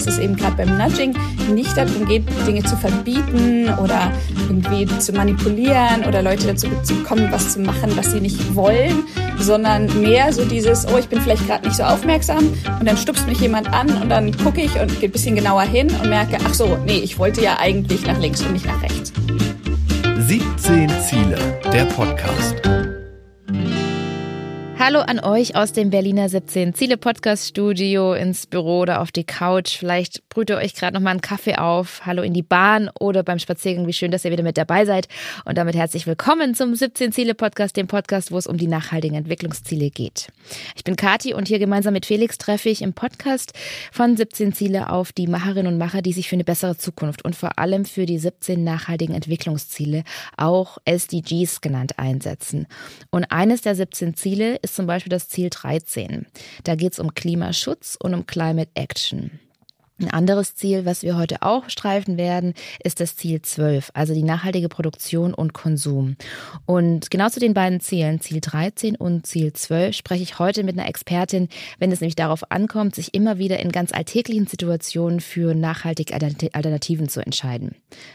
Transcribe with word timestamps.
dass 0.00 0.14
es 0.14 0.18
eben 0.18 0.36
gerade 0.36 0.56
beim 0.56 0.78
Nudging 0.78 1.14
nicht 1.52 1.76
darum 1.76 2.06
geht, 2.06 2.24
Dinge 2.46 2.62
zu 2.62 2.76
verbieten 2.76 3.68
oder 3.82 4.10
irgendwie 4.48 4.86
zu 4.98 5.12
manipulieren 5.12 6.04
oder 6.06 6.22
Leute 6.22 6.46
dazu 6.46 6.68
zu 6.82 6.94
bekommen, 6.94 7.28
was 7.30 7.52
zu 7.52 7.60
machen, 7.60 7.92
was 7.96 8.12
sie 8.12 8.20
nicht 8.20 8.54
wollen, 8.54 9.04
sondern 9.38 9.88
mehr 10.00 10.32
so 10.32 10.44
dieses, 10.44 10.86
oh, 10.86 10.98
ich 10.98 11.08
bin 11.08 11.20
vielleicht 11.20 11.46
gerade 11.46 11.66
nicht 11.66 11.76
so 11.76 11.82
aufmerksam 11.82 12.52
und 12.78 12.88
dann 12.88 12.96
stupst 12.96 13.26
mich 13.26 13.40
jemand 13.40 13.72
an 13.72 13.90
und 14.02 14.08
dann 14.08 14.36
gucke 14.38 14.62
ich 14.62 14.74
und 14.80 14.88
gehe 15.00 15.08
ein 15.08 15.12
bisschen 15.12 15.36
genauer 15.36 15.62
hin 15.62 15.88
und 16.02 16.08
merke, 16.08 16.38
ach 16.44 16.54
so, 16.54 16.78
nee, 16.86 16.98
ich 16.98 17.18
wollte 17.18 17.42
ja 17.42 17.58
eigentlich 17.58 18.06
nach 18.06 18.18
links 18.18 18.42
und 18.42 18.52
nicht 18.52 18.66
nach 18.66 18.82
rechts. 18.82 19.12
17 20.18 20.88
Ziele, 21.02 21.38
der 21.72 21.84
Podcast. 21.86 22.79
Hallo 24.82 25.00
an 25.00 25.20
euch 25.20 25.56
aus 25.56 25.74
dem 25.74 25.90
Berliner 25.90 26.30
17 26.30 26.72
Ziele 26.72 26.96
Podcast 26.96 27.46
Studio 27.46 28.14
ins 28.14 28.46
Büro 28.46 28.78
oder 28.78 29.02
auf 29.02 29.12
die 29.12 29.24
Couch. 29.24 29.76
Vielleicht 29.76 30.26
brüht 30.30 30.48
ihr 30.48 30.56
euch 30.56 30.74
gerade 30.74 30.94
noch 30.94 31.02
mal 31.02 31.10
einen 31.10 31.20
Kaffee 31.20 31.56
auf. 31.56 32.06
Hallo 32.06 32.22
in 32.22 32.32
die 32.32 32.40
Bahn 32.42 32.88
oder 32.98 33.22
beim 33.22 33.38
Spaziergang. 33.38 33.86
Wie 33.86 33.92
schön, 33.92 34.10
dass 34.10 34.24
ihr 34.24 34.30
wieder 34.30 34.42
mit 34.42 34.56
dabei 34.56 34.86
seid. 34.86 35.06
Und 35.44 35.58
damit 35.58 35.76
herzlich 35.76 36.06
willkommen 36.06 36.54
zum 36.54 36.74
17 36.74 37.12
Ziele 37.12 37.34
Podcast, 37.34 37.76
dem 37.76 37.88
Podcast, 37.88 38.32
wo 38.32 38.38
es 38.38 38.46
um 38.46 38.56
die 38.56 38.68
nachhaltigen 38.68 39.18
Entwicklungsziele 39.18 39.90
geht. 39.90 40.28
Ich 40.74 40.82
bin 40.82 40.96
Kati 40.96 41.34
und 41.34 41.46
hier 41.46 41.58
gemeinsam 41.58 41.92
mit 41.92 42.06
Felix 42.06 42.38
treffe 42.38 42.70
ich 42.70 42.80
im 42.80 42.94
Podcast 42.94 43.52
von 43.92 44.16
17 44.16 44.54
Ziele 44.54 44.88
auf 44.88 45.12
die 45.12 45.26
Macherinnen 45.26 45.74
und 45.74 45.78
Macher, 45.78 46.00
die 46.00 46.14
sich 46.14 46.30
für 46.30 46.36
eine 46.36 46.44
bessere 46.44 46.78
Zukunft 46.78 47.22
und 47.22 47.36
vor 47.36 47.58
allem 47.58 47.84
für 47.84 48.06
die 48.06 48.18
17 48.18 48.64
nachhaltigen 48.64 49.14
Entwicklungsziele, 49.14 50.04
auch 50.38 50.78
SDGs 50.86 51.60
genannt, 51.60 51.98
einsetzen. 51.98 52.66
Und 53.10 53.30
eines 53.30 53.60
der 53.60 53.74
17 53.74 54.14
Ziele 54.14 54.56
ist 54.62 54.69
ist 54.70 54.76
zum 54.76 54.86
Beispiel 54.86 55.10
das 55.10 55.28
Ziel 55.28 55.50
13. 55.50 56.26
Da 56.64 56.76
geht 56.76 56.92
es 56.92 57.00
um 57.00 57.12
Klimaschutz 57.12 57.96
und 58.00 58.14
um 58.14 58.26
Climate 58.26 58.70
Action. 58.74 59.40
Ein 59.98 60.10
anderes 60.10 60.54
Ziel, 60.54 60.86
was 60.86 61.02
wir 61.02 61.18
heute 61.18 61.42
auch 61.42 61.68
streifen 61.68 62.16
werden, 62.16 62.54
ist 62.82 63.00
das 63.00 63.16
Ziel 63.16 63.42
12, 63.42 63.90
also 63.92 64.14
die 64.14 64.22
nachhaltige 64.22 64.70
Produktion 64.70 65.34
und 65.34 65.52
Konsum. 65.52 66.16
Und 66.64 67.10
genau 67.10 67.28
zu 67.28 67.38
den 67.38 67.52
beiden 67.52 67.80
Zielen, 67.80 68.20
Ziel 68.20 68.40
13 68.40 68.96
und 68.96 69.26
Ziel 69.26 69.52
12, 69.52 69.94
spreche 69.94 70.22
ich 70.22 70.38
heute 70.38 70.64
mit 70.64 70.78
einer 70.78 70.88
Expertin, 70.88 71.48
wenn 71.78 71.92
es 71.92 72.00
nämlich 72.00 72.16
darauf 72.16 72.50
ankommt, 72.50 72.94
sich 72.94 73.12
immer 73.12 73.36
wieder 73.36 73.58
in 73.58 73.72
ganz 73.72 73.92
alltäglichen 73.92 74.46
Situationen 74.46 75.20
für 75.20 75.54
nachhaltige 75.54 76.14
Alternativen 76.14 77.10
zu 77.10 77.20
entscheiden. 77.20 77.74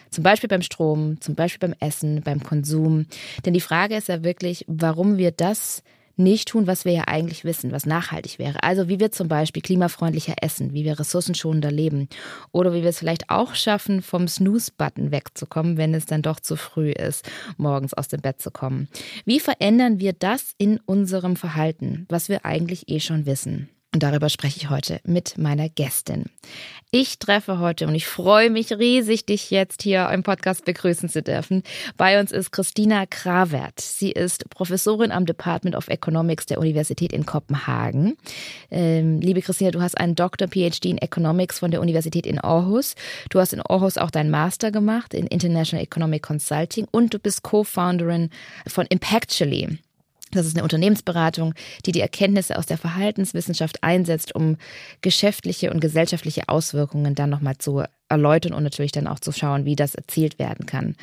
Zum 0.09 0.23
Beispiel 0.23 0.47
beim 0.47 0.64
Strom, 0.64 1.22
zum 1.22 1.36
Beispiel 1.36 1.69
beim 1.69 1.78
Essen, 1.80 2.23
beim 2.23 2.42
Konsum. 2.42 3.06
Denn 3.45 3.53
die 3.53 3.62
Frage 3.62 3.95
ist 3.95 4.08
ja 4.08 4.23
wirklich, 4.23 4.66
warum 4.67 5.17
wir 5.17 5.30
das 5.30 5.84
nicht 6.18 6.50
tun, 6.50 6.68
was 6.68 6.86
wir 6.86 6.94
ja 6.94 7.04
eigentlich 7.08 7.44
wissen, 7.44 7.72
was 7.72 7.86
nachhaltig 7.86 8.40
wäre. 8.40 8.64
Also 8.64 8.88
wie 8.88 9.00
wir 9.00 9.12
zum 9.12 9.28
Beispiel 9.28 9.62
klimafreundlicher 9.62 10.36
essen, 10.42 10.74
wie 10.74 10.86
wir 10.86 11.00
ressourcenschonender 11.00 11.72
leben 11.72 12.10
oder 12.52 12.74
wie 12.74 12.82
wir 12.82 12.90
es 12.90 13.00
vielleicht 13.00 13.30
auch 13.30 13.56
schaffen, 13.56 14.02
vom 14.02 14.28
Snooze-Button 14.28 15.12
wegzukommen, 15.12 15.78
wenn 15.78 15.94
es 15.94 16.06
dann 16.06 16.22
doch 16.22 16.40
zu 16.40 16.56
früh 16.56 16.92
ist, 16.92 17.30
morgens 17.58 17.94
aus 17.94 18.08
dem 18.08 18.22
Bett 18.22 18.42
zu 18.42 18.52
kommen. 18.52 18.88
Wie 19.26 19.40
verändern 19.40 20.00
wir 20.00 20.14
das 20.14 20.54
in 20.58 20.80
unserem 20.86 21.36
Verhalten, 21.36 22.06
was 22.10 22.30
wir 22.30 22.46
eigentlich 22.46 22.90
eh 22.90 23.00
schon 23.00 23.26
wissen? 23.26 23.70
Und 23.96 24.04
darüber 24.04 24.28
spreche 24.28 24.58
ich 24.58 24.70
heute 24.70 25.00
mit 25.06 25.38
meiner 25.38 25.70
Gästin. 25.70 26.26
Ich 26.92 27.18
treffe 27.18 27.60
heute 27.60 27.88
und 27.88 27.96
ich 27.96 28.06
freue 28.06 28.50
mich 28.50 28.74
riesig, 28.74 29.26
dich 29.26 29.52
jetzt 29.52 29.84
hier 29.84 30.10
im 30.10 30.22
Podcast 30.22 30.66
begrüßen 30.66 31.08
zu 31.08 31.22
dürfen. 31.22 31.64
Bei 31.96 32.20
uns 32.20 32.34
ist 32.34 32.52
Christina 32.52 33.06
Krawert. 33.06 33.80
Sie 33.80 34.12
ist 34.12 34.50
Professorin 34.50 35.14
am 35.14 35.26
Department 35.26 35.78
of 35.78 35.88
Economics 35.88 36.46
der 36.46 36.60
Universität 36.60 37.14
in 37.14 37.26
Kopenhagen. 37.26 38.18
Ähm, 38.70 39.22
liebe 39.22 39.42
Christina, 39.42 39.72
du 39.72 39.82
hast 39.82 39.98
einen 39.98 40.16
Doktor 40.16 40.50
PhD 40.50 40.88
in 40.88 40.98
Economics 40.98 41.59
von 41.59 41.72
der 41.72 41.80
Universität 41.80 42.26
in 42.28 42.38
Aarhus. 42.38 42.96
Du 43.30 43.40
hast 43.40 43.54
in 43.54 43.62
Aarhus 43.62 43.98
auch 43.98 44.12
deinen 44.12 44.30
Master 44.30 44.72
gemacht 44.72 45.14
in 45.14 45.26
International 45.26 45.82
Economic 45.82 46.22
Consulting 46.22 46.86
und 46.92 47.14
du 47.14 47.20
bist 47.20 47.44
Co-Founderin 47.44 48.30
von 48.68 48.88
Impactually. 48.88 49.80
Das 50.35 50.46
ist 50.46 50.56
eine 50.56 50.63
Unternehmensberatung, 50.63 51.53
die 51.85 51.91
die 51.91 52.01
Erkenntnisse 52.01 52.57
aus 52.57 52.66
der 52.66 52.78
Verhaltenswissenschaft 52.78 53.84
einsetzt, 53.84 54.35
um 54.35 54.57
geschäftliche 55.01 55.72
und 55.72 55.79
gesellschaftliche 55.79 56.50
Auswirkungen 56.50 57.16
dann 57.16 57.29
nochmal 57.29 57.57
zu 57.57 57.84
erläutern 58.10 58.54
und 58.54 58.64
natürlich 58.64 58.92
dann 58.92 59.08
auch 59.08 59.20
zu 59.20 59.32
schauen, 59.32 59.66
wie 59.66 59.76
das 59.76 59.96
erzielt 59.96 60.40
werden 60.40 60.66
kann. 60.66 60.96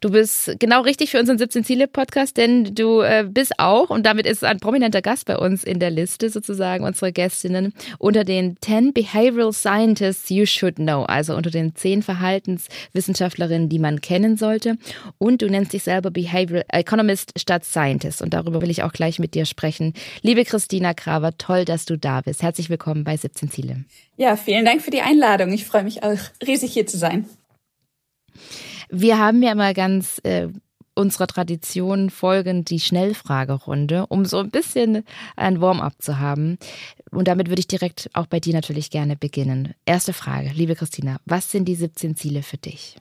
Du 0.00 0.10
bist 0.10 0.54
genau 0.60 0.82
richtig 0.82 1.10
für 1.10 1.18
unseren 1.18 1.38
17 1.38 1.64
Ziele 1.64 1.88
Podcast, 1.88 2.36
denn 2.36 2.74
du 2.74 3.00
äh, 3.00 3.26
bist 3.28 3.58
auch, 3.58 3.90
und 3.90 4.06
damit 4.06 4.26
ist 4.26 4.44
ein 4.44 4.60
prominenter 4.60 5.02
Gast 5.02 5.26
bei 5.26 5.36
uns 5.36 5.64
in 5.64 5.80
der 5.80 5.90
Liste 5.90 6.30
sozusagen, 6.30 6.84
unsere 6.84 7.12
Gästinnen, 7.12 7.74
unter 7.98 8.22
den 8.24 8.56
10 8.60 8.92
Behavioral 8.92 9.52
Scientists 9.52 10.30
You 10.30 10.46
Should 10.46 10.76
Know, 10.76 11.02
also 11.02 11.34
unter 11.34 11.50
den 11.50 11.74
10 11.74 12.02
Verhaltenswissenschaftlerinnen, 12.02 13.68
die 13.68 13.80
man 13.80 14.00
kennen 14.00 14.36
sollte. 14.36 14.76
Und 15.18 15.42
du 15.42 15.48
nennst 15.48 15.72
dich 15.72 15.82
selber 15.82 16.10
Behavioral 16.10 16.64
Economist 16.68 17.32
statt 17.38 17.64
Scientist. 17.64 18.22
Und 18.22 18.34
darüber 18.34 18.62
will 18.62 18.70
ich 18.70 18.84
auch 18.84 18.92
gleich 18.92 19.18
mit 19.18 19.34
dir 19.34 19.46
sprechen. 19.46 19.94
Liebe 20.22 20.44
Christina 20.44 20.94
Kraver, 20.94 21.36
toll, 21.38 21.64
dass 21.64 21.86
du 21.86 21.98
da 21.98 22.20
bist. 22.20 22.42
Herzlich 22.42 22.70
willkommen 22.70 23.02
bei 23.02 23.16
17 23.16 23.50
Ziele. 23.50 23.84
Ja, 24.16 24.36
vielen 24.36 24.64
Dank 24.64 24.82
für 24.82 24.90
die 24.90 25.00
Einladung. 25.00 25.52
Ich 25.52 25.64
freue 25.64 25.84
mich 25.84 26.02
auch 26.02 26.18
riesig 26.46 26.72
hier 26.72 26.86
zu 26.86 26.98
sein. 26.98 27.28
Wir 28.90 29.18
haben 29.18 29.42
ja 29.42 29.52
immer 29.52 29.74
ganz 29.74 30.20
äh, 30.24 30.48
unserer 30.94 31.26
Tradition 31.26 32.10
folgend 32.10 32.70
die 32.70 32.80
Schnellfragerunde, 32.80 34.06
um 34.08 34.24
so 34.24 34.38
ein 34.38 34.50
bisschen 34.50 35.04
ein 35.36 35.60
Warm-up 35.60 35.94
zu 36.00 36.18
haben. 36.18 36.58
Und 37.10 37.28
damit 37.28 37.48
würde 37.48 37.60
ich 37.60 37.68
direkt 37.68 38.10
auch 38.14 38.26
bei 38.26 38.40
dir 38.40 38.52
natürlich 38.52 38.90
gerne 38.90 39.16
beginnen. 39.16 39.74
Erste 39.86 40.12
Frage, 40.12 40.50
liebe 40.54 40.74
Christina, 40.74 41.20
was 41.24 41.50
sind 41.50 41.66
die 41.66 41.76
17 41.76 42.16
Ziele 42.16 42.42
für 42.42 42.58
dich? 42.58 42.96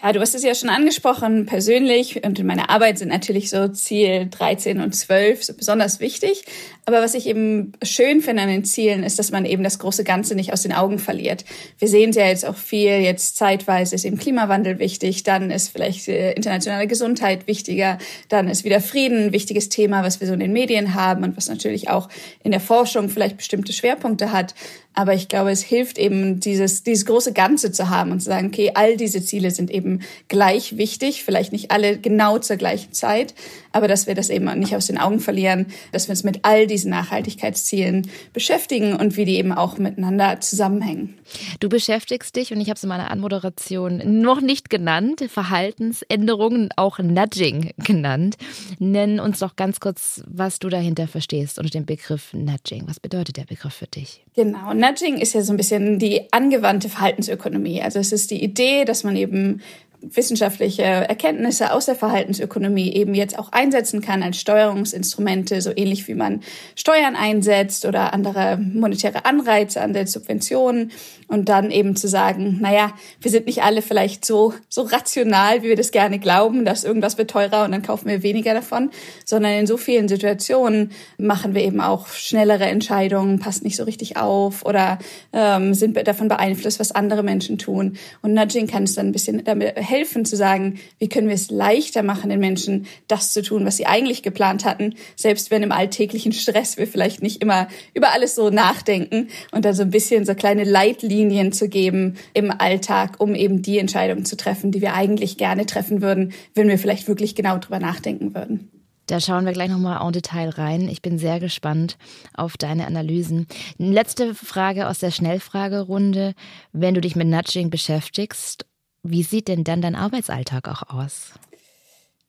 Ja, 0.00 0.10
du 0.12 0.20
hast 0.20 0.34
es 0.34 0.42
ja 0.42 0.54
schon 0.54 0.70
angesprochen, 0.70 1.44
persönlich 1.44 2.24
und 2.24 2.38
in 2.38 2.46
meiner 2.46 2.70
Arbeit 2.70 2.96
sind 2.96 3.08
natürlich 3.08 3.50
so 3.50 3.68
Ziel 3.68 4.26
13 4.30 4.80
und 4.80 4.94
12 4.94 5.44
so 5.44 5.52
besonders 5.52 6.00
wichtig. 6.00 6.44
Aber 6.86 7.02
was 7.02 7.14
ich 7.14 7.26
eben 7.26 7.72
schön 7.82 8.22
finde 8.22 8.42
an 8.42 8.48
den 8.48 8.64
Zielen, 8.64 9.04
ist, 9.04 9.18
dass 9.18 9.30
man 9.30 9.44
eben 9.44 9.62
das 9.62 9.78
große 9.78 10.02
Ganze 10.02 10.34
nicht 10.34 10.52
aus 10.52 10.62
den 10.62 10.72
Augen 10.72 10.98
verliert. 10.98 11.44
Wir 11.78 11.88
sehen 11.88 12.10
es 12.10 12.16
ja 12.16 12.26
jetzt 12.26 12.46
auch 12.46 12.56
viel, 12.56 13.00
jetzt 13.00 13.36
zeitweise 13.36 13.94
ist 13.94 14.04
eben 14.04 14.18
Klimawandel 14.18 14.78
wichtig, 14.78 15.24
dann 15.24 15.50
ist 15.50 15.68
vielleicht 15.68 16.08
internationale 16.08 16.86
Gesundheit 16.86 17.46
wichtiger, 17.46 17.98
dann 18.30 18.48
ist 18.48 18.64
wieder 18.64 18.80
Frieden 18.80 19.26
ein 19.26 19.32
wichtiges 19.32 19.68
Thema, 19.68 20.02
was 20.02 20.20
wir 20.20 20.26
so 20.26 20.32
in 20.32 20.40
den 20.40 20.54
Medien 20.54 20.94
haben 20.94 21.22
und 21.22 21.36
was 21.36 21.48
natürlich 21.48 21.90
auch 21.90 22.08
in 22.42 22.50
der 22.50 22.60
Forschung 22.60 23.10
vielleicht 23.10 23.36
bestimmte 23.36 23.72
Schwerpunkte 23.74 24.32
hat. 24.32 24.54
Aber 24.94 25.14
ich 25.14 25.28
glaube, 25.28 25.50
es 25.50 25.62
hilft 25.62 25.98
eben, 25.98 26.40
dieses, 26.40 26.82
dieses 26.82 27.06
große 27.06 27.32
Ganze 27.32 27.72
zu 27.72 27.88
haben 27.88 28.10
und 28.10 28.20
zu 28.20 28.26
sagen, 28.26 28.48
okay, 28.48 28.72
all 28.74 28.96
diese 28.96 29.24
Ziele 29.24 29.50
sind 29.50 29.70
eben 29.70 29.81
gleich 30.28 30.76
wichtig, 30.76 31.24
vielleicht 31.24 31.52
nicht 31.52 31.70
alle 31.70 31.98
genau 31.98 32.38
zur 32.38 32.56
gleichen 32.56 32.92
Zeit, 32.92 33.34
aber 33.72 33.88
dass 33.88 34.06
wir 34.06 34.14
das 34.14 34.30
eben 34.30 34.46
nicht 34.58 34.76
aus 34.76 34.86
den 34.86 34.98
Augen 34.98 35.20
verlieren, 35.20 35.66
dass 35.92 36.08
wir 36.08 36.12
uns 36.12 36.24
mit 36.24 36.40
all 36.42 36.66
diesen 36.66 36.90
Nachhaltigkeitszielen 36.90 38.08
beschäftigen 38.32 38.94
und 38.94 39.16
wie 39.16 39.24
die 39.24 39.36
eben 39.36 39.52
auch 39.52 39.78
miteinander 39.78 40.40
zusammenhängen. 40.40 41.18
Du 41.60 41.68
beschäftigst 41.68 42.36
dich, 42.36 42.52
und 42.52 42.60
ich 42.60 42.68
habe 42.68 42.76
es 42.76 42.82
in 42.82 42.88
meiner 42.88 43.10
Anmoderation 43.10 44.20
noch 44.20 44.40
nicht 44.40 44.70
genannt, 44.70 45.24
Verhaltensänderungen, 45.28 46.68
auch 46.76 46.98
Nudging 46.98 47.70
genannt. 47.78 48.36
Nenn 48.78 49.20
uns 49.20 49.38
doch 49.38 49.56
ganz 49.56 49.80
kurz, 49.80 50.22
was 50.26 50.58
du 50.58 50.68
dahinter 50.68 51.08
verstehst 51.08 51.58
unter 51.58 51.70
dem 51.70 51.86
Begriff 51.86 52.32
Nudging. 52.32 52.84
Was 52.86 53.00
bedeutet 53.00 53.36
der 53.36 53.44
Begriff 53.44 53.74
für 53.74 53.86
dich? 53.86 54.24
Genau, 54.34 54.72
Nudging 54.74 55.18
ist 55.18 55.34
ja 55.34 55.42
so 55.42 55.52
ein 55.52 55.56
bisschen 55.56 55.98
die 55.98 56.32
angewandte 56.32 56.88
Verhaltensökonomie. 56.88 57.82
Also 57.82 57.98
es 57.98 58.12
ist 58.12 58.30
die 58.30 58.42
Idee, 58.42 58.84
dass 58.84 59.04
man 59.04 59.16
eben 59.16 59.60
wissenschaftliche 60.02 60.82
Erkenntnisse 60.82 61.72
aus 61.72 61.86
der 61.86 61.94
Verhaltensökonomie 61.94 62.92
eben 62.92 63.14
jetzt 63.14 63.38
auch 63.38 63.52
einsetzen 63.52 64.00
kann 64.00 64.22
als 64.22 64.38
Steuerungsinstrumente, 64.38 65.60
so 65.60 65.70
ähnlich 65.74 66.08
wie 66.08 66.14
man 66.14 66.40
Steuern 66.74 67.16
einsetzt 67.16 67.84
oder 67.84 68.12
andere 68.12 68.58
monetäre 68.58 69.24
Anreize 69.24 69.80
an 69.80 69.92
der 69.92 70.06
Subventionen 70.06 70.90
und 71.28 71.48
dann 71.48 71.70
eben 71.70 71.96
zu 71.96 72.08
sagen, 72.08 72.58
naja, 72.60 72.92
wir 73.20 73.30
sind 73.30 73.46
nicht 73.46 73.62
alle 73.62 73.80
vielleicht 73.80 74.24
so, 74.24 74.52
so 74.68 74.82
rational, 74.82 75.62
wie 75.62 75.68
wir 75.68 75.76
das 75.76 75.90
gerne 75.90 76.18
glauben, 76.18 76.64
dass 76.64 76.84
irgendwas 76.84 77.16
wird 77.16 77.30
teurer 77.30 77.64
und 77.64 77.72
dann 77.72 77.82
kaufen 77.82 78.08
wir 78.08 78.22
weniger 78.22 78.54
davon, 78.54 78.90
sondern 79.24 79.52
in 79.52 79.66
so 79.66 79.76
vielen 79.76 80.08
Situationen 80.08 80.90
machen 81.16 81.54
wir 81.54 81.62
eben 81.62 81.80
auch 81.80 82.08
schnellere 82.08 82.64
Entscheidungen, 82.64 83.38
passt 83.38 83.64
nicht 83.64 83.76
so 83.76 83.84
richtig 83.84 84.16
auf 84.16 84.64
oder 84.66 84.98
ähm, 85.32 85.74
sind 85.74 85.96
davon 86.06 86.28
beeinflusst, 86.28 86.80
was 86.80 86.92
andere 86.92 87.22
Menschen 87.22 87.56
tun. 87.58 87.96
Und 88.20 88.34
Nudging 88.34 88.66
kann 88.66 88.82
es 88.82 88.94
dann 88.94 89.06
ein 89.06 89.12
bisschen 89.12 89.42
damit 89.44 89.76
helfen 89.92 90.24
zu 90.24 90.36
sagen, 90.36 90.80
wie 90.98 91.08
können 91.08 91.28
wir 91.28 91.34
es 91.34 91.50
leichter 91.50 92.02
machen, 92.02 92.30
den 92.30 92.40
Menschen 92.40 92.86
das 93.06 93.32
zu 93.32 93.42
tun, 93.42 93.64
was 93.64 93.76
sie 93.76 93.86
eigentlich 93.86 94.22
geplant 94.22 94.64
hatten, 94.64 94.94
selbst 95.14 95.50
wenn 95.50 95.62
im 95.62 95.70
alltäglichen 95.70 96.32
Stress 96.32 96.78
wir 96.78 96.86
vielleicht 96.88 97.22
nicht 97.22 97.42
immer 97.42 97.68
über 97.94 98.12
alles 98.12 98.34
so 98.34 98.50
nachdenken 98.50 99.28
und 99.52 99.64
dann 99.64 99.74
so 99.74 99.82
ein 99.82 99.90
bisschen 99.90 100.24
so 100.24 100.34
kleine 100.34 100.64
Leitlinien 100.64 101.52
zu 101.52 101.68
geben 101.68 102.16
im 102.34 102.50
Alltag, 102.50 103.16
um 103.18 103.34
eben 103.34 103.62
die 103.62 103.78
Entscheidungen 103.78 104.24
zu 104.24 104.36
treffen, 104.36 104.72
die 104.72 104.80
wir 104.80 104.94
eigentlich 104.94 105.36
gerne 105.36 105.66
treffen 105.66 106.02
würden, 106.02 106.32
wenn 106.54 106.68
wir 106.68 106.78
vielleicht 106.78 107.06
wirklich 107.06 107.34
genau 107.34 107.58
drüber 107.58 107.78
nachdenken 107.78 108.34
würden. 108.34 108.70
Da 109.06 109.20
schauen 109.20 109.44
wir 109.44 109.52
gleich 109.52 109.68
nochmal 109.68 110.00
en 110.06 110.12
Detail 110.12 110.48
rein. 110.50 110.88
Ich 110.88 111.02
bin 111.02 111.18
sehr 111.18 111.40
gespannt 111.40 111.98
auf 112.34 112.56
deine 112.56 112.86
Analysen. 112.86 113.46
Letzte 113.76 114.34
Frage 114.34 114.88
aus 114.88 115.00
der 115.00 115.10
Schnellfragerunde. 115.10 116.34
Wenn 116.72 116.94
du 116.94 117.00
dich 117.00 117.16
mit 117.16 117.26
Nudging 117.26 117.68
beschäftigst, 117.68 118.64
wie 119.02 119.22
sieht 119.22 119.48
denn 119.48 119.64
dann 119.64 119.82
dein 119.82 119.94
Arbeitsalltag 119.94 120.68
auch 120.68 120.82
aus? 120.94 121.32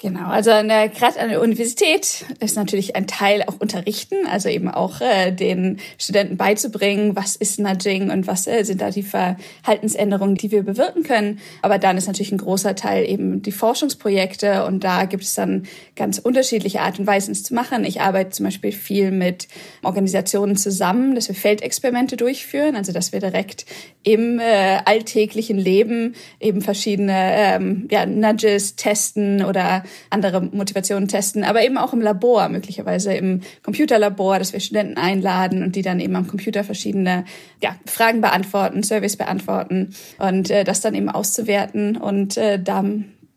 Genau, 0.03 0.27
also 0.27 0.49
gerade 0.49 1.17
an 1.17 1.29
der 1.29 1.39
Universität 1.39 2.25
ist 2.41 2.57
natürlich 2.57 2.97
ein 2.97 3.07
Teil 3.07 3.41
auch 3.47 3.61
Unterrichten, 3.61 4.27
also 4.29 4.49
eben 4.49 4.67
auch 4.67 4.99
äh, 4.99 5.31
den 5.31 5.79
Studenten 5.97 6.35
beizubringen, 6.35 7.15
was 7.15 7.37
ist 7.37 7.57
Nudging 7.57 8.11
und 8.11 8.27
was 8.27 8.45
äh, 8.45 8.65
sind 8.65 8.81
da 8.81 8.89
die 8.89 9.01
Verhaltensänderungen, 9.01 10.35
die 10.35 10.51
wir 10.51 10.63
bewirken 10.63 11.03
können. 11.03 11.39
Aber 11.61 11.77
dann 11.77 11.95
ist 11.95 12.07
natürlich 12.07 12.33
ein 12.33 12.37
großer 12.37 12.75
Teil 12.75 13.09
eben 13.09 13.43
die 13.43 13.53
Forschungsprojekte 13.53 14.65
und 14.65 14.83
da 14.83 15.05
gibt 15.05 15.23
es 15.23 15.35
dann 15.35 15.67
ganz 15.95 16.19
unterschiedliche 16.19 16.81
Art 16.81 16.99
und 16.99 17.07
Weisen, 17.07 17.31
es 17.31 17.43
zu 17.43 17.53
machen. 17.53 17.85
Ich 17.85 18.01
arbeite 18.01 18.31
zum 18.31 18.43
Beispiel 18.43 18.73
viel 18.73 19.09
mit 19.09 19.47
Organisationen 19.83 20.57
zusammen, 20.57 21.15
dass 21.15 21.29
wir 21.29 21.35
Feldexperimente 21.35 22.17
durchführen, 22.17 22.75
also 22.75 22.91
dass 22.91 23.13
wir 23.13 23.21
direkt 23.21 23.65
im 24.03 24.39
äh, 24.39 24.79
alltäglichen 24.83 25.57
Leben 25.57 26.15
eben 26.41 26.61
verschiedene 26.61 27.35
ähm, 27.37 27.87
ja, 27.89 28.05
Nudges 28.05 28.75
testen 28.75 29.45
oder 29.45 29.83
andere 30.09 30.41
Motivationen 30.41 31.07
testen, 31.07 31.43
aber 31.43 31.63
eben 31.63 31.77
auch 31.77 31.93
im 31.93 32.01
Labor, 32.01 32.49
möglicherweise 32.49 33.13
im 33.13 33.41
Computerlabor, 33.63 34.39
dass 34.39 34.53
wir 34.53 34.59
Studenten 34.59 34.97
einladen 34.97 35.63
und 35.63 35.75
die 35.75 35.81
dann 35.81 35.99
eben 35.99 36.15
am 36.15 36.27
Computer 36.27 36.63
verschiedene 36.63 37.25
ja, 37.61 37.75
Fragen 37.85 38.21
beantworten, 38.21 38.83
Surveys 38.83 39.17
beantworten 39.17 39.95
und 40.19 40.49
äh, 40.49 40.63
das 40.63 40.81
dann 40.81 40.95
eben 40.95 41.09
auszuwerten 41.09 41.97
und 41.97 42.37
äh, 42.37 42.61
da 42.61 42.83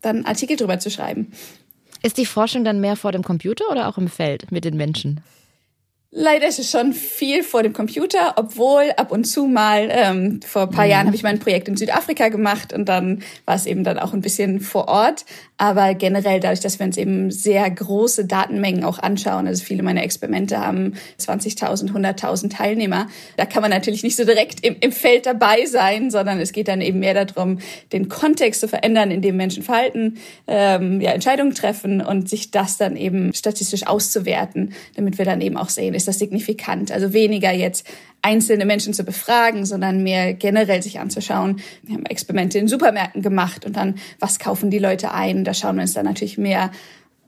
dann 0.02 0.24
Artikel 0.24 0.56
drüber 0.56 0.78
zu 0.78 0.90
schreiben. 0.90 1.32
Ist 2.02 2.18
die 2.18 2.26
Forschung 2.26 2.64
dann 2.64 2.80
mehr 2.80 2.96
vor 2.96 3.12
dem 3.12 3.22
Computer 3.22 3.64
oder 3.70 3.88
auch 3.88 3.98
im 3.98 4.08
Feld 4.08 4.52
mit 4.52 4.64
den 4.64 4.76
Menschen? 4.76 5.20
Leider 6.18 6.46
ist 6.46 6.58
es 6.58 6.70
schon 6.70 6.92
viel 6.92 7.42
vor 7.42 7.62
dem 7.62 7.72
Computer, 7.72 8.34
obwohl 8.36 8.92
ab 8.96 9.12
und 9.12 9.24
zu 9.24 9.46
mal, 9.46 9.88
ähm, 9.90 10.40
vor 10.40 10.62
ein 10.62 10.70
paar 10.70 10.84
mhm. 10.84 10.90
Jahren 10.90 11.06
habe 11.08 11.16
ich 11.16 11.22
mal 11.22 11.30
ein 11.30 11.40
Projekt 11.40 11.68
in 11.68 11.76
Südafrika 11.76 12.28
gemacht 12.28 12.72
und 12.72 12.88
dann 12.88 13.22
war 13.44 13.56
es 13.56 13.66
eben 13.66 13.84
dann 13.84 13.98
auch 13.98 14.14
ein 14.14 14.22
bisschen 14.22 14.60
vor 14.60 14.88
Ort. 14.88 15.26
Aber 15.58 15.94
generell 15.94 16.40
dadurch, 16.40 16.60
dass 16.60 16.78
wir 16.78 16.86
uns 16.86 16.96
eben 16.96 17.30
sehr 17.30 17.70
große 17.70 18.24
Datenmengen 18.24 18.84
auch 18.84 18.98
anschauen, 18.98 19.46
also 19.46 19.62
viele 19.62 19.82
meiner 19.82 20.02
Experimente 20.02 20.58
haben 20.58 20.94
20.000, 21.20 21.92
100.000 21.92 22.50
Teilnehmer, 22.50 23.08
da 23.36 23.44
kann 23.44 23.62
man 23.62 23.70
natürlich 23.70 24.02
nicht 24.02 24.16
so 24.16 24.24
direkt 24.24 24.64
im, 24.64 24.76
im 24.80 24.92
Feld 24.92 25.26
dabei 25.26 25.66
sein, 25.66 26.10
sondern 26.10 26.40
es 26.40 26.52
geht 26.52 26.68
dann 26.68 26.80
eben 26.80 27.00
mehr 27.00 27.24
darum, 27.24 27.58
den 27.92 28.08
Kontext 28.08 28.60
zu 28.60 28.68
verändern, 28.68 29.10
in 29.10 29.20
dem 29.20 29.36
Menschen 29.36 29.62
verhalten, 29.62 30.16
ähm, 30.46 31.00
ja, 31.00 31.10
Entscheidungen 31.12 31.54
treffen 31.54 32.00
und 32.00 32.28
sich 32.28 32.50
das 32.50 32.78
dann 32.78 32.96
eben 32.96 33.34
statistisch 33.34 33.86
auszuwerten, 33.86 34.72
damit 34.94 35.18
wir 35.18 35.24
dann 35.26 35.40
eben 35.42 35.58
auch 35.58 35.68
sehen, 35.68 35.94
ist 35.94 36.06
ist 36.06 36.08
das 36.08 36.18
signifikant. 36.18 36.92
Also 36.92 37.12
weniger 37.12 37.52
jetzt 37.52 37.86
einzelne 38.26 38.66
Menschen 38.66 38.92
zu 38.92 39.04
befragen, 39.04 39.64
sondern 39.64 40.02
mehr 40.02 40.34
generell 40.34 40.82
sich 40.82 40.98
anzuschauen. 40.98 41.60
Wir 41.84 41.94
haben 41.94 42.06
Experimente 42.06 42.58
in 42.58 42.66
Supermärkten 42.66 43.22
gemacht 43.22 43.64
und 43.64 43.76
dann, 43.76 43.94
was 44.18 44.40
kaufen 44.40 44.68
die 44.68 44.80
Leute 44.80 45.12
ein? 45.12 45.44
Da 45.44 45.54
schauen 45.54 45.76
wir 45.76 45.82
uns 45.82 45.94
dann 45.94 46.06
natürlich 46.06 46.36
mehr 46.36 46.72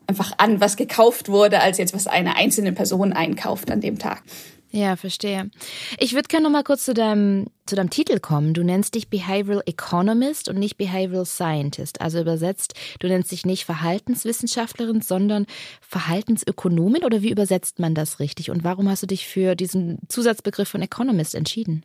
einfach 0.07 0.33
an, 0.39 0.59
was 0.59 0.75
gekauft 0.75 1.29
wurde, 1.29 1.61
als 1.61 1.77
jetzt, 1.77 1.93
was 1.93 2.07
eine 2.07 2.35
einzelne 2.35 2.73
Person 2.73 3.13
einkauft 3.13 3.71
an 3.71 3.79
dem 3.79 3.97
Tag. 3.97 4.23
Ja, 4.71 4.95
verstehe. 4.95 5.49
Ich 5.97 6.13
würde 6.13 6.27
gerne 6.27 6.43
noch 6.43 6.51
mal 6.51 6.63
kurz 6.63 6.85
zu 6.85 6.93
deinem, 6.93 7.47
zu 7.65 7.75
deinem 7.75 7.89
Titel 7.89 8.19
kommen. 8.19 8.53
Du 8.53 8.63
nennst 8.63 8.93
dich 8.93 9.09
Behavioral 9.09 9.63
Economist 9.65 10.47
und 10.47 10.59
nicht 10.59 10.77
Behavioral 10.77 11.25
Scientist. 11.25 12.01
Also 12.01 12.19
übersetzt, 12.19 12.75
du 12.99 13.07
nennst 13.07 13.31
dich 13.31 13.47
nicht 13.47 13.65
Verhaltenswissenschaftlerin, 13.65 15.01
sondern 15.01 15.47
Verhaltensökonomin 15.81 17.03
oder 17.03 17.23
wie 17.23 17.31
übersetzt 17.31 17.79
man 17.79 17.95
das 17.95 18.19
richtig? 18.19 18.51
Und 18.51 18.63
warum 18.63 18.87
hast 18.89 19.01
du 19.01 19.07
dich 19.07 19.25
für 19.25 19.55
diesen 19.55 19.99
Zusatzbegriff 20.07 20.69
von 20.69 20.83
Economist 20.83 21.33
entschieden? 21.33 21.83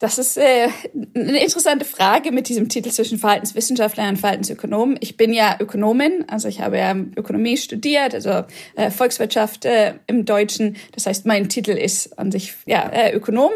Das 0.00 0.18
ist 0.18 0.36
äh, 0.36 0.68
eine 1.14 1.42
interessante 1.42 1.84
Frage 1.84 2.32
mit 2.32 2.48
diesem 2.48 2.68
Titel 2.68 2.90
zwischen 2.90 3.16
Verhaltenswissenschaftler 3.18 4.08
und 4.08 4.18
Verhaltensökonom. 4.18 4.96
Ich 5.00 5.16
bin 5.16 5.32
ja 5.32 5.56
Ökonomin, 5.60 6.24
also 6.26 6.48
ich 6.48 6.60
habe 6.60 6.78
ja 6.78 6.96
Ökonomie 7.16 7.56
studiert, 7.56 8.12
also 8.12 8.44
äh, 8.74 8.90
Volkswirtschaft 8.90 9.64
äh, 9.64 9.94
im 10.06 10.24
Deutschen. 10.24 10.76
Das 10.92 11.06
heißt, 11.06 11.26
mein 11.26 11.48
Titel 11.48 11.70
ist 11.70 12.18
an 12.18 12.32
sich 12.32 12.54
ja 12.66 12.88
äh, 12.88 13.14
Ökonom 13.14 13.52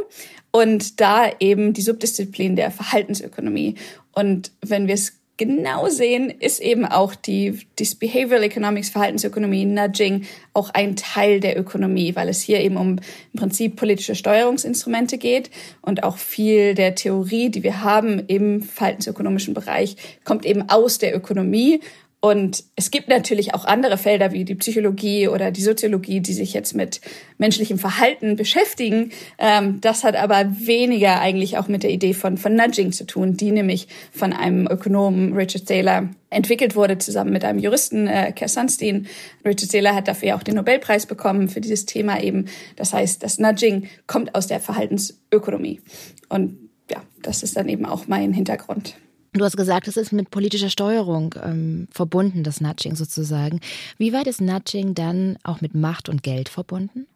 und 0.53 1.01
da 1.01 1.31
eben 1.41 1.73
die 1.73 1.83
Subdisziplin 1.83 2.55
der 2.55 2.71
Verhaltensökonomie. 2.71 3.75
Und 4.13 4.53
wenn 4.65 4.87
wir 4.87 4.95
es 4.95 5.18
genau 5.39 5.89
sehen, 5.89 6.31
ist 6.31 6.61
eben 6.61 6.85
auch 6.85 7.15
die, 7.15 7.61
die 7.79 7.89
Behavioral 7.99 8.43
Economics, 8.43 8.91
Verhaltensökonomie, 8.91 9.65
Nudging 9.65 10.27
auch 10.53 10.71
ein 10.71 10.97
Teil 10.97 11.41
der 11.41 11.59
Ökonomie, 11.59 12.15
weil 12.15 12.29
es 12.29 12.43
hier 12.43 12.61
eben 12.61 12.77
um 12.77 12.99
im 13.33 13.39
Prinzip 13.39 13.77
politische 13.77 14.15
Steuerungsinstrumente 14.15 15.17
geht. 15.17 15.51
Und 15.81 16.03
auch 16.03 16.19
viel 16.19 16.75
der 16.75 16.95
Theorie, 16.95 17.49
die 17.49 17.63
wir 17.63 17.83
haben 17.83 18.19
im 18.27 18.63
verhaltensökonomischen 18.63 19.55
Bereich, 19.55 19.97
kommt 20.25 20.45
eben 20.45 20.69
aus 20.69 20.99
der 20.99 21.17
Ökonomie 21.17 21.81
und 22.21 22.65
es 22.75 22.91
gibt 22.91 23.09
natürlich 23.09 23.55
auch 23.55 23.65
andere 23.65 23.97
Felder 23.97 24.33
wie 24.33 24.45
die 24.45 24.57
Psychologie 24.57 25.29
oder 25.29 25.53
die 25.53 25.63
Soziologie, 25.63 26.21
die 26.21 26.33
sich 26.33 26.53
jetzt 26.53 26.75
mit 26.75 27.01
menschlichem 27.39 27.79
Verhalten 27.79 28.35
beschäftigen. 28.35 29.13
Ähm, 29.39 29.81
das 29.81 30.03
hat 30.03 30.17
aber 30.17 30.47
weniger 30.59 31.21
eigentlich 31.21 31.59
auch 31.59 31.69
mit 31.69 31.85
der 31.85 31.91
Idee 31.91 32.15
von, 32.15 32.37
von 32.37 32.57
Nudging 32.57 32.91
zu 32.91 33.07
tun, 33.07 33.37
die 33.37 33.53
nämlich 33.53 33.87
von 34.11 34.33
einem 34.33 34.67
Ökonomen 34.67 35.35
Richard 35.35 35.67
Thaler 35.67 36.09
entwickelt 36.29 36.75
wurde, 36.75 36.99
zusammen 36.99 37.33
mit 37.33 37.45
einem 37.45 37.61
Juristen, 37.61 38.09
äh, 38.09 38.33
Kerr 38.33 38.49
Sunstein. 38.49 39.07
Richard 39.45 39.71
Thaler 39.71 39.95
hat 39.95 40.09
dafür 40.09 40.35
auch 40.35 40.43
den 40.43 40.57
Nobelpreis 40.57 41.07
bekommen 41.07 41.49
für 41.49 41.61
dieses 41.61 41.87
Thema 41.87 42.21
eben. 42.21 42.47
Das 42.75 42.93
heißt, 42.93 43.23
das 43.23 43.39
Nudging 43.39 43.89
kommt 44.09 44.35
aus 44.35 44.49
der 44.49 44.59
Verhaltensökonomie. 44.59 45.81
Und 46.29 46.59
ja, 46.91 47.01
das 47.23 47.45
ist 47.45 47.57
dann 47.57 47.69
eben 47.69 47.87
auch 47.87 48.09
mein 48.09 48.33
Hintergrund. 48.33 48.97
Du 49.39 49.45
hast 49.45 49.57
gesagt, 49.57 49.89
es 49.89 49.97
ist 49.97 50.13
mit 50.13 50.31
politischer 50.31 50.71
Steuerung 50.71 51.35
ähm, 51.43 51.89
verbunden, 51.91 52.43
das 52.43 52.61
Nudging 52.61 52.97
sozusagen. 52.97 53.61
Wie 53.97 54.13
weit 54.13 54.27
ist 54.27 54.41
Nudging 54.41 54.95
dann 54.95 55.39
auch 55.45 55.61
mit 55.61 55.75
Macht 55.75 56.09
und 56.09 56.23
Geld 56.23 56.49
verbunden? 56.49 57.07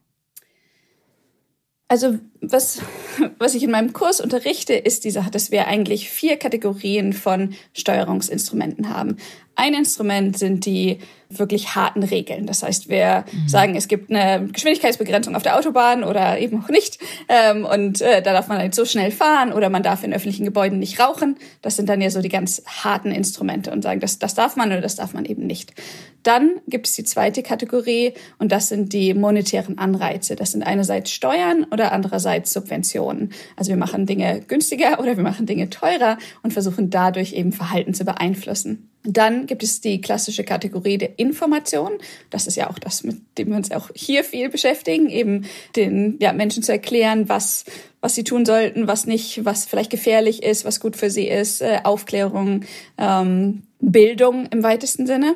Also 1.92 2.18
was, 2.40 2.80
was 3.38 3.54
ich 3.54 3.64
in 3.64 3.70
meinem 3.70 3.92
Kurs 3.92 4.22
unterrichte, 4.22 4.72
ist 4.72 5.04
diese, 5.04 5.26
dass 5.30 5.50
wir 5.50 5.66
eigentlich 5.66 6.08
vier 6.08 6.38
Kategorien 6.38 7.12
von 7.12 7.52
Steuerungsinstrumenten 7.74 8.88
haben. 8.88 9.18
Ein 9.56 9.74
Instrument 9.74 10.38
sind 10.38 10.64
die 10.64 11.00
wirklich 11.28 11.74
harten 11.74 12.02
Regeln. 12.02 12.46
Das 12.46 12.62
heißt, 12.62 12.88
wir 12.88 13.26
mhm. 13.30 13.46
sagen, 13.46 13.76
es 13.76 13.88
gibt 13.88 14.10
eine 14.10 14.48
Geschwindigkeitsbegrenzung 14.50 15.36
auf 15.36 15.42
der 15.42 15.58
Autobahn 15.58 16.02
oder 16.02 16.38
eben 16.38 16.64
auch 16.64 16.70
nicht. 16.70 16.98
Ähm, 17.28 17.66
und 17.66 18.00
äh, 18.00 18.22
da 18.22 18.32
darf 18.32 18.48
man 18.48 18.56
nicht 18.62 18.74
so 18.74 18.86
schnell 18.86 19.10
fahren 19.10 19.52
oder 19.52 19.68
man 19.68 19.82
darf 19.82 20.02
in 20.02 20.14
öffentlichen 20.14 20.46
Gebäuden 20.46 20.78
nicht 20.78 20.98
rauchen. 20.98 21.36
Das 21.60 21.76
sind 21.76 21.90
dann 21.90 22.00
ja 22.00 22.08
so 22.08 22.22
die 22.22 22.30
ganz 22.30 22.62
harten 22.66 23.10
Instrumente 23.12 23.70
und 23.70 23.82
sagen, 23.82 24.00
das, 24.00 24.18
das 24.18 24.34
darf 24.34 24.56
man 24.56 24.72
oder 24.72 24.80
das 24.80 24.96
darf 24.96 25.12
man 25.12 25.26
eben 25.26 25.46
nicht. 25.46 25.74
Dann 26.22 26.60
gibt 26.68 26.86
es 26.86 26.94
die 26.94 27.04
zweite 27.04 27.42
Kategorie 27.42 28.14
und 28.38 28.52
das 28.52 28.68
sind 28.68 28.92
die 28.92 29.14
monetären 29.14 29.78
Anreize. 29.78 30.36
Das 30.36 30.52
sind 30.52 30.62
einerseits 30.62 31.10
Steuern 31.10 31.66
oder 31.70 31.92
andererseits 31.92 32.52
Subventionen. 32.52 33.32
Also 33.56 33.70
wir 33.70 33.76
machen 33.76 34.06
Dinge 34.06 34.40
günstiger 34.40 34.98
oder 35.00 35.16
wir 35.16 35.24
machen 35.24 35.46
Dinge 35.46 35.70
teurer 35.70 36.18
und 36.42 36.52
versuchen 36.52 36.90
dadurch 36.90 37.32
eben 37.32 37.52
Verhalten 37.52 37.94
zu 37.94 38.04
beeinflussen. 38.04 38.88
Dann 39.04 39.46
gibt 39.46 39.64
es 39.64 39.80
die 39.80 40.00
klassische 40.00 40.44
Kategorie 40.44 40.96
der 40.96 41.18
Information. 41.18 41.92
Das 42.30 42.46
ist 42.46 42.56
ja 42.56 42.70
auch 42.70 42.78
das, 42.78 43.02
mit 43.02 43.20
dem 43.36 43.48
wir 43.48 43.56
uns 43.56 43.72
auch 43.72 43.90
hier 43.94 44.22
viel 44.22 44.48
beschäftigen, 44.48 45.08
eben 45.08 45.44
den 45.74 46.18
ja, 46.20 46.32
Menschen 46.32 46.62
zu 46.62 46.70
erklären, 46.70 47.28
was, 47.28 47.64
was 48.00 48.14
sie 48.14 48.22
tun 48.22 48.46
sollten, 48.46 48.86
was 48.86 49.06
nicht, 49.06 49.44
was 49.44 49.64
vielleicht 49.64 49.90
gefährlich 49.90 50.44
ist, 50.44 50.64
was 50.64 50.78
gut 50.78 50.96
für 50.96 51.10
sie 51.10 51.26
ist, 51.26 51.62
äh, 51.62 51.80
Aufklärung, 51.82 52.62
ähm, 52.96 53.64
Bildung 53.80 54.46
im 54.46 54.62
weitesten 54.62 55.08
Sinne. 55.08 55.34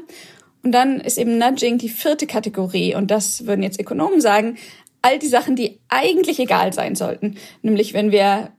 Und 0.66 0.72
dann 0.72 0.98
ist 1.00 1.16
eben 1.16 1.38
Nudging 1.38 1.78
die 1.78 1.88
vierte 1.88 2.26
Kategorie. 2.26 2.96
Und 2.96 3.12
das 3.12 3.46
würden 3.46 3.62
jetzt 3.62 3.80
Ökonomen 3.80 4.20
sagen, 4.20 4.56
all 5.00 5.16
die 5.20 5.28
Sachen, 5.28 5.54
die 5.54 5.78
eigentlich 5.88 6.40
egal 6.40 6.72
sein 6.72 6.96
sollten. 6.96 7.36
Nämlich 7.62 7.94
wenn 7.94 8.10
wir 8.10 8.50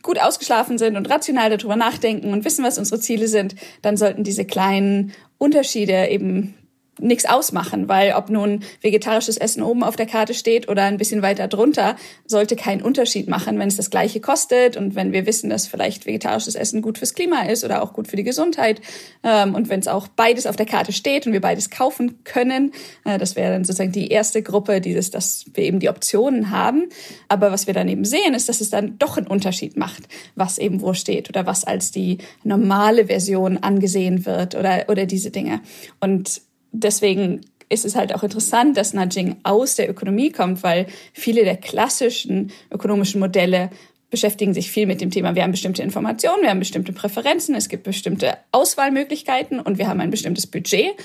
gut 0.00 0.20
ausgeschlafen 0.20 0.78
sind 0.78 0.96
und 0.96 1.10
rational 1.10 1.50
darüber 1.50 1.74
nachdenken 1.74 2.32
und 2.32 2.44
wissen, 2.44 2.64
was 2.64 2.78
unsere 2.78 3.00
Ziele 3.00 3.26
sind, 3.26 3.56
dann 3.82 3.96
sollten 3.96 4.22
diese 4.22 4.44
kleinen 4.44 5.12
Unterschiede 5.38 6.06
eben 6.06 6.54
nichts 7.02 7.26
ausmachen, 7.26 7.88
weil 7.88 8.12
ob 8.12 8.30
nun 8.30 8.62
vegetarisches 8.80 9.36
Essen 9.36 9.62
oben 9.62 9.82
auf 9.82 9.96
der 9.96 10.06
Karte 10.06 10.34
steht 10.34 10.68
oder 10.68 10.84
ein 10.84 10.96
bisschen 10.96 11.22
weiter 11.22 11.48
drunter, 11.48 11.96
sollte 12.26 12.56
keinen 12.56 12.82
Unterschied 12.82 13.28
machen, 13.28 13.58
wenn 13.58 13.68
es 13.68 13.76
das 13.76 13.90
gleiche 13.90 14.20
kostet 14.20 14.76
und 14.76 14.94
wenn 14.94 15.12
wir 15.12 15.26
wissen, 15.26 15.50
dass 15.50 15.66
vielleicht 15.66 16.06
vegetarisches 16.06 16.54
Essen 16.54 16.82
gut 16.82 16.98
fürs 16.98 17.14
Klima 17.14 17.42
ist 17.42 17.64
oder 17.64 17.82
auch 17.82 17.92
gut 17.92 18.08
für 18.08 18.16
die 18.16 18.24
Gesundheit 18.24 18.80
ähm, 19.22 19.54
und 19.54 19.68
wenn 19.68 19.80
es 19.80 19.88
auch 19.88 20.08
beides 20.08 20.46
auf 20.46 20.56
der 20.56 20.66
Karte 20.66 20.92
steht 20.92 21.26
und 21.26 21.32
wir 21.32 21.40
beides 21.40 21.70
kaufen 21.70 22.22
können, 22.24 22.72
äh, 23.04 23.18
das 23.18 23.36
wäre 23.36 23.52
dann 23.52 23.64
sozusagen 23.64 23.92
die 23.92 24.08
erste 24.08 24.42
Gruppe, 24.42 24.80
dieses, 24.80 25.10
dass 25.10 25.46
wir 25.54 25.64
eben 25.64 25.80
die 25.80 25.88
Optionen 25.88 26.50
haben. 26.50 26.88
Aber 27.28 27.52
was 27.52 27.66
wir 27.66 27.74
dann 27.74 27.88
eben 27.88 28.04
sehen, 28.04 28.34
ist, 28.34 28.48
dass 28.48 28.60
es 28.60 28.70
dann 28.70 28.98
doch 28.98 29.16
einen 29.16 29.26
Unterschied 29.26 29.76
macht, 29.76 30.02
was 30.34 30.58
eben 30.58 30.80
wo 30.80 30.94
steht 30.94 31.28
oder 31.28 31.46
was 31.46 31.64
als 31.64 31.90
die 31.90 32.18
normale 32.44 33.06
Version 33.06 33.58
angesehen 33.58 34.26
wird 34.26 34.54
oder, 34.54 34.84
oder 34.88 35.06
diese 35.06 35.30
Dinge. 35.30 35.60
Und 36.00 36.42
deswegen 36.72 37.42
ist 37.68 37.84
es 37.84 37.94
halt 37.94 38.14
auch 38.14 38.22
interessant, 38.22 38.76
dass 38.76 38.94
Nudging 38.94 39.36
aus 39.44 39.76
der 39.76 39.88
Ökonomie 39.88 40.30
kommt, 40.30 40.62
weil 40.62 40.86
viele 41.12 41.44
der 41.44 41.56
klassischen 41.56 42.50
ökonomischen 42.70 43.20
Modelle 43.20 43.70
beschäftigen 44.10 44.54
sich 44.54 44.72
viel 44.72 44.86
mit 44.86 45.00
dem 45.00 45.10
Thema, 45.10 45.36
wir 45.36 45.44
haben 45.44 45.52
bestimmte 45.52 45.82
Informationen, 45.82 46.42
wir 46.42 46.50
haben 46.50 46.58
bestimmte 46.58 46.92
Präferenzen, 46.92 47.54
es 47.54 47.68
gibt 47.68 47.84
bestimmte 47.84 48.36
Auswahlmöglichkeiten 48.50 49.60
und 49.60 49.78
wir 49.78 49.86
haben 49.86 50.00
ein 50.00 50.10
bestimmtes 50.10 50.48
Budget 50.48 50.96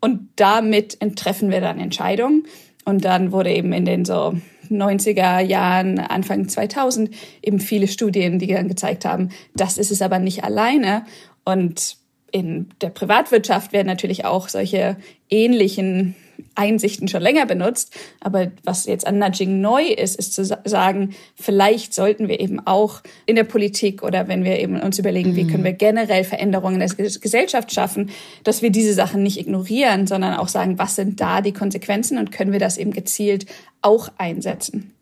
und 0.00 0.28
damit 0.36 0.98
treffen 1.16 1.50
wir 1.50 1.60
dann 1.60 1.78
Entscheidungen. 1.78 2.44
Und 2.84 3.04
dann 3.04 3.30
wurde 3.30 3.52
eben 3.52 3.72
in 3.72 3.84
den 3.84 4.04
so 4.04 4.34
90er 4.68 5.40
Jahren, 5.40 6.00
Anfang 6.00 6.48
2000 6.48 7.10
eben 7.40 7.60
viele 7.60 7.86
Studien, 7.86 8.40
die 8.40 8.48
dann 8.48 8.66
gezeigt 8.66 9.04
haben, 9.04 9.28
das 9.54 9.78
ist 9.78 9.92
es 9.92 10.02
aber 10.02 10.18
nicht 10.18 10.42
alleine. 10.42 11.04
Und 11.44 11.96
in 12.32 12.70
der 12.80 12.88
Privatwirtschaft 12.88 13.72
werden 13.72 13.86
natürlich 13.86 14.24
auch 14.24 14.48
solche 14.48 14.96
ähnlichen 15.30 16.16
Einsichten 16.54 17.08
schon 17.08 17.22
länger 17.22 17.46
benutzt. 17.46 17.94
Aber 18.20 18.50
was 18.64 18.86
jetzt 18.86 19.06
an 19.06 19.18
Nudging 19.18 19.60
neu 19.60 19.84
ist, 19.84 20.16
ist 20.16 20.34
zu 20.34 20.44
sagen, 20.44 21.14
vielleicht 21.34 21.94
sollten 21.94 22.28
wir 22.28 22.40
eben 22.40 22.66
auch 22.66 23.02
in 23.26 23.36
der 23.36 23.44
Politik 23.44 24.02
oder 24.02 24.28
wenn 24.28 24.44
wir 24.44 24.58
eben 24.58 24.80
uns 24.80 24.98
überlegen, 24.98 25.36
wie 25.36 25.46
können 25.46 25.64
wir 25.64 25.72
generell 25.72 26.24
Veränderungen 26.24 26.80
in 26.80 26.88
der 26.88 27.10
Gesellschaft 27.20 27.72
schaffen, 27.72 28.10
dass 28.44 28.62
wir 28.62 28.70
diese 28.70 28.94
Sachen 28.94 29.22
nicht 29.22 29.38
ignorieren, 29.38 30.06
sondern 30.06 30.34
auch 30.34 30.48
sagen, 30.48 30.78
was 30.78 30.96
sind 30.96 31.20
da 31.20 31.40
die 31.40 31.52
Konsequenzen 31.52 32.18
und 32.18 32.32
können 32.32 32.52
wir 32.52 32.60
das 32.60 32.78
eben 32.78 32.92
gezielt 32.92 33.46
auch 33.82 34.08
einsetzen. 34.18 34.92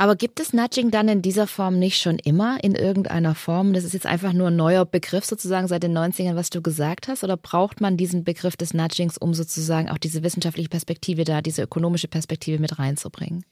Aber 0.00 0.14
gibt 0.14 0.38
es 0.38 0.52
Nudging 0.52 0.92
dann 0.92 1.08
in 1.08 1.22
dieser 1.22 1.48
Form 1.48 1.80
nicht 1.80 2.00
schon 2.00 2.20
immer 2.20 2.62
in 2.62 2.76
irgendeiner 2.76 3.34
Form? 3.34 3.72
Das 3.72 3.82
ist 3.82 3.94
jetzt 3.94 4.06
einfach 4.06 4.32
nur 4.32 4.46
ein 4.46 4.54
neuer 4.54 4.86
Begriff 4.86 5.24
sozusagen 5.24 5.66
seit 5.66 5.82
den 5.82 5.98
90ern, 5.98 6.36
was 6.36 6.50
du 6.50 6.62
gesagt 6.62 7.08
hast? 7.08 7.24
Oder 7.24 7.36
braucht 7.36 7.80
man 7.80 7.96
diesen 7.96 8.22
Begriff 8.22 8.56
des 8.56 8.74
Nudgings, 8.74 9.18
um 9.18 9.34
sozusagen 9.34 9.88
auch 9.88 9.98
diese 9.98 10.22
wissenschaftliche 10.22 10.68
Perspektive 10.68 11.24
da, 11.24 11.42
diese 11.42 11.62
ökonomische 11.62 12.06
Perspektive 12.06 12.60
mit 12.60 12.78
reinzubringen? 12.78 13.44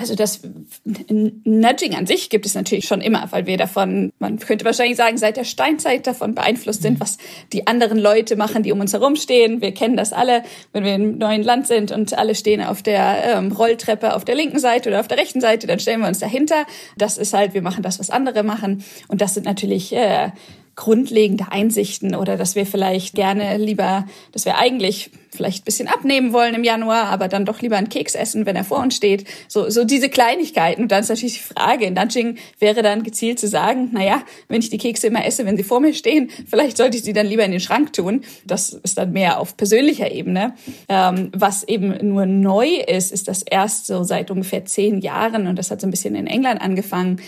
Also 0.00 0.14
das 0.14 0.42
Nudging 0.84 1.96
an 1.96 2.06
sich 2.06 2.30
gibt 2.30 2.46
es 2.46 2.54
natürlich 2.54 2.86
schon 2.86 3.00
immer, 3.00 3.26
weil 3.32 3.46
wir 3.46 3.56
davon, 3.56 4.12
man 4.20 4.38
könnte 4.38 4.64
wahrscheinlich 4.64 4.96
sagen, 4.96 5.18
seit 5.18 5.36
der 5.36 5.42
Steinzeit 5.42 6.06
davon 6.06 6.36
beeinflusst 6.36 6.82
sind, 6.82 7.00
was 7.00 7.18
die 7.52 7.66
anderen 7.66 7.98
Leute 7.98 8.36
machen, 8.36 8.62
die 8.62 8.70
um 8.70 8.78
uns 8.78 8.92
herum 8.92 9.16
stehen. 9.16 9.60
Wir 9.60 9.74
kennen 9.74 9.96
das 9.96 10.12
alle, 10.12 10.44
wenn 10.72 10.84
wir 10.84 10.94
im 10.94 11.18
neuen 11.18 11.42
Land 11.42 11.66
sind 11.66 11.90
und 11.90 12.16
alle 12.16 12.36
stehen 12.36 12.62
auf 12.62 12.80
der 12.80 13.24
ähm, 13.24 13.50
Rolltreppe 13.50 14.14
auf 14.14 14.24
der 14.24 14.36
linken 14.36 14.60
Seite 14.60 14.88
oder 14.88 15.00
auf 15.00 15.08
der 15.08 15.18
rechten 15.18 15.40
Seite, 15.40 15.66
dann 15.66 15.80
stellen 15.80 16.00
wir 16.00 16.06
uns 16.06 16.20
dahinter. 16.20 16.64
Das 16.96 17.18
ist 17.18 17.34
halt, 17.34 17.52
wir 17.52 17.62
machen 17.62 17.82
das, 17.82 17.98
was 17.98 18.08
andere 18.08 18.44
machen. 18.44 18.84
Und 19.08 19.20
das 19.20 19.34
sind 19.34 19.46
natürlich 19.46 19.92
äh, 19.92 20.30
grundlegende 20.78 21.50
Einsichten 21.50 22.14
oder 22.14 22.36
dass 22.36 22.54
wir 22.54 22.64
vielleicht 22.64 23.16
gerne 23.16 23.58
lieber, 23.58 24.06
dass 24.30 24.44
wir 24.44 24.58
eigentlich 24.58 25.10
vielleicht 25.34 25.62
ein 25.62 25.64
bisschen 25.64 25.88
abnehmen 25.88 26.32
wollen 26.32 26.54
im 26.54 26.62
Januar, 26.62 27.06
aber 27.06 27.26
dann 27.26 27.44
doch 27.44 27.60
lieber 27.60 27.76
einen 27.76 27.88
Keks 27.88 28.14
essen, 28.14 28.46
wenn 28.46 28.54
er 28.54 28.62
vor 28.62 28.78
uns 28.78 28.94
steht. 28.94 29.24
So, 29.48 29.68
so 29.70 29.84
diese 29.84 30.08
Kleinigkeiten. 30.08 30.82
Und 30.82 30.92
dann 30.92 31.00
ist 31.00 31.08
natürlich 31.08 31.34
die 31.34 31.52
Frage, 31.52 31.84
in 31.84 31.94
Nudging 31.94 32.38
wäre 32.60 32.82
dann 32.82 33.02
gezielt 33.02 33.40
zu 33.40 33.48
sagen, 33.48 33.90
na 33.92 34.04
ja, 34.04 34.22
wenn 34.46 34.60
ich 34.60 34.70
die 34.70 34.78
Kekse 34.78 35.08
immer 35.08 35.24
esse, 35.26 35.44
wenn 35.46 35.56
sie 35.56 35.64
vor 35.64 35.80
mir 35.80 35.92
stehen, 35.94 36.30
vielleicht 36.46 36.76
sollte 36.76 36.96
ich 36.96 37.02
sie 37.02 37.12
dann 37.12 37.26
lieber 37.26 37.44
in 37.44 37.50
den 37.50 37.60
Schrank 37.60 37.92
tun. 37.92 38.22
Das 38.46 38.70
ist 38.70 38.98
dann 38.98 39.12
mehr 39.12 39.40
auf 39.40 39.56
persönlicher 39.56 40.12
Ebene. 40.12 40.54
Ähm, 40.88 41.32
was 41.34 41.64
eben 41.64 42.08
nur 42.08 42.24
neu 42.24 42.68
ist, 42.86 43.10
ist 43.10 43.26
das 43.26 43.42
erst 43.42 43.88
so 43.88 44.04
seit 44.04 44.30
ungefähr 44.30 44.64
zehn 44.64 45.00
Jahren, 45.00 45.48
und 45.48 45.56
das 45.56 45.72
hat 45.72 45.80
so 45.80 45.88
ein 45.88 45.90
bisschen 45.90 46.14
in 46.14 46.28
England 46.28 46.60
angefangen, 46.60 47.20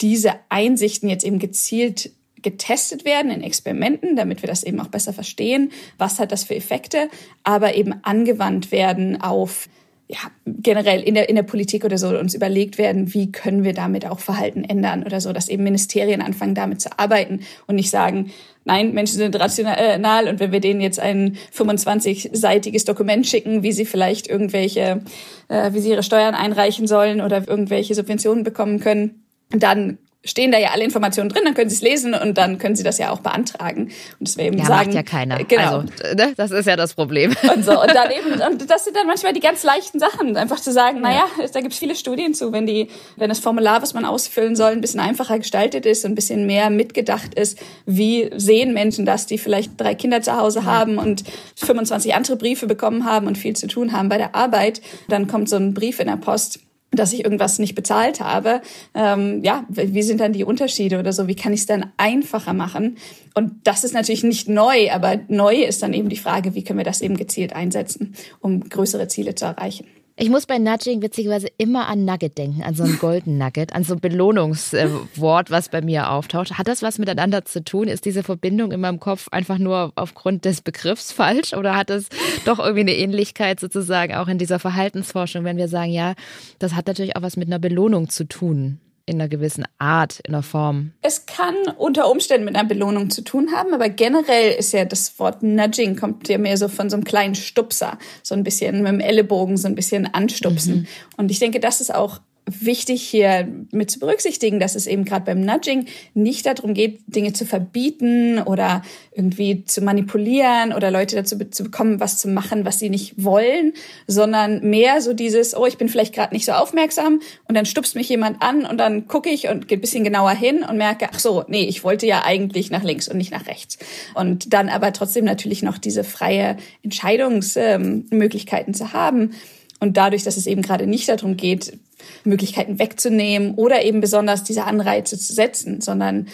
diese 0.00 0.32
Einsichten 0.48 1.08
jetzt 1.08 1.24
eben 1.24 1.38
gezielt 1.38 2.10
getestet 2.42 3.04
werden 3.04 3.30
in 3.30 3.42
Experimenten, 3.42 4.16
damit 4.16 4.42
wir 4.42 4.48
das 4.48 4.62
eben 4.62 4.80
auch 4.80 4.88
besser 4.88 5.12
verstehen, 5.12 5.72
was 5.98 6.18
hat 6.18 6.32
das 6.32 6.44
für 6.44 6.54
Effekte, 6.54 7.08
aber 7.44 7.74
eben 7.74 7.94
angewandt 8.02 8.72
werden 8.72 9.20
auf 9.20 9.68
ja, 10.10 10.18
generell 10.44 11.02
in 11.02 11.14
der, 11.14 11.28
in 11.28 11.36
der 11.36 11.44
Politik 11.44 11.84
oder 11.84 11.96
so 11.96 12.08
uns 12.08 12.34
überlegt 12.34 12.78
werden, 12.78 13.14
wie 13.14 13.30
können 13.30 13.62
wir 13.62 13.74
damit 13.74 14.06
auch 14.06 14.18
Verhalten 14.18 14.64
ändern 14.64 15.04
oder 15.04 15.20
so, 15.20 15.32
dass 15.32 15.48
eben 15.48 15.62
Ministerien 15.62 16.20
anfangen, 16.20 16.56
damit 16.56 16.80
zu 16.80 16.98
arbeiten 16.98 17.40
und 17.68 17.76
nicht 17.76 17.90
sagen, 17.90 18.32
nein, 18.64 18.92
Menschen 18.92 19.18
sind 19.18 19.38
rational 19.38 20.26
und 20.26 20.40
wenn 20.40 20.50
wir 20.50 20.58
denen 20.58 20.80
jetzt 20.80 20.98
ein 20.98 21.36
25-seitiges 21.54 22.84
Dokument 22.84 23.24
schicken, 23.24 23.62
wie 23.62 23.70
sie 23.70 23.84
vielleicht 23.84 24.26
irgendwelche, 24.26 25.02
äh, 25.46 25.72
wie 25.74 25.80
sie 25.80 25.90
ihre 25.90 26.02
Steuern 26.02 26.34
einreichen 26.34 26.88
sollen 26.88 27.20
oder 27.20 27.46
irgendwelche 27.46 27.94
Subventionen 27.94 28.42
bekommen 28.42 28.80
können, 28.80 29.22
dann 29.50 29.98
stehen 30.24 30.52
da 30.52 30.58
ja 30.58 30.70
alle 30.70 30.84
Informationen 30.84 31.30
drin, 31.30 31.42
dann 31.44 31.54
können 31.54 31.70
Sie 31.70 31.76
es 31.76 31.82
lesen 31.82 32.12
und 32.12 32.36
dann 32.36 32.58
können 32.58 32.76
Sie 32.76 32.82
das 32.82 32.98
ja 32.98 33.10
auch 33.10 33.20
beantragen. 33.20 33.84
Und 34.18 34.28
das 34.28 34.36
wäre 34.36 34.48
eben 34.48 34.58
ja, 34.58 34.66
sagen, 34.66 34.86
macht 34.88 34.94
ja 34.94 35.02
keiner. 35.02 35.40
Äh, 35.40 35.44
genau. 35.44 35.78
Also, 35.78 36.14
ne, 36.14 36.34
das 36.36 36.50
ist 36.50 36.66
ja 36.66 36.76
das 36.76 36.94
Problem. 36.94 37.34
Und 37.54 37.64
so 37.64 37.80
und 37.80 37.94
dann 37.94 38.10
eben 38.18 38.40
und 38.42 38.70
das 38.70 38.84
sind 38.84 38.96
dann 38.96 39.06
manchmal 39.06 39.32
die 39.32 39.40
ganz 39.40 39.62
leichten 39.62 39.98
Sachen, 39.98 40.36
einfach 40.36 40.60
zu 40.60 40.72
sagen, 40.72 41.00
naja, 41.00 41.24
da 41.52 41.60
gibt 41.60 41.72
es 41.72 41.78
viele 41.78 41.94
Studien 41.94 42.34
zu, 42.34 42.52
wenn 42.52 42.66
die 42.66 42.88
wenn 43.16 43.30
das 43.30 43.38
Formular, 43.38 43.80
was 43.80 43.94
man 43.94 44.04
ausfüllen 44.04 44.56
soll, 44.56 44.72
ein 44.72 44.82
bisschen 44.82 45.00
einfacher 45.00 45.38
gestaltet 45.38 45.86
ist 45.86 46.04
und 46.04 46.12
ein 46.12 46.14
bisschen 46.14 46.46
mehr 46.46 46.68
mitgedacht 46.68 47.34
ist, 47.34 47.58
wie 47.86 48.30
sehen 48.36 48.74
Menschen 48.74 49.06
das, 49.06 49.26
die 49.26 49.38
vielleicht 49.38 49.80
drei 49.80 49.94
Kinder 49.94 50.20
zu 50.20 50.36
Hause 50.36 50.64
haben 50.66 50.98
und 50.98 51.24
25 51.56 52.14
andere 52.14 52.36
Briefe 52.36 52.66
bekommen 52.66 53.06
haben 53.06 53.26
und 53.26 53.38
viel 53.38 53.56
zu 53.56 53.66
tun 53.66 53.92
haben 53.92 54.10
bei 54.10 54.18
der 54.18 54.34
Arbeit, 54.34 54.82
dann 55.08 55.26
kommt 55.26 55.48
so 55.48 55.56
ein 55.56 55.72
Brief 55.72 55.98
in 55.98 56.08
der 56.08 56.16
Post 56.16 56.60
dass 56.90 57.12
ich 57.12 57.24
irgendwas 57.24 57.58
nicht 57.58 57.74
bezahlt 57.74 58.20
habe. 58.20 58.62
Ähm, 58.94 59.42
ja, 59.42 59.64
wie 59.68 60.02
sind 60.02 60.20
dann 60.20 60.32
die 60.32 60.44
Unterschiede 60.44 60.98
oder 60.98 61.12
so? 61.12 61.28
Wie 61.28 61.36
kann 61.36 61.52
ich 61.52 61.60
es 61.60 61.66
dann 61.66 61.86
einfacher 61.96 62.52
machen? 62.52 62.96
Und 63.34 63.52
das 63.64 63.84
ist 63.84 63.94
natürlich 63.94 64.24
nicht 64.24 64.48
neu, 64.48 64.90
aber 64.90 65.20
neu 65.28 65.62
ist 65.62 65.82
dann 65.82 65.92
eben 65.92 66.08
die 66.08 66.16
Frage, 66.16 66.54
wie 66.54 66.64
können 66.64 66.78
wir 66.78 66.84
das 66.84 67.00
eben 67.00 67.16
gezielt 67.16 67.54
einsetzen, 67.54 68.14
um 68.40 68.68
größere 68.68 69.08
Ziele 69.08 69.34
zu 69.34 69.44
erreichen. 69.44 69.86
Ich 70.22 70.28
muss 70.28 70.44
bei 70.44 70.58
Nudging 70.58 71.00
witzigerweise 71.00 71.48
immer 71.56 71.88
an 71.88 72.04
Nugget 72.04 72.36
denken, 72.36 72.62
an 72.62 72.74
so 72.74 72.84
ein 72.84 72.98
Golden 72.98 73.38
Nugget, 73.38 73.72
an 73.72 73.84
so 73.84 73.94
ein 73.94 74.00
Belohnungswort, 74.00 75.50
was 75.50 75.70
bei 75.70 75.80
mir 75.80 76.10
auftaucht. 76.10 76.58
Hat 76.58 76.68
das 76.68 76.82
was 76.82 76.98
miteinander 76.98 77.46
zu 77.46 77.64
tun? 77.64 77.88
Ist 77.88 78.04
diese 78.04 78.22
Verbindung 78.22 78.70
in 78.70 78.82
meinem 78.82 79.00
Kopf 79.00 79.28
einfach 79.30 79.56
nur 79.56 79.92
aufgrund 79.94 80.44
des 80.44 80.60
Begriffs 80.60 81.10
falsch 81.10 81.54
oder 81.54 81.74
hat 81.74 81.88
es 81.88 82.10
doch 82.44 82.58
irgendwie 82.58 82.80
eine 82.80 82.96
Ähnlichkeit 82.96 83.60
sozusagen 83.60 84.14
auch 84.14 84.28
in 84.28 84.36
dieser 84.36 84.58
Verhaltensforschung, 84.58 85.44
wenn 85.44 85.56
wir 85.56 85.68
sagen, 85.68 85.90
ja, 85.90 86.12
das 86.58 86.74
hat 86.74 86.86
natürlich 86.86 87.16
auch 87.16 87.22
was 87.22 87.38
mit 87.38 87.48
einer 87.48 87.58
Belohnung 87.58 88.10
zu 88.10 88.28
tun? 88.28 88.78
In 89.10 89.20
einer 89.20 89.28
gewissen 89.28 89.64
Art, 89.78 90.20
in 90.20 90.34
einer 90.34 90.42
Form? 90.42 90.92
Es 91.02 91.26
kann 91.26 91.54
unter 91.76 92.10
Umständen 92.10 92.44
mit 92.44 92.56
einer 92.56 92.68
Belohnung 92.68 93.10
zu 93.10 93.22
tun 93.22 93.50
haben, 93.52 93.74
aber 93.74 93.88
generell 93.88 94.52
ist 94.52 94.72
ja 94.72 94.84
das 94.84 95.18
Wort 95.18 95.42
Nudging 95.42 95.96
kommt 95.96 96.28
ja 96.28 96.38
mehr 96.38 96.56
so 96.56 96.68
von 96.68 96.88
so 96.88 96.96
einem 96.96 97.04
kleinen 97.04 97.34
Stupser, 97.34 97.98
so 98.22 98.34
ein 98.34 98.44
bisschen 98.44 98.82
mit 98.82 98.92
dem 98.92 99.00
Ellenbogen, 99.00 99.56
so 99.56 99.66
ein 99.66 99.74
bisschen 99.74 100.06
anstupsen. 100.06 100.74
Mhm. 100.74 100.86
Und 101.16 101.30
ich 101.30 101.40
denke, 101.40 101.60
das 101.60 101.80
ist 101.80 101.92
auch 101.94 102.20
wichtig 102.46 103.02
hier 103.02 103.48
mit 103.70 103.90
zu 103.90 104.00
berücksichtigen, 104.00 104.60
dass 104.60 104.74
es 104.74 104.86
eben 104.86 105.04
gerade 105.04 105.24
beim 105.24 105.40
Nudging 105.40 105.86
nicht 106.14 106.46
darum 106.46 106.74
geht, 106.74 107.00
Dinge 107.06 107.32
zu 107.32 107.46
verbieten 107.46 108.40
oder 108.40 108.82
irgendwie 109.12 109.64
zu 109.64 109.82
manipulieren 109.82 110.72
oder 110.72 110.90
Leute 110.90 111.16
dazu 111.16 111.38
zu 111.50 111.64
bekommen, 111.64 112.00
was 112.00 112.18
zu 112.18 112.28
machen, 112.28 112.64
was 112.64 112.78
sie 112.78 112.90
nicht 112.90 113.22
wollen, 113.22 113.72
sondern 114.06 114.68
mehr 114.68 115.00
so 115.00 115.12
dieses, 115.12 115.56
oh, 115.56 115.66
ich 115.66 115.78
bin 115.78 115.88
vielleicht 115.88 116.14
gerade 116.14 116.34
nicht 116.34 116.44
so 116.44 116.52
aufmerksam 116.52 117.20
und 117.46 117.54
dann 117.54 117.66
stupst 117.66 117.94
mich 117.94 118.08
jemand 118.08 118.42
an 118.42 118.66
und 118.66 118.78
dann 118.78 119.06
gucke 119.06 119.30
ich 119.30 119.48
und 119.48 119.68
gehe 119.68 119.78
ein 119.78 119.82
bisschen 119.82 120.04
genauer 120.04 120.32
hin 120.32 120.62
und 120.62 120.76
merke, 120.76 121.08
ach 121.12 121.18
so, 121.18 121.44
nee, 121.48 121.64
ich 121.64 121.84
wollte 121.84 122.06
ja 122.06 122.24
eigentlich 122.24 122.70
nach 122.70 122.82
links 122.82 123.08
und 123.08 123.16
nicht 123.16 123.32
nach 123.32 123.46
rechts. 123.46 123.78
Und 124.14 124.52
dann 124.52 124.68
aber 124.68 124.92
trotzdem 124.92 125.24
natürlich 125.24 125.62
noch 125.62 125.78
diese 125.78 126.04
freie 126.04 126.56
Entscheidungsmöglichkeiten 126.82 128.74
zu 128.74 128.92
haben. 128.92 129.32
Und 129.80 129.96
dadurch, 129.96 130.22
dass 130.22 130.36
es 130.36 130.46
eben 130.46 130.62
gerade 130.62 130.86
nicht 130.86 131.08
darum 131.08 131.36
geht, 131.36 131.78
Möglichkeiten 132.24 132.78
wegzunehmen 132.78 133.54
oder 133.54 133.82
eben 133.82 134.00
besonders 134.00 134.44
diese 134.44 134.64
Anreize 134.64 135.18
zu 135.18 135.32
setzen, 135.32 135.80
sondern 135.80 136.26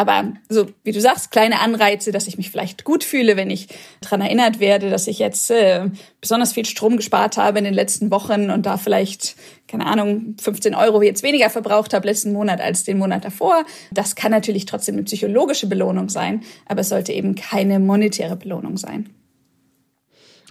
aber 0.00 0.32
so, 0.48 0.66
wie 0.82 0.92
du 0.92 1.00
sagst, 1.00 1.30
kleine 1.30 1.60
Anreize, 1.60 2.10
dass 2.10 2.26
ich 2.26 2.38
mich 2.38 2.50
vielleicht 2.50 2.84
gut 2.84 3.04
fühle, 3.04 3.36
wenn 3.36 3.50
ich 3.50 3.68
daran 4.00 4.22
erinnert 4.22 4.58
werde, 4.58 4.88
dass 4.88 5.06
ich 5.06 5.18
jetzt 5.18 5.50
äh, 5.50 5.90
besonders 6.22 6.54
viel 6.54 6.64
Strom 6.64 6.96
gespart 6.96 7.36
habe 7.36 7.58
in 7.58 7.66
den 7.66 7.74
letzten 7.74 8.10
Wochen 8.10 8.50
und 8.50 8.64
da 8.64 8.78
vielleicht, 8.78 9.36
keine 9.68 9.84
Ahnung, 9.84 10.36
15 10.40 10.74
Euro 10.74 11.02
jetzt 11.02 11.22
weniger 11.22 11.50
verbraucht 11.50 11.92
habe 11.92 12.06
letzten 12.06 12.32
Monat 12.32 12.62
als 12.62 12.84
den 12.84 12.96
Monat 12.96 13.26
davor. 13.26 13.66
Das 13.90 14.14
kann 14.14 14.30
natürlich 14.30 14.64
trotzdem 14.64 14.94
eine 14.94 15.04
psychologische 15.04 15.66
Belohnung 15.66 16.08
sein, 16.08 16.44
aber 16.64 16.80
es 16.80 16.88
sollte 16.88 17.12
eben 17.12 17.34
keine 17.34 17.78
monetäre 17.78 18.36
Belohnung 18.36 18.78
sein. 18.78 19.10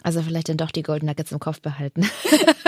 Also 0.04 0.22
vielleicht 0.22 0.50
dann 0.50 0.58
doch 0.58 0.72
die 0.72 0.84
Golden 0.84 1.08
Nuggets 1.08 1.32
im 1.32 1.40
Kopf 1.40 1.62
behalten. 1.62 2.10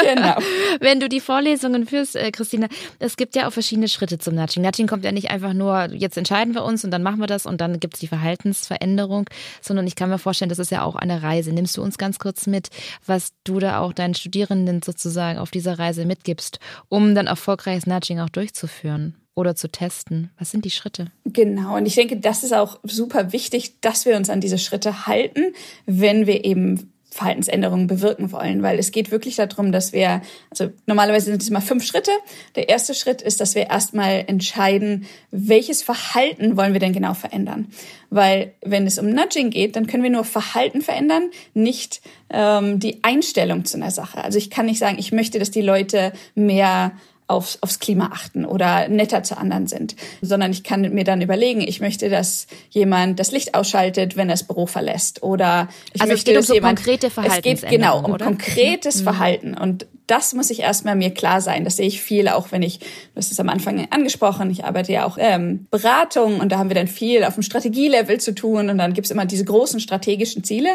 Genau. 0.01 0.35
Wenn 0.79 0.99
du 0.99 1.07
die 1.07 1.19
Vorlesungen 1.19 1.85
führst, 1.85 2.15
äh, 2.15 2.31
Christina, 2.31 2.67
es 2.99 3.17
gibt 3.17 3.35
ja 3.35 3.47
auch 3.47 3.53
verschiedene 3.53 3.87
Schritte 3.87 4.17
zum 4.17 4.35
Nudging. 4.35 4.63
Nudging 4.63 4.87
kommt 4.87 5.05
ja 5.05 5.11
nicht 5.11 5.29
einfach 5.29 5.53
nur, 5.53 5.89
jetzt 5.93 6.17
entscheiden 6.17 6.55
wir 6.55 6.63
uns 6.63 6.83
und 6.83 6.91
dann 6.91 7.03
machen 7.03 7.19
wir 7.19 7.27
das 7.27 7.45
und 7.45 7.61
dann 7.61 7.79
gibt 7.79 7.93
es 7.93 7.99
die 7.99 8.07
Verhaltensveränderung, 8.07 9.29
sondern 9.61 9.85
ich 9.87 9.95
kann 9.95 10.09
mir 10.09 10.17
vorstellen, 10.17 10.49
das 10.49 10.59
ist 10.59 10.71
ja 10.71 10.83
auch 10.83 10.95
eine 10.95 11.21
Reise. 11.21 11.53
Nimmst 11.53 11.77
du 11.77 11.83
uns 11.83 11.97
ganz 11.97 12.19
kurz 12.19 12.47
mit, 12.47 12.69
was 13.05 13.33
du 13.43 13.59
da 13.59 13.79
auch 13.79 13.93
deinen 13.93 14.15
Studierenden 14.15 14.81
sozusagen 14.81 15.37
auf 15.37 15.51
dieser 15.51 15.77
Reise 15.77 16.05
mitgibst, 16.05 16.59
um 16.89 17.13
dann 17.15 17.27
erfolgreiches 17.27 17.85
Nudging 17.85 18.19
auch 18.19 18.29
durchzuführen? 18.29 19.15
oder 19.33 19.55
zu 19.55 19.69
testen? 19.69 20.29
Was 20.37 20.51
sind 20.51 20.65
die 20.65 20.71
Schritte? 20.71 21.07
Genau, 21.25 21.77
und 21.77 21.85
ich 21.85 21.95
denke, 21.95 22.17
das 22.17 22.43
ist 22.43 22.53
auch 22.53 22.79
super 22.83 23.31
wichtig, 23.31 23.79
dass 23.81 24.05
wir 24.05 24.17
uns 24.17 24.29
an 24.29 24.41
diese 24.41 24.57
Schritte 24.57 25.07
halten, 25.07 25.53
wenn 25.85 26.27
wir 26.27 26.43
eben 26.43 26.91
Verhaltensänderungen 27.11 27.87
bewirken 27.87 28.31
wollen, 28.31 28.63
weil 28.63 28.79
es 28.79 28.91
geht 28.91 29.11
wirklich 29.11 29.35
darum, 29.35 29.73
dass 29.73 29.91
wir, 29.91 30.21
also 30.49 30.69
normalerweise 30.85 31.25
sind 31.25 31.41
es 31.41 31.49
immer 31.49 31.61
fünf 31.61 31.83
Schritte. 31.83 32.11
Der 32.55 32.69
erste 32.69 32.93
Schritt 32.93 33.21
ist, 33.21 33.41
dass 33.41 33.53
wir 33.53 33.69
erstmal 33.69 34.23
entscheiden, 34.27 35.05
welches 35.29 35.83
Verhalten 35.83 36.55
wollen 36.55 36.71
wir 36.71 36.79
denn 36.79 36.93
genau 36.93 37.13
verändern. 37.13 37.67
Weil 38.09 38.53
wenn 38.61 38.87
es 38.87 38.97
um 38.97 39.09
Nudging 39.09 39.49
geht, 39.49 39.75
dann 39.75 39.87
können 39.87 40.03
wir 40.03 40.09
nur 40.09 40.23
Verhalten 40.23 40.81
verändern, 40.81 41.29
nicht 41.53 42.01
ähm, 42.29 42.79
die 42.79 43.03
Einstellung 43.03 43.65
zu 43.65 43.75
einer 43.75 43.91
Sache. 43.91 44.23
Also 44.23 44.37
ich 44.37 44.49
kann 44.49 44.65
nicht 44.65 44.79
sagen, 44.79 44.97
ich 44.97 45.11
möchte, 45.11 45.37
dass 45.37 45.51
die 45.51 45.61
Leute 45.61 46.13
mehr 46.33 46.93
aufs, 47.31 47.57
aufs 47.61 47.79
Klima 47.79 48.11
achten 48.13 48.45
oder 48.45 48.87
netter 48.87 49.23
zu 49.23 49.37
anderen 49.37 49.67
sind, 49.67 49.95
sondern 50.21 50.51
ich 50.51 50.63
kann 50.63 50.81
mir 50.93 51.03
dann 51.03 51.21
überlegen, 51.21 51.61
ich 51.61 51.79
möchte, 51.79 52.09
dass 52.09 52.47
jemand 52.69 53.19
das 53.19 53.31
Licht 53.31 53.55
ausschaltet, 53.55 54.15
wenn 54.17 54.29
er 54.29 54.33
das 54.33 54.43
Büro 54.43 54.65
verlässt 54.65 55.23
oder 55.23 55.67
ich 55.93 56.01
also 56.01 56.13
möchte, 56.13 56.31
es 56.31 56.35
geht 56.35 56.35
um 56.35 56.39
dass 56.39 56.47
so 56.47 56.53
jemand, 56.53 56.77
konkrete 56.83 57.07
es 57.07 57.41
geht 57.41 57.69
genau 57.69 57.99
um 57.99 58.13
oder? 58.13 58.25
konkretes 58.25 58.99
Mhm. 58.99 59.03
Verhalten 59.03 59.53
und 59.57 59.87
das 60.07 60.33
muss 60.33 60.49
ich 60.49 60.59
erstmal 60.59 60.97
mir 60.97 61.11
klar 61.11 61.39
sein. 61.39 61.63
Das 61.63 61.77
sehe 61.77 61.87
ich 61.87 62.01
viel, 62.01 62.27
auch 62.27 62.51
wenn 62.51 62.63
ich, 62.63 62.81
das 63.15 63.31
ist 63.31 63.39
am 63.39 63.47
Anfang 63.47 63.87
angesprochen, 63.91 64.51
ich 64.51 64.65
arbeite 64.65 64.91
ja 64.91 65.05
auch 65.05 65.17
ähm, 65.17 65.67
Beratung 65.71 66.41
und 66.41 66.51
da 66.51 66.57
haben 66.57 66.69
wir 66.69 66.75
dann 66.75 66.87
viel 66.87 67.23
auf 67.23 67.35
dem 67.35 67.43
Strategielevel 67.43 68.19
zu 68.19 68.35
tun 68.35 68.69
und 68.69 68.77
dann 68.77 68.93
gibt's 68.93 69.09
immer 69.09 69.25
diese 69.25 69.45
großen 69.45 69.79
strategischen 69.79 70.43
Ziele. 70.43 70.69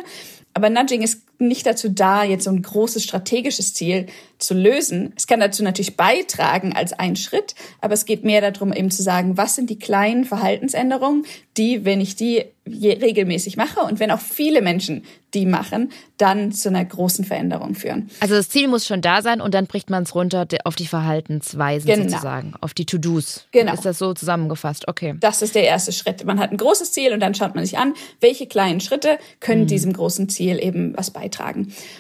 Aber 0.54 0.70
Nudging 0.70 1.02
ist 1.02 1.25
nicht 1.38 1.66
dazu 1.66 1.88
da, 1.88 2.25
jetzt 2.25 2.45
so 2.45 2.50
ein 2.50 2.62
großes 2.62 3.02
strategisches 3.05 3.75
Ziel 3.75 4.07
zu 4.38 4.52
lösen. 4.55 5.12
Es 5.16 5.26
kann 5.26 5.40
dazu 5.40 5.62
natürlich 5.62 5.97
beitragen 5.97 6.75
als 6.75 6.93
ein 6.93 7.16
Schritt, 7.16 7.55
aber 7.81 7.95
es 7.95 8.05
geht 8.05 8.25
mehr 8.25 8.40
darum, 8.49 8.73
eben 8.73 8.90
zu 8.90 9.02
sagen, 9.02 9.37
was 9.37 9.55
sind 9.57 9.71
die 9.71 9.78
kleinen 9.78 10.25
Verhaltensänderungen, 10.25 11.25
die, 11.57 11.85
wenn 11.85 12.00
ich 12.02 12.16
die 12.16 12.45
regelmäßig 12.66 13.57
mache 13.57 13.81
und 13.81 14.00
wenn 14.00 14.11
auch 14.11 14.21
viele 14.21 14.61
Menschen 14.61 15.05
die 15.35 15.47
machen, 15.47 15.93
dann 16.19 16.50
zu 16.52 16.69
einer 16.69 16.85
großen 16.85 17.25
Veränderung 17.25 17.75
führen. 17.75 18.11
Also 18.21 18.35
das 18.35 18.49
Ziel 18.49 18.69
muss 18.69 18.87
schon 18.87 19.00
da 19.02 19.23
sein 19.23 19.40
und 19.40 19.55
dann 19.55 19.66
bricht 19.66 19.88
man 19.88 20.02
es 20.02 20.14
runter 20.14 20.47
auf 20.64 20.75
die 20.76 20.87
Verhaltensweisen 20.87 21.88
Genau. 21.88 22.09
sozusagen, 22.09 22.55
auf 22.61 22.75
die 22.75 22.85
To-Dos. 22.85 23.47
Genau. 23.52 23.73
Ist 23.73 23.85
das 23.85 23.99
so 23.99 24.14
zusammengefasst? 24.14 24.88
Okay. 24.88 25.14
Das 25.21 25.43
ist 25.43 25.55
der 25.55 25.64
erste 25.64 25.93
Schritt. 25.93 26.25
Man 26.25 26.38
hat 26.40 26.50
ein 26.50 26.57
großes 26.57 26.93
Ziel 26.93 27.12
und 27.12 27.21
dann 27.21 27.35
schaut 27.35 27.55
man 27.55 27.64
sich 27.64 27.78
an, 27.78 27.95
welche 28.21 28.47
kleinen 28.47 28.81
Schritte 28.81 29.19
können 29.40 29.62
Mhm. 29.62 29.66
diesem 29.69 29.93
großen 29.93 30.28
Ziel 30.28 30.59
eben 30.62 30.95
was 30.97 31.11
beitragen. 31.11 31.25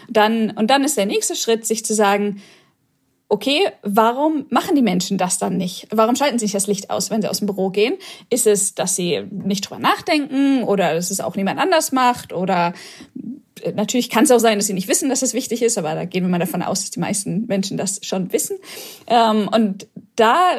Dann, 0.08 0.50
und 0.50 0.70
dann 0.70 0.84
ist 0.84 0.96
der 0.96 1.06
nächste 1.06 1.36
Schritt, 1.36 1.66
sich 1.66 1.84
zu 1.84 1.94
sagen, 1.94 2.42
okay, 3.28 3.68
warum 3.82 4.46
machen 4.50 4.76
die 4.76 4.82
Menschen 4.82 5.18
das 5.18 5.38
dann 5.38 5.56
nicht? 5.56 5.88
Warum 5.90 6.14
schalten 6.14 6.38
sie 6.38 6.44
nicht 6.44 6.54
das 6.54 6.66
Licht 6.66 6.90
aus, 6.90 7.10
wenn 7.10 7.22
sie 7.22 7.28
aus 7.28 7.38
dem 7.38 7.46
Büro 7.46 7.70
gehen? 7.70 7.94
Ist 8.30 8.46
es, 8.46 8.74
dass 8.74 8.94
sie 8.94 9.22
nicht 9.30 9.68
drüber 9.68 9.80
nachdenken 9.80 10.62
oder 10.62 10.94
dass 10.94 11.10
es 11.10 11.20
auch 11.20 11.34
niemand 11.34 11.58
anders 11.58 11.92
macht 11.92 12.32
oder 12.32 12.72
äh, 13.62 13.72
Natürlich 13.72 14.10
kann 14.10 14.24
es 14.24 14.30
auch 14.30 14.38
sein, 14.38 14.58
dass 14.58 14.66
sie 14.66 14.74
nicht 14.74 14.88
wissen, 14.88 15.08
dass 15.08 15.22
es 15.22 15.34
wichtig 15.34 15.62
ist, 15.62 15.78
aber 15.78 15.94
da 15.94 16.04
gehen 16.04 16.24
wir 16.24 16.28
mal 16.28 16.38
davon 16.38 16.62
aus, 16.62 16.82
dass 16.82 16.90
die 16.90 17.00
meisten 17.00 17.46
Menschen 17.46 17.76
das 17.76 18.00
schon 18.02 18.32
wissen. 18.32 18.58
Ähm, 19.06 19.48
und 19.52 19.88
da 20.14 20.50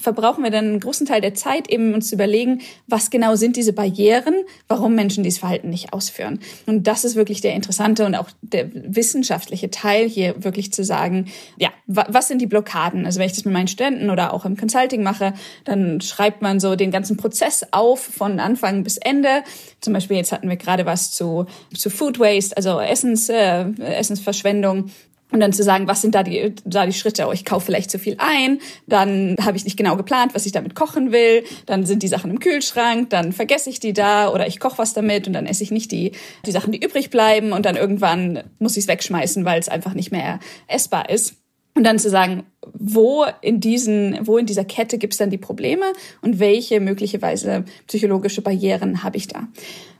verbrauchen 0.00 0.42
wir 0.42 0.50
dann 0.50 0.66
einen 0.66 0.80
großen 0.80 1.06
Teil 1.06 1.20
der 1.20 1.34
Zeit, 1.34 1.68
eben 1.68 1.94
uns 1.94 2.08
zu 2.08 2.14
überlegen, 2.14 2.60
was 2.86 3.10
genau 3.10 3.36
sind 3.36 3.56
diese 3.56 3.72
Barrieren, 3.72 4.34
warum 4.68 4.94
Menschen 4.94 5.24
dieses 5.24 5.40
Verhalten 5.40 5.70
nicht 5.70 5.92
ausführen. 5.92 6.40
Und 6.66 6.86
das 6.86 7.04
ist 7.04 7.16
wirklich 7.16 7.40
der 7.40 7.54
interessante 7.54 8.04
und 8.06 8.14
auch 8.14 8.28
der 8.42 8.70
wissenschaftliche 8.72 9.70
Teil 9.70 10.08
hier 10.08 10.42
wirklich 10.42 10.72
zu 10.72 10.84
sagen, 10.84 11.26
ja, 11.58 11.70
wa 11.86 12.06
was 12.08 12.28
sind 12.28 12.40
die 12.40 12.46
Blockaden? 12.46 13.06
Also 13.06 13.18
wenn 13.18 13.26
ich 13.26 13.34
das 13.34 13.44
mit 13.44 13.54
meinen 13.54 13.68
Studenten 13.68 14.10
oder 14.10 14.32
auch 14.32 14.44
im 14.44 14.56
Consulting 14.56 15.02
mache, 15.02 15.34
dann 15.64 16.00
schreibt 16.00 16.42
man 16.42 16.60
so 16.60 16.76
den 16.76 16.90
ganzen 16.90 17.16
Prozess 17.16 17.66
auf 17.70 18.00
von 18.00 18.40
Anfang 18.40 18.82
bis 18.82 18.96
Ende. 18.96 19.42
Zum 19.80 19.92
Beispiel 19.92 20.16
jetzt 20.16 20.32
hatten 20.32 20.48
wir 20.48 20.56
gerade 20.56 20.86
was 20.86 21.10
zu, 21.10 21.46
zu 21.76 21.90
Food 21.90 22.18
Waste, 22.18 22.56
also 22.56 22.80
Essens, 22.80 23.28
äh, 23.28 23.66
Essensverschwendung. 23.78 24.90
Und 25.32 25.40
dann 25.40 25.52
zu 25.52 25.62
sagen, 25.62 25.86
was 25.86 26.02
sind 26.02 26.14
da 26.14 26.22
die, 26.22 26.54
da 26.64 26.86
die 26.86 26.92
Schritte? 26.92 27.26
Oh, 27.26 27.32
ich 27.32 27.44
kaufe 27.44 27.66
vielleicht 27.66 27.90
zu 27.90 27.98
viel 27.98 28.16
ein, 28.18 28.60
dann 28.86 29.36
habe 29.40 29.56
ich 29.56 29.64
nicht 29.64 29.76
genau 29.76 29.96
geplant, 29.96 30.34
was 30.34 30.46
ich 30.46 30.52
damit 30.52 30.74
kochen 30.74 31.12
will, 31.12 31.44
dann 31.66 31.86
sind 31.86 32.02
die 32.02 32.08
Sachen 32.08 32.30
im 32.30 32.40
Kühlschrank, 32.40 33.10
dann 33.10 33.32
vergesse 33.32 33.70
ich 33.70 33.80
die 33.80 33.92
da 33.92 34.32
oder 34.32 34.46
ich 34.46 34.58
koche 34.58 34.78
was 34.78 34.92
damit 34.92 35.26
und 35.26 35.32
dann 35.32 35.46
esse 35.46 35.62
ich 35.62 35.70
nicht 35.70 35.92
die, 35.92 36.12
die 36.46 36.50
Sachen, 36.50 36.72
die 36.72 36.84
übrig 36.84 37.10
bleiben 37.10 37.52
und 37.52 37.66
dann 37.66 37.76
irgendwann 37.76 38.42
muss 38.58 38.76
ich 38.76 38.84
es 38.84 38.88
wegschmeißen, 38.88 39.44
weil 39.44 39.60
es 39.60 39.68
einfach 39.68 39.94
nicht 39.94 40.10
mehr 40.10 40.40
essbar 40.66 41.08
ist. 41.08 41.36
Und 41.74 41.84
dann 41.84 41.98
zu 41.98 42.10
sagen, 42.10 42.42
wo 42.72 43.24
in 43.40 43.60
diesen, 43.60 44.18
wo 44.26 44.36
in 44.38 44.46
dieser 44.46 44.64
Kette 44.64 44.98
gibt 44.98 45.14
es 45.14 45.18
dann 45.18 45.30
die 45.30 45.38
Probleme 45.38 45.86
und 46.20 46.40
welche 46.40 46.80
möglicherweise 46.80 47.64
psychologische 47.86 48.42
Barrieren 48.42 49.02
habe 49.04 49.16
ich 49.16 49.28
da. 49.28 49.46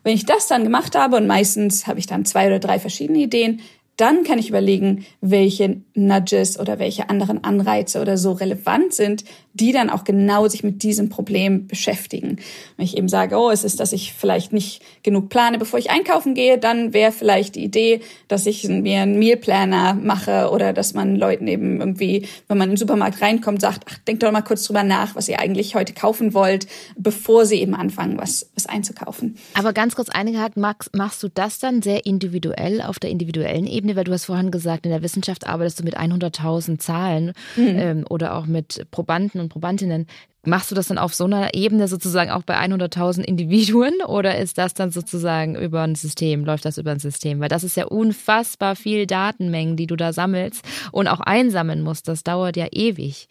Wenn 0.03 0.15
ich 0.15 0.27
das 0.27 0.49
dann 0.49 0.65
gemacht 0.65 0.97
habe 0.97 1.17
und 1.17 1.27
meistens 1.27 1.87
habe 1.87 1.99
ich 1.99 2.07
dann 2.07 2.25
zwei 2.25 2.49
oder 2.49 2.59
drei 2.59 2.79
verschiedene 2.79 3.21
Ideen, 3.21 3.61
dann 4.01 4.25
kann 4.25 4.39
ich 4.39 4.49
überlegen, 4.49 5.05
welche 5.21 5.83
Nudges 5.95 6.59
oder 6.59 6.79
welche 6.79 7.11
anderen 7.11 7.45
Anreize 7.45 8.01
oder 8.01 8.17
so 8.17 8.33
relevant 8.33 8.95
sind, 8.95 9.25
die 9.53 9.73
dann 9.73 9.91
auch 9.91 10.05
genau 10.05 10.49
sich 10.49 10.63
mit 10.63 10.83
diesem 10.83 11.09
Problem 11.09 11.67
beschäftigen. 11.67 12.39
Wenn 12.77 12.85
ich 12.87 12.97
eben 12.97 13.09
sage, 13.09 13.37
oh, 13.37 13.51
es 13.51 13.65
ist, 13.65 13.81
dass 13.81 13.93
ich 13.93 14.13
vielleicht 14.13 14.53
nicht 14.53 14.83
genug 15.03 15.29
plane, 15.29 15.59
bevor 15.59 15.79
ich 15.79 15.91
einkaufen 15.91 16.35
gehe, 16.35 16.57
dann 16.57 16.95
wäre 16.95 17.13
vielleicht 17.13 17.57
die 17.57 17.65
Idee, 17.65 18.01
dass 18.29 18.47
ich 18.47 18.67
mir 18.69 19.01
einen 19.01 19.19
Mealplaner 19.19 19.95
mache 19.95 20.51
oder 20.51 20.73
dass 20.73 20.95
man 20.95 21.17
Leuten 21.17 21.47
eben 21.49 21.81
irgendwie, 21.81 22.27
wenn 22.49 22.59
man 22.59 22.69
in 22.69 22.75
den 22.75 22.79
Supermarkt 22.79 23.21
reinkommt, 23.21 23.61
sagt, 23.61 23.85
ach, 23.91 23.99
denkt 23.99 24.23
doch 24.23 24.33
mal 24.33 24.43
kurz 24.43 24.65
drüber 24.65 24.85
nach, 24.85 25.15
was 25.17 25.29
ihr 25.29 25.41
eigentlich 25.41 25.75
heute 25.75 25.93
kaufen 25.93 26.33
wollt, 26.33 26.67
bevor 26.97 27.45
sie 27.45 27.61
eben 27.61 27.75
anfangen, 27.75 28.17
was, 28.19 28.51
was 28.55 28.67
einzukaufen. 28.67 29.37
Aber 29.55 29.73
ganz 29.73 29.97
kurz 29.97 30.09
eingehakt, 30.09 30.57
Max, 30.57 30.91
machst 30.95 31.23
du 31.23 31.29
das 31.29 31.59
dann 31.59 31.83
sehr 31.83 32.07
individuell 32.07 32.81
auf 32.81 32.99
der 32.99 33.11
individuellen 33.11 33.67
Ebene? 33.67 33.90
Weil 33.97 34.05
du 34.05 34.13
hast 34.13 34.27
vorhin 34.27 34.51
gesagt, 34.51 34.87
in 34.87 34.93
der 34.93 35.03
Wissenschaft 35.03 35.47
arbeitest 35.47 35.81
du 35.81 35.85
mit 35.85 35.99
100.000 35.99 36.79
Zahlen 36.79 37.33
ähm, 37.57 38.05
oder 38.09 38.37
auch 38.37 38.47
mit 38.47 38.87
Probanden 38.91 39.41
und 39.41 39.49
Probandinnen. 39.49 40.07
Machst 40.45 40.71
du 40.71 40.75
das 40.75 40.89
dann 40.89 40.97
auf 40.97 41.13
so 41.13 41.25
einer 41.25 41.53
Ebene 41.53 41.87
sozusagen 41.87 42.31
auch 42.31 42.43
bei 42.43 42.57
100.000 42.59 43.23
Individuen 43.23 43.95
oder 44.07 44.39
ist 44.39 44.57
das 44.57 44.73
dann 44.73 44.91
sozusagen 44.91 45.55
über 45.55 45.83
ein 45.83 45.95
System, 45.95 46.45
läuft 46.45 46.65
das 46.65 46.79
über 46.79 46.93
ein 46.93 46.99
System? 46.99 47.41
Weil 47.41 47.49
das 47.49 47.65
ist 47.65 47.77
ja 47.77 47.87
unfassbar 47.87 48.75
viel 48.77 49.07
Datenmengen, 49.07 49.77
die 49.77 49.87
du 49.87 49.97
da 49.97 50.13
sammelst 50.13 50.65
und 50.93 51.09
auch 51.09 51.21
einsammeln 51.21 51.83
musst. 51.83 52.09
Das 52.09 52.25
dauert 52.25 52.57
ja 52.57 52.69
ewig. 52.73 53.29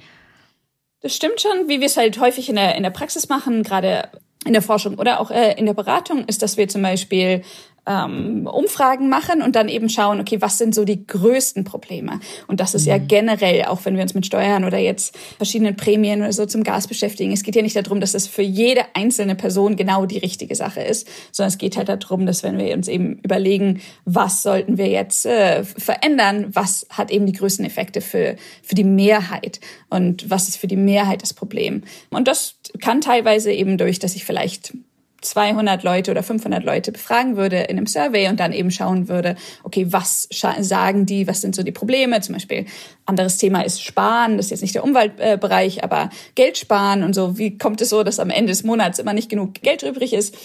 Das 1.02 1.16
stimmt 1.16 1.42
schon, 1.42 1.68
wie 1.68 1.80
wir 1.80 1.88
es 1.88 1.98
halt 1.98 2.20
häufig 2.20 2.50
in 2.50 2.56
der, 2.56 2.76
in 2.76 2.84
der 2.84 2.90
Praxis 2.90 3.30
machen, 3.30 3.64
gerade 3.64 4.10
in 4.46 4.54
der 4.54 4.62
Forschung 4.62 5.00
oder 5.00 5.20
auch 5.20 5.32
äh, 5.32 5.54
in 5.58 5.66
der 5.66 5.74
Beratung, 5.74 6.26
ist, 6.26 6.42
dass 6.42 6.58
wir 6.58 6.68
zum 6.68 6.82
Beispiel 6.82 7.44
ähm, 7.90 8.46
Umfragen 8.46 9.10
machen 9.10 9.42
und 9.42 9.56
dann 9.56 9.68
eben 9.68 9.90
schauen, 9.90 10.20
okay, 10.20 10.40
was 10.42 10.60
sind 10.60 10.76
so 10.76 10.86
die 10.86 11.06
größten 11.06 11.64
Probleme? 11.64 12.20
Und 12.48 12.60
das 12.60 12.76
ist 12.76 12.86
ja 12.86 13.00
generell, 13.00 13.66
auch 13.66 13.84
wenn 13.84 13.96
wir 13.96 14.04
uns 14.04 14.14
mit 14.14 14.28
Steuern 14.28 14.64
oder 14.64 14.78
jetzt 14.78 15.18
verschiedenen 15.38 15.76
Prämien 15.76 16.22
oder 16.22 16.32
so 16.32 16.46
zum 16.46 16.64
Gas 16.64 16.88
beschäftigen, 16.88 17.32
es 17.32 17.44
geht 17.44 17.56
ja 17.56 17.64
nicht 17.64 17.76
darum, 17.76 18.00
dass 18.00 18.14
es 18.14 18.28
für 18.28 18.44
jede 18.44 18.84
einzelne 18.94 19.36
Person 19.36 19.76
genau 19.76 20.06
die 20.06 20.20
richtige 20.20 20.56
Sache 20.56 20.82
ist, 20.82 21.08
sondern 21.32 21.50
es 21.50 21.58
geht 21.58 21.78
halt 21.78 21.90
darum, 21.90 22.28
dass 22.28 22.44
wenn 22.44 22.60
wir 22.60 22.74
uns 22.76 22.88
eben 22.88 23.20
überlegen, 23.24 23.82
was 24.06 24.44
sollten 24.44 24.78
wir 24.78 24.88
jetzt 24.88 25.26
äh, 25.26 25.64
verändern, 25.64 26.48
was 26.54 26.86
hat 26.92 27.10
eben 27.10 27.26
die 27.26 27.34
größten 27.34 27.66
Effekte 27.66 28.02
für, 28.02 28.36
für 28.62 28.76
die 28.76 28.84
Mehrheit 28.84 29.60
und 29.90 30.30
was 30.30 30.48
ist 30.48 30.58
für 30.58 30.68
die 30.68 30.76
Mehrheit 30.76 31.24
das 31.24 31.34
Problem? 31.34 31.84
Und 32.12 32.28
das 32.28 32.56
kann 32.80 33.02
teilweise 33.02 33.52
eben 33.52 33.78
durch, 33.80 33.98
dass 33.98 34.16
ich 34.16 34.26
vielleicht 34.26 34.74
200 35.22 35.84
Leute 35.84 36.12
oder 36.12 36.24
500 36.24 36.64
Leute 36.64 36.92
befragen 36.92 37.36
würde 37.36 37.58
in 37.58 37.78
einem 37.78 37.88
Survey 37.88 38.28
und 38.28 38.40
dann 38.40 38.54
eben 38.54 38.72
schauen 38.72 39.08
würde, 39.08 39.36
okay, 39.64 39.88
was 39.90 40.28
sagen 40.32 41.06
die, 41.06 41.28
was 41.28 41.42
sind 41.42 41.56
so 41.56 41.64
die 41.64 41.72
Probleme? 41.72 42.22
Zum 42.22 42.34
Beispiel, 42.34 42.66
anderes 43.06 43.38
Thema 43.38 43.62
ist 43.62 43.82
Sparen, 43.82 44.38
das 44.38 44.48
ist 44.48 44.52
jetzt 44.52 44.62
nicht 44.62 44.76
der 44.76 44.84
Umweltbereich, 44.84 45.84
aber 45.84 46.10
Geld 46.36 46.58
sparen 46.58 47.04
und 47.04 47.14
so. 47.14 47.38
Wie 47.38 47.58
kommt 47.58 47.82
es 47.82 47.90
so, 47.90 48.04
dass 48.04 48.20
am 48.20 48.30
Ende 48.30 48.52
des 48.52 48.64
Monats 48.64 49.00
immer 49.00 49.14
nicht 49.14 49.30
genug 49.30 49.56
Geld 49.56 49.84
übrig 49.84 50.14
ist? 50.14 50.36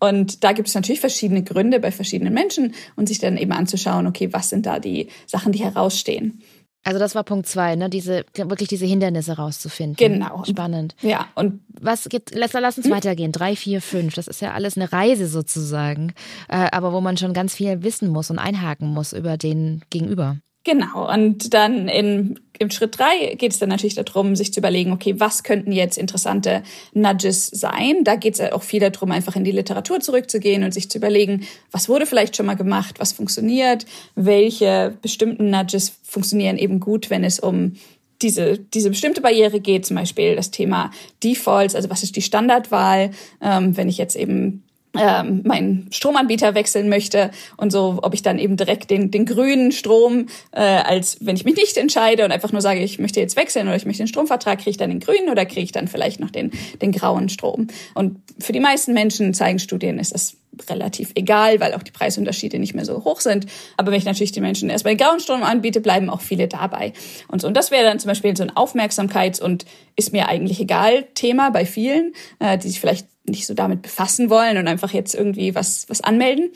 Und 0.00 0.44
da 0.44 0.52
gibt 0.52 0.68
es 0.68 0.74
natürlich 0.74 1.00
verschiedene 1.00 1.42
Gründe 1.42 1.80
bei 1.80 1.90
verschiedenen 1.90 2.34
Menschen 2.34 2.74
und 2.96 3.08
sich 3.08 3.20
dann 3.20 3.36
eben 3.36 3.52
anzuschauen, 3.52 4.06
okay, 4.06 4.32
was 4.32 4.50
sind 4.50 4.66
da 4.66 4.78
die 4.78 5.08
Sachen, 5.26 5.52
die 5.52 5.62
herausstehen? 5.62 6.42
Also 6.84 6.98
das 6.98 7.14
war 7.14 7.24
Punkt 7.24 7.46
zwei, 7.46 7.76
ne? 7.76 7.88
Diese 7.88 8.24
wirklich 8.34 8.68
diese 8.68 8.86
Hindernisse 8.86 9.36
rauszufinden. 9.36 9.96
Genau. 9.96 10.44
Spannend. 10.44 10.94
Ja, 11.00 11.28
und 11.34 11.60
Was 11.80 12.08
geht, 12.08 12.34
lass, 12.34 12.52
lass 12.52 12.76
uns 12.78 12.90
weitergehen. 12.90 13.32
Drei, 13.32 13.56
vier, 13.56 13.80
fünf. 13.80 14.14
Das 14.14 14.28
ist 14.28 14.40
ja 14.42 14.52
alles 14.52 14.76
eine 14.76 14.92
Reise 14.92 15.26
sozusagen. 15.26 16.12
Äh, 16.48 16.68
aber 16.72 16.92
wo 16.92 17.00
man 17.00 17.16
schon 17.16 17.32
ganz 17.32 17.54
viel 17.54 17.82
wissen 17.82 18.08
muss 18.08 18.30
und 18.30 18.38
einhaken 18.38 18.88
muss 18.88 19.12
über 19.12 19.36
den 19.36 19.82
Gegenüber. 19.90 20.38
Genau, 20.64 21.12
und 21.12 21.52
dann 21.52 21.88
in, 21.88 22.40
im 22.58 22.70
Schritt 22.70 22.98
drei 22.98 23.34
geht 23.34 23.52
es 23.52 23.58
dann 23.58 23.68
natürlich 23.68 23.96
darum, 23.96 24.34
sich 24.34 24.50
zu 24.50 24.60
überlegen, 24.60 24.92
okay, 24.92 25.20
was 25.20 25.42
könnten 25.42 25.72
jetzt 25.72 25.98
interessante 25.98 26.62
Nudges 26.94 27.48
sein? 27.48 28.02
Da 28.02 28.16
geht 28.16 28.40
es 28.40 28.52
auch 28.52 28.62
viel 28.62 28.80
darum, 28.80 29.10
einfach 29.10 29.36
in 29.36 29.44
die 29.44 29.52
Literatur 29.52 30.00
zurückzugehen 30.00 30.64
und 30.64 30.72
sich 30.72 30.88
zu 30.88 30.96
überlegen, 30.96 31.46
was 31.70 31.90
wurde 31.90 32.06
vielleicht 32.06 32.34
schon 32.34 32.46
mal 32.46 32.56
gemacht, 32.56 32.98
was 32.98 33.12
funktioniert, 33.12 33.84
welche 34.14 34.96
bestimmten 35.02 35.50
Nudges 35.50 35.98
funktionieren 36.02 36.56
eben 36.56 36.80
gut, 36.80 37.10
wenn 37.10 37.24
es 37.24 37.40
um 37.40 37.74
diese, 38.22 38.58
diese 38.58 38.88
bestimmte 38.88 39.20
Barriere 39.20 39.60
geht, 39.60 39.84
zum 39.84 39.96
Beispiel 39.96 40.34
das 40.34 40.50
Thema 40.50 40.90
Defaults, 41.22 41.74
also 41.74 41.90
was 41.90 42.02
ist 42.02 42.16
die 42.16 42.22
Standardwahl, 42.22 43.10
ähm, 43.42 43.76
wenn 43.76 43.90
ich 43.90 43.98
jetzt 43.98 44.16
eben 44.16 44.64
ähm, 44.98 45.42
meinen 45.44 45.88
Stromanbieter 45.90 46.54
wechseln 46.54 46.88
möchte 46.88 47.30
und 47.56 47.70
so, 47.70 47.98
ob 48.02 48.14
ich 48.14 48.22
dann 48.22 48.38
eben 48.38 48.56
direkt 48.56 48.90
den, 48.90 49.10
den 49.10 49.26
grünen 49.26 49.72
Strom, 49.72 50.26
äh, 50.52 50.60
als 50.60 51.18
wenn 51.20 51.36
ich 51.36 51.44
mich 51.44 51.56
nicht 51.56 51.76
entscheide 51.76 52.24
und 52.24 52.32
einfach 52.32 52.52
nur 52.52 52.60
sage, 52.60 52.80
ich 52.80 52.98
möchte 52.98 53.20
jetzt 53.20 53.36
wechseln 53.36 53.66
oder 53.66 53.76
ich 53.76 53.86
möchte 53.86 54.02
den 54.02 54.08
Stromvertrag, 54.08 54.58
kriege 54.58 54.70
ich 54.70 54.76
dann 54.76 54.90
den 54.90 55.00
grünen 55.00 55.28
oder 55.30 55.46
kriege 55.46 55.62
ich 55.62 55.72
dann 55.72 55.88
vielleicht 55.88 56.20
noch 56.20 56.30
den, 56.30 56.52
den 56.80 56.92
grauen 56.92 57.28
Strom. 57.28 57.68
Und 57.94 58.18
für 58.38 58.52
die 58.52 58.60
meisten 58.60 58.92
Menschen, 58.92 59.34
zeigen 59.34 59.58
Studien, 59.58 59.98
ist 59.98 60.14
das 60.14 60.36
relativ 60.68 61.12
egal, 61.14 61.60
weil 61.60 61.74
auch 61.74 61.82
die 61.82 61.90
Preisunterschiede 61.90 62.58
nicht 62.58 62.74
mehr 62.74 62.84
so 62.84 63.04
hoch 63.04 63.20
sind. 63.20 63.46
Aber 63.76 63.90
wenn 63.90 63.98
ich 63.98 64.04
natürlich 64.04 64.32
den 64.32 64.42
Menschen 64.42 64.70
erstmal 64.70 64.94
den 64.94 65.04
grauen 65.04 65.20
Strom 65.20 65.42
anbiete, 65.42 65.80
bleiben 65.80 66.10
auch 66.10 66.20
viele 66.20 66.48
dabei. 66.48 66.92
Und 67.28 67.40
so. 67.40 67.48
Und 67.48 67.56
das 67.56 67.70
wäre 67.70 67.84
dann 67.84 67.98
zum 67.98 68.08
Beispiel 68.08 68.36
so 68.36 68.44
ein 68.44 68.52
Aufmerksamkeits- 68.52 69.42
und 69.42 69.64
ist 69.96 70.12
mir 70.12 70.28
eigentlich 70.28 70.60
egal 70.60 71.04
Thema 71.14 71.50
bei 71.50 71.66
vielen, 71.66 72.12
äh, 72.38 72.58
die 72.58 72.68
sich 72.68 72.80
vielleicht 72.80 73.06
nicht 73.26 73.46
so 73.46 73.54
damit 73.54 73.82
befassen 73.82 74.30
wollen 74.30 74.58
und 74.58 74.68
einfach 74.68 74.92
jetzt 74.92 75.14
irgendwie 75.14 75.54
was, 75.54 75.88
was 75.88 76.02
anmelden. 76.02 76.50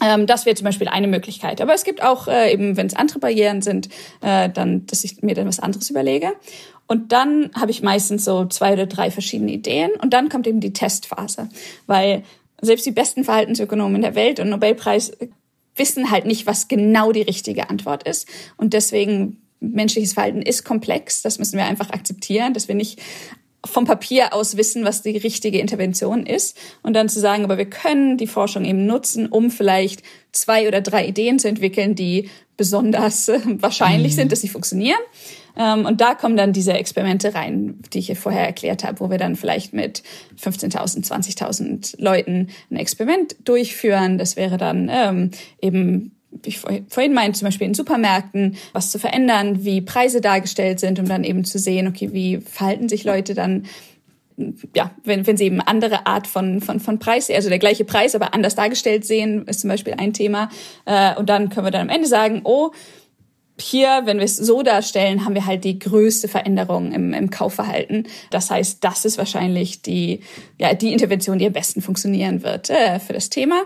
Ähm, 0.00 0.26
das 0.26 0.44
wäre 0.44 0.56
zum 0.56 0.64
Beispiel 0.64 0.88
eine 0.88 1.08
Möglichkeit. 1.08 1.60
Aber 1.60 1.74
es 1.74 1.84
gibt 1.84 2.02
auch 2.02 2.28
äh, 2.28 2.52
eben, 2.52 2.76
wenn 2.76 2.86
es 2.86 2.96
andere 2.96 3.18
Barrieren 3.18 3.62
sind, 3.62 3.88
äh, 4.20 4.50
dann, 4.50 4.86
dass 4.86 5.04
ich 5.04 5.22
mir 5.22 5.34
dann 5.34 5.48
was 5.48 5.60
anderes 5.60 5.88
überlege. 5.90 6.32
Und 6.86 7.12
dann 7.12 7.50
habe 7.54 7.70
ich 7.70 7.82
meistens 7.82 8.24
so 8.24 8.46
zwei 8.46 8.74
oder 8.74 8.86
drei 8.86 9.10
verschiedene 9.10 9.52
Ideen 9.52 9.90
und 10.00 10.12
dann 10.12 10.28
kommt 10.28 10.46
eben 10.46 10.60
die 10.60 10.72
Testphase, 10.72 11.48
weil 11.86 12.22
selbst 12.60 12.86
die 12.86 12.92
besten 12.92 13.24
Verhaltensökonomen 13.24 14.02
der 14.02 14.14
Welt 14.14 14.38
und 14.38 14.50
Nobelpreis 14.50 15.12
wissen 15.74 16.10
halt 16.10 16.26
nicht, 16.26 16.46
was 16.46 16.68
genau 16.68 17.12
die 17.12 17.22
richtige 17.22 17.70
Antwort 17.70 18.04
ist. 18.04 18.28
Und 18.56 18.72
deswegen 18.72 19.42
menschliches 19.60 20.14
Verhalten 20.14 20.42
ist 20.42 20.64
komplex. 20.64 21.22
Das 21.22 21.38
müssen 21.38 21.58
wir 21.58 21.66
einfach 21.66 21.90
akzeptieren, 21.90 22.54
dass 22.54 22.68
wir 22.68 22.74
nicht 22.74 23.00
vom 23.66 23.84
Papier 23.84 24.32
aus 24.32 24.56
wissen, 24.56 24.84
was 24.84 25.02
die 25.02 25.16
richtige 25.16 25.58
Intervention 25.58 26.26
ist 26.26 26.56
und 26.82 26.94
dann 26.94 27.08
zu 27.08 27.20
sagen, 27.20 27.44
aber 27.44 27.58
wir 27.58 27.68
können 27.68 28.16
die 28.16 28.26
Forschung 28.26 28.64
eben 28.64 28.86
nutzen, 28.86 29.26
um 29.26 29.50
vielleicht 29.50 30.02
zwei 30.32 30.68
oder 30.68 30.80
drei 30.80 31.06
Ideen 31.06 31.38
zu 31.38 31.48
entwickeln, 31.48 31.94
die 31.94 32.30
besonders 32.56 33.28
wahrscheinlich 33.44 34.12
mhm. 34.12 34.16
sind, 34.16 34.32
dass 34.32 34.40
sie 34.40 34.48
funktionieren. 34.48 35.00
Ähm, 35.56 35.86
und 35.86 36.00
da 36.00 36.14
kommen 36.14 36.36
dann 36.36 36.52
diese 36.52 36.74
Experimente 36.74 37.34
rein, 37.34 37.80
die 37.92 37.98
ich 37.98 38.18
vorher 38.18 38.46
erklärt 38.46 38.84
habe, 38.84 39.00
wo 39.00 39.10
wir 39.10 39.18
dann 39.18 39.36
vielleicht 39.36 39.72
mit 39.72 40.02
15.000, 40.40 41.06
20.000 41.06 42.00
Leuten 42.02 42.48
ein 42.70 42.76
Experiment 42.76 43.36
durchführen. 43.44 44.18
Das 44.18 44.36
wäre 44.36 44.58
dann 44.58 44.90
ähm, 44.92 45.30
eben 45.60 46.15
wie 46.30 46.48
ich 46.48 46.58
vorhin 46.58 47.14
meinte, 47.14 47.38
zum 47.38 47.46
Beispiel 47.46 47.66
in 47.66 47.74
Supermärkten, 47.74 48.56
was 48.72 48.90
zu 48.90 48.98
verändern, 48.98 49.64
wie 49.64 49.80
Preise 49.80 50.20
dargestellt 50.20 50.80
sind, 50.80 50.98
um 50.98 51.08
dann 51.08 51.24
eben 51.24 51.44
zu 51.44 51.58
sehen, 51.58 51.88
okay, 51.88 52.12
wie 52.12 52.38
verhalten 52.38 52.88
sich 52.88 53.04
Leute 53.04 53.34
dann 53.34 53.64
ja, 54.74 54.90
wenn, 55.04 55.26
wenn 55.26 55.36
sie 55.36 55.44
eben 55.44 55.60
andere 55.60 56.06
Art 56.06 56.26
von, 56.26 56.60
von, 56.60 56.78
von 56.78 56.98
Preis, 56.98 57.30
also 57.30 57.48
der 57.48 57.58
gleiche 57.58 57.84
Preis, 57.84 58.14
aber 58.14 58.34
anders 58.34 58.54
dargestellt 58.54 59.06
sehen, 59.06 59.46
ist 59.46 59.60
zum 59.60 59.68
Beispiel 59.68 59.94
ein 59.96 60.12
Thema. 60.12 60.50
Äh, 60.84 61.14
und 61.16 61.28
dann 61.30 61.48
können 61.48 61.66
wir 61.66 61.70
dann 61.70 61.88
am 61.88 61.88
Ende 61.88 62.06
sagen, 62.06 62.42
oh, 62.44 62.70
hier, 63.58 64.02
wenn 64.04 64.18
wir 64.18 64.24
es 64.24 64.36
so 64.36 64.62
darstellen, 64.62 65.24
haben 65.24 65.34
wir 65.34 65.46
halt 65.46 65.64
die 65.64 65.78
größte 65.78 66.28
Veränderung 66.28 66.92
im, 66.92 67.14
im 67.14 67.30
Kaufverhalten. 67.30 68.06
Das 68.30 68.50
heißt, 68.50 68.84
das 68.84 69.06
ist 69.06 69.16
wahrscheinlich 69.16 69.80
die, 69.80 70.20
ja, 70.58 70.74
die 70.74 70.92
Intervention, 70.92 71.38
die 71.38 71.46
am 71.46 71.54
besten 71.54 71.80
funktionieren 71.80 72.42
wird 72.42 72.68
äh, 72.68 72.98
für 72.98 73.14
das 73.14 73.30
Thema. 73.30 73.62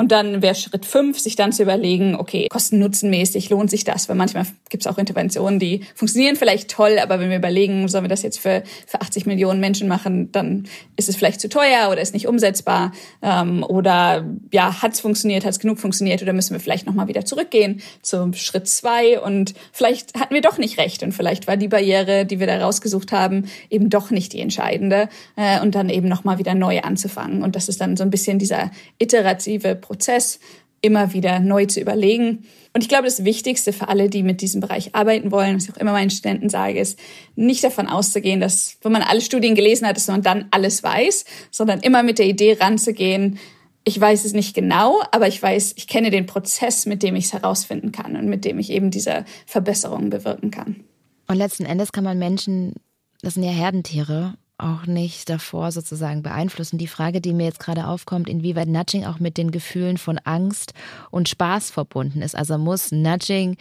Und 0.00 0.12
dann 0.12 0.40
wäre 0.40 0.54
Schritt 0.54 0.86
fünf, 0.86 1.18
sich 1.18 1.36
dann 1.36 1.52
zu 1.52 1.62
überlegen, 1.62 2.16
okay, 2.16 2.46
kosten-nutzenmäßig 2.48 3.50
lohnt 3.50 3.68
sich 3.68 3.84
das? 3.84 4.08
Weil 4.08 4.16
manchmal 4.16 4.46
gibt 4.70 4.82
es 4.82 4.86
auch 4.86 4.96
Interventionen, 4.96 5.58
die 5.58 5.82
funktionieren 5.94 6.36
vielleicht 6.36 6.70
toll, 6.70 6.98
aber 6.98 7.20
wenn 7.20 7.28
wir 7.28 7.36
überlegen, 7.36 7.86
sollen 7.86 8.04
wir 8.04 8.08
das 8.08 8.22
jetzt 8.22 8.38
für, 8.38 8.62
für 8.86 9.02
80 9.02 9.26
Millionen 9.26 9.60
Menschen 9.60 9.88
machen, 9.88 10.32
dann 10.32 10.64
ist 10.96 11.10
es 11.10 11.16
vielleicht 11.16 11.38
zu 11.38 11.50
teuer 11.50 11.90
oder 11.90 12.00
ist 12.00 12.14
nicht 12.14 12.26
umsetzbar. 12.26 12.92
Ähm, 13.20 13.62
oder 13.62 14.24
ja, 14.50 14.80
hat 14.80 14.94
es 14.94 15.00
funktioniert, 15.00 15.44
hat 15.44 15.50
es 15.50 15.58
genug 15.58 15.78
funktioniert 15.78 16.22
oder 16.22 16.32
müssen 16.32 16.54
wir 16.54 16.60
vielleicht 16.60 16.86
nochmal 16.86 17.08
wieder 17.08 17.26
zurückgehen 17.26 17.82
zum 18.00 18.32
Schritt 18.32 18.68
zwei 18.68 19.20
und 19.20 19.52
vielleicht 19.70 20.18
hatten 20.18 20.32
wir 20.32 20.40
doch 20.40 20.56
nicht 20.56 20.78
recht 20.78 21.02
und 21.02 21.12
vielleicht 21.12 21.46
war 21.46 21.58
die 21.58 21.68
Barriere, 21.68 22.24
die 22.24 22.40
wir 22.40 22.46
da 22.46 22.58
rausgesucht 22.58 23.12
haben, 23.12 23.50
eben 23.68 23.90
doch 23.90 24.10
nicht 24.10 24.32
die 24.32 24.40
entscheidende 24.40 25.10
äh, 25.36 25.60
und 25.60 25.74
dann 25.74 25.90
eben 25.90 26.08
nochmal 26.08 26.38
wieder 26.38 26.54
neu 26.54 26.80
anzufangen. 26.80 27.42
Und 27.42 27.54
das 27.54 27.68
ist 27.68 27.82
dann 27.82 27.98
so 27.98 28.02
ein 28.02 28.10
bisschen 28.10 28.38
dieser 28.38 28.70
iterative 28.98 29.74
Prozess, 29.90 30.38
immer 30.82 31.12
wieder 31.12 31.40
neu 31.40 31.66
zu 31.66 31.80
überlegen. 31.80 32.44
Und 32.72 32.82
ich 32.82 32.88
glaube, 32.88 33.04
das 33.04 33.24
Wichtigste 33.24 33.72
für 33.72 33.88
alle, 33.88 34.08
die 34.08 34.22
mit 34.22 34.40
diesem 34.40 34.60
Bereich 34.60 34.94
arbeiten 34.94 35.32
wollen, 35.32 35.56
was 35.56 35.64
ich 35.64 35.72
auch 35.72 35.78
immer 35.78 35.90
meinen 35.90 36.10
Studenten 36.10 36.48
sage, 36.48 36.78
ist, 36.78 36.96
nicht 37.34 37.64
davon 37.64 37.88
auszugehen, 37.88 38.40
dass, 38.40 38.76
wenn 38.82 38.92
man 38.92 39.02
alle 39.02 39.20
Studien 39.20 39.56
gelesen 39.56 39.88
hat, 39.88 39.96
dass 39.96 40.06
man 40.06 40.22
dann 40.22 40.46
alles 40.52 40.84
weiß, 40.84 41.24
sondern 41.50 41.80
immer 41.80 42.04
mit 42.04 42.20
der 42.20 42.26
Idee 42.26 42.56
ranzugehen, 42.60 43.40
ich 43.82 44.00
weiß 44.00 44.24
es 44.24 44.32
nicht 44.32 44.54
genau, 44.54 45.00
aber 45.10 45.26
ich 45.26 45.42
weiß, 45.42 45.72
ich 45.76 45.88
kenne 45.88 46.10
den 46.10 46.26
Prozess, 46.26 46.86
mit 46.86 47.02
dem 47.02 47.16
ich 47.16 47.24
es 47.24 47.32
herausfinden 47.32 47.90
kann 47.90 48.14
und 48.14 48.26
mit 48.26 48.44
dem 48.44 48.60
ich 48.60 48.70
eben 48.70 48.92
diese 48.92 49.24
Verbesserungen 49.46 50.10
bewirken 50.10 50.52
kann. 50.52 50.84
Und 51.26 51.36
letzten 51.36 51.64
Endes 51.64 51.90
kann 51.90 52.04
man 52.04 52.18
Menschen, 52.18 52.74
das 53.22 53.34
sind 53.34 53.42
ja 53.42 53.50
Herdentiere, 53.50 54.34
auch 54.62 54.86
nicht 54.86 55.28
davor 55.28 55.72
sozusagen 55.72 56.22
beeinflussen. 56.22 56.78
Die 56.78 56.86
Frage, 56.86 57.20
die 57.20 57.32
mir 57.32 57.44
jetzt 57.44 57.60
gerade 57.60 57.86
aufkommt, 57.86 58.28
inwieweit 58.28 58.68
Nudging 58.68 59.04
auch 59.04 59.18
mit 59.18 59.36
den 59.36 59.50
Gefühlen 59.50 59.98
von 59.98 60.18
Angst 60.18 60.72
und 61.10 61.28
Spaß 61.28 61.70
verbunden 61.70 62.22
ist. 62.22 62.36
Also 62.36 62.58
muss 62.58 62.92
Nudging 62.92 63.56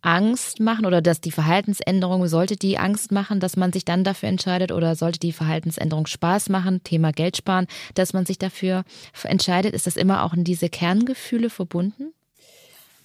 Angst 0.00 0.60
machen 0.60 0.86
oder 0.86 1.02
dass 1.02 1.20
die 1.20 1.32
Verhaltensänderung, 1.32 2.26
sollte 2.28 2.56
die 2.56 2.78
Angst 2.78 3.10
machen, 3.10 3.40
dass 3.40 3.56
man 3.56 3.72
sich 3.72 3.84
dann 3.84 4.04
dafür 4.04 4.28
entscheidet 4.28 4.70
oder 4.70 4.94
sollte 4.94 5.18
die 5.18 5.32
Verhaltensänderung 5.32 6.06
Spaß 6.06 6.50
machen, 6.50 6.82
Thema 6.84 7.10
Geld 7.12 7.36
sparen, 7.36 7.66
dass 7.94 8.12
man 8.12 8.24
sich 8.24 8.38
dafür 8.38 8.84
entscheidet, 9.24 9.74
ist 9.74 9.86
das 9.86 9.96
immer 9.96 10.22
auch 10.22 10.34
in 10.34 10.44
diese 10.44 10.68
Kerngefühle 10.68 11.50
verbunden? 11.50 12.12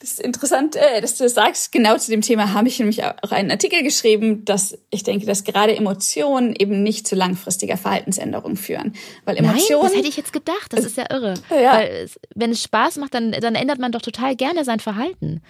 Das 0.03 0.11
ist 0.11 0.19
interessant, 0.19 0.75
äh, 0.75 0.99
dass 0.99 1.15
du 1.15 1.23
das 1.23 1.33
sagst. 1.33 1.71
Genau 1.71 1.97
zu 1.97 2.11
dem 2.11 2.19
Thema 2.19 2.51
habe 2.51 2.67
ich 2.67 2.77
nämlich 2.77 3.05
auch 3.05 3.31
einen 3.31 3.49
Artikel 3.49 3.83
geschrieben, 3.83 4.43
dass 4.43 4.77
ich 4.89 5.03
denke, 5.03 5.25
dass 5.25 5.45
gerade 5.45 5.73
Emotionen 5.77 6.53
eben 6.57 6.83
nicht 6.83 7.07
zu 7.07 7.15
langfristiger 7.15 7.77
Verhaltensänderung 7.77 8.57
führen. 8.57 8.95
Weil 9.23 9.37
Emotionen. 9.37 9.79
Nein, 9.79 9.91
das 9.91 9.97
hätte 9.97 10.09
ich 10.09 10.17
jetzt 10.17 10.33
gedacht. 10.33 10.71
Das 10.71 10.83
ist 10.83 10.97
ja 10.97 11.05
irre. 11.09 11.35
Ja. 11.49 11.77
Weil 11.77 12.09
wenn 12.35 12.51
es 12.51 12.61
Spaß 12.61 12.97
macht, 12.97 13.13
dann, 13.13 13.31
dann 13.31 13.55
ändert 13.55 13.79
man 13.79 13.93
doch 13.93 14.01
total 14.01 14.35
gerne 14.35 14.65
sein 14.65 14.81
Verhalten. 14.81 15.41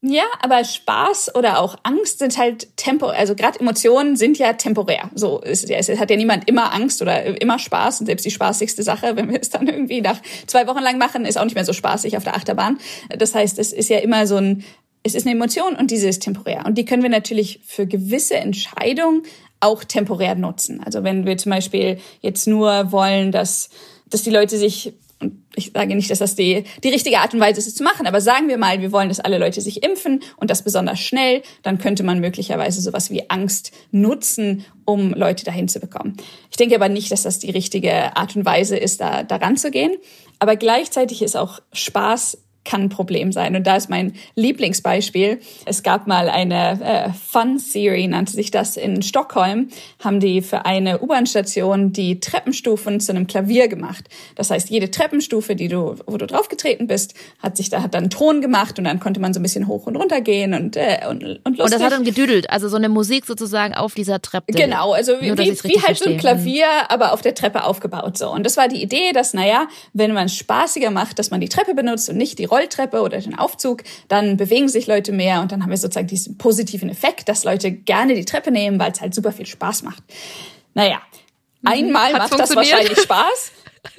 Ja, 0.00 0.24
aber 0.40 0.62
Spaß 0.62 1.34
oder 1.34 1.58
auch 1.58 1.76
Angst 1.82 2.20
sind 2.20 2.38
halt 2.38 2.76
tempo, 2.76 3.06
also 3.06 3.34
gerade 3.34 3.58
Emotionen 3.58 4.14
sind 4.14 4.38
ja 4.38 4.52
temporär. 4.52 5.10
So 5.14 5.40
ist, 5.40 5.68
es 5.68 5.88
hat 5.98 6.10
ja 6.10 6.16
niemand 6.16 6.48
immer 6.48 6.72
Angst 6.72 7.02
oder 7.02 7.40
immer 7.40 7.58
Spaß 7.58 8.00
und 8.00 8.06
selbst 8.06 8.24
die 8.24 8.30
spaßigste 8.30 8.84
Sache, 8.84 9.16
wenn 9.16 9.28
wir 9.28 9.40
es 9.40 9.50
dann 9.50 9.66
irgendwie 9.66 10.00
nach 10.00 10.20
zwei 10.46 10.68
Wochen 10.68 10.82
lang 10.82 10.98
machen, 10.98 11.24
ist 11.24 11.36
auch 11.36 11.44
nicht 11.44 11.56
mehr 11.56 11.64
so 11.64 11.72
spaßig 11.72 12.16
auf 12.16 12.22
der 12.22 12.36
Achterbahn. 12.36 12.78
Das 13.18 13.34
heißt, 13.34 13.58
es 13.58 13.72
ist 13.72 13.90
ja 13.90 13.98
immer 13.98 14.28
so 14.28 14.36
ein, 14.36 14.64
es 15.02 15.16
ist 15.16 15.26
eine 15.26 15.34
Emotion 15.34 15.74
und 15.74 15.90
diese 15.90 16.08
ist 16.08 16.22
temporär 16.22 16.64
und 16.64 16.78
die 16.78 16.84
können 16.84 17.02
wir 17.02 17.10
natürlich 17.10 17.60
für 17.66 17.86
gewisse 17.86 18.36
Entscheidungen 18.36 19.22
auch 19.58 19.82
temporär 19.82 20.36
nutzen. 20.36 20.80
Also 20.84 21.02
wenn 21.02 21.26
wir 21.26 21.36
zum 21.38 21.50
Beispiel 21.50 21.98
jetzt 22.20 22.46
nur 22.46 22.92
wollen, 22.92 23.32
dass 23.32 23.70
dass 24.10 24.22
die 24.22 24.30
Leute 24.30 24.56
sich 24.56 24.94
und 25.20 25.44
ich 25.54 25.72
sage 25.74 25.96
nicht, 25.96 26.10
dass 26.10 26.20
das 26.20 26.36
die, 26.36 26.64
die 26.84 26.88
richtige 26.88 27.18
Art 27.18 27.34
und 27.34 27.40
Weise 27.40 27.58
ist, 27.58 27.66
es 27.66 27.74
zu 27.74 27.82
machen, 27.82 28.06
aber 28.06 28.20
sagen 28.20 28.48
wir 28.48 28.58
mal, 28.58 28.80
wir 28.80 28.92
wollen, 28.92 29.08
dass 29.08 29.18
alle 29.18 29.38
Leute 29.38 29.60
sich 29.60 29.82
impfen 29.82 30.22
und 30.36 30.50
das 30.50 30.62
besonders 30.62 31.00
schnell, 31.00 31.42
dann 31.62 31.78
könnte 31.78 32.04
man 32.04 32.20
möglicherweise 32.20 32.80
sowas 32.80 33.10
wie 33.10 33.28
Angst 33.28 33.72
nutzen, 33.90 34.64
um 34.84 35.12
Leute 35.12 35.44
dahin 35.44 35.68
zu 35.68 35.80
bekommen. 35.80 36.16
Ich 36.50 36.56
denke 36.56 36.76
aber 36.76 36.88
nicht, 36.88 37.10
dass 37.10 37.22
das 37.22 37.40
die 37.40 37.50
richtige 37.50 38.16
Art 38.16 38.36
und 38.36 38.44
Weise 38.44 38.76
ist, 38.76 39.00
da 39.00 39.24
daran 39.24 39.56
zu 39.56 39.70
gehen. 39.70 39.96
Aber 40.38 40.54
gleichzeitig 40.56 41.22
ist 41.22 41.36
auch 41.36 41.60
Spaß 41.72 42.38
kann 42.68 42.82
ein 42.82 42.88
Problem 42.90 43.32
sein. 43.32 43.56
Und 43.56 43.66
da 43.66 43.76
ist 43.76 43.88
mein 43.88 44.12
Lieblingsbeispiel. 44.34 45.40
Es 45.64 45.82
gab 45.82 46.06
mal 46.06 46.28
eine 46.28 46.80
äh, 46.82 47.10
Fun 47.12 47.58
Serie, 47.58 48.08
nannte 48.08 48.32
sich 48.32 48.50
das 48.50 48.76
in 48.76 49.02
Stockholm, 49.02 49.68
haben 50.04 50.20
die 50.20 50.42
für 50.42 50.66
eine 50.66 51.00
U-Bahn-Station 51.00 51.92
die 51.92 52.20
Treppenstufen 52.20 53.00
zu 53.00 53.12
einem 53.12 53.26
Klavier 53.26 53.68
gemacht. 53.68 54.04
Das 54.34 54.50
heißt, 54.50 54.68
jede 54.68 54.90
Treppenstufe, 54.90 55.56
die 55.56 55.68
du, 55.68 55.96
wo 56.06 56.18
du 56.18 56.26
draufgetreten 56.26 56.86
bist, 56.86 57.14
hat 57.42 57.56
sich 57.56 57.70
da 57.70 57.82
hat 57.82 57.94
dann 57.94 58.10
Ton 58.10 58.42
gemacht 58.42 58.78
und 58.78 58.84
dann 58.84 59.00
konnte 59.00 59.18
man 59.18 59.32
so 59.32 59.40
ein 59.40 59.42
bisschen 59.42 59.66
hoch 59.66 59.86
und 59.86 59.96
runter 59.96 60.20
gehen 60.20 60.52
und 60.52 60.76
äh, 60.76 60.98
und, 61.08 61.22
und 61.22 61.56
lustig. 61.56 61.64
Und 61.64 61.72
das 61.72 61.82
hat 61.82 61.92
dann 61.92 62.04
gedüdelt, 62.04 62.50
also 62.50 62.68
so 62.68 62.76
eine 62.76 62.90
Musik 62.90 63.24
sozusagen 63.24 63.74
auf 63.74 63.94
dieser 63.94 64.20
Treppe. 64.20 64.52
Genau, 64.52 64.92
also 64.92 65.12
wie, 65.20 65.28
Nur, 65.28 65.38
wie, 65.38 65.52
wie 65.52 65.80
halt 65.80 65.96
so 65.96 66.10
ein 66.10 66.18
Klavier, 66.18 66.66
aber 66.88 67.12
auf 67.12 67.22
der 67.22 67.34
Treppe 67.34 67.64
aufgebaut 67.64 68.18
so. 68.18 68.30
Und 68.30 68.44
das 68.44 68.58
war 68.58 68.68
die 68.68 68.82
Idee, 68.82 69.12
dass 69.14 69.32
naja, 69.32 69.68
wenn 69.94 70.12
man 70.12 70.26
es 70.26 70.36
spaßiger 70.36 70.90
macht, 70.90 71.18
dass 71.18 71.30
man 71.30 71.40
die 71.40 71.48
Treppe 71.48 71.74
benutzt 71.74 72.10
und 72.10 72.18
nicht 72.18 72.38
die 72.38 72.44
Rolle 72.44 72.57
Rolltreppe 72.58 73.00
oder 73.00 73.20
den 73.20 73.38
Aufzug, 73.38 73.82
dann 74.08 74.36
bewegen 74.36 74.68
sich 74.68 74.86
Leute 74.86 75.12
mehr 75.12 75.40
und 75.40 75.52
dann 75.52 75.62
haben 75.62 75.70
wir 75.70 75.76
sozusagen 75.76 76.06
diesen 76.06 76.38
positiven 76.38 76.88
Effekt, 76.88 77.28
dass 77.28 77.44
Leute 77.44 77.70
gerne 77.70 78.14
die 78.14 78.24
Treppe 78.24 78.50
nehmen, 78.50 78.78
weil 78.78 78.92
es 78.92 79.00
halt 79.00 79.14
super 79.14 79.32
viel 79.32 79.46
Spaß 79.46 79.82
macht. 79.82 80.02
Naja, 80.74 81.00
mhm. 81.62 81.68
einmal 81.68 82.12
Hat's 82.12 82.30
macht 82.30 82.40
das 82.40 82.56
wahrscheinlich 82.56 82.98
Spaß. 83.00 83.52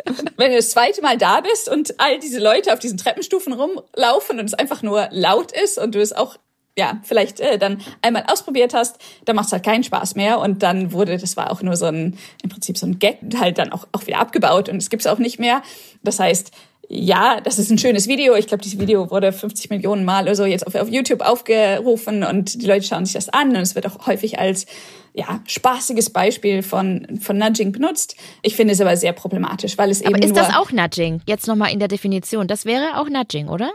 Wenn 0.38 0.52
du 0.52 0.58
das 0.58 0.72
zweite 0.72 1.02
Mal 1.02 1.18
da 1.18 1.42
bist 1.42 1.70
und 1.70 2.00
all 2.00 2.20
diese 2.20 2.40
Leute 2.40 2.74
auf 2.74 2.80
diesen 2.80 2.98
Treppenstufen 2.98 3.54
rumlaufen 3.54 4.40
und 4.40 4.46
es 4.46 4.54
einfach 4.54 4.82
nur 4.82 5.08
laut 5.12 5.52
ist 5.52 5.78
und 5.78 5.96
du 5.96 6.02
es 6.02 6.14
auch 6.14 6.38
ja, 6.78 7.02
vielleicht 7.04 7.42
äh, 7.42 7.58
dann 7.58 7.82
einmal 8.02 8.24
ausprobiert 8.28 8.74
hast, 8.74 9.00
dann 9.26 9.36
macht 9.36 9.48
es 9.48 9.52
halt 9.52 9.66
keinen 9.66 9.84
Spaß 9.84 10.16
mehr. 10.16 10.40
Und 10.40 10.64
dann 10.64 10.94
wurde, 10.94 11.18
das 11.18 11.36
war 11.36 11.52
auch 11.52 11.62
nur 11.62 11.76
so 11.76 11.88
ein, 11.88 12.18
im 12.42 12.50
Prinzip 12.50 12.78
so 12.78 12.86
ein 12.86 13.00
Gag, 13.00 13.20
halt 13.38 13.58
dann 13.58 13.74
auch, 13.74 13.86
auch 13.92 14.08
wieder 14.08 14.20
abgebaut 14.20 14.70
und 14.70 14.78
es 14.78 14.90
gibt's 14.90 15.06
auch 15.06 15.18
nicht 15.18 15.40
mehr. 15.40 15.62
Das 16.04 16.20
heißt, 16.20 16.52
ja, 16.92 17.40
das 17.40 17.60
ist 17.60 17.70
ein 17.70 17.78
schönes 17.78 18.08
Video. 18.08 18.36
Ich 18.36 18.48
glaube, 18.48 18.64
dieses 18.64 18.80
Video 18.80 19.12
wurde 19.12 19.32
50 19.32 19.70
Millionen 19.70 20.06
Mal 20.06 20.24
oder 20.24 20.34
so 20.34 20.44
jetzt 20.46 20.66
auf, 20.66 20.74
auf 20.74 20.90
YouTube 20.90 21.22
aufgerufen 21.22 22.24
und 22.24 22.60
die 22.62 22.66
Leute 22.66 22.84
schauen 22.84 23.06
sich 23.06 23.14
das 23.14 23.30
an 23.30 23.50
und 23.50 23.58
es 23.58 23.76
wird 23.76 23.86
auch 23.86 24.08
häufig 24.08 24.40
als 24.40 24.66
ja, 25.14 25.40
spaßiges 25.46 26.10
Beispiel 26.10 26.64
von, 26.64 27.20
von 27.22 27.38
Nudging 27.38 27.72
benutzt. 27.72 28.16
Ich 28.42 28.56
finde 28.56 28.74
es 28.74 28.82
aber 28.82 28.98
sehr 28.98 29.14
problematisch, 29.14 29.78
weil 29.78 29.92
es 29.92 30.04
aber 30.04 30.18
eben. 30.18 30.26
Ist 30.26 30.36
das 30.36 30.56
auch 30.56 30.72
Nudging? 30.72 31.22
Jetzt 31.28 31.48
nochmal 31.48 31.72
in 31.72 31.78
der 31.78 31.88
Definition. 31.90 32.48
Das 32.48 32.66
wäre 32.66 32.98
auch 33.00 33.08
Nudging, 33.08 33.50
oder? 33.50 33.72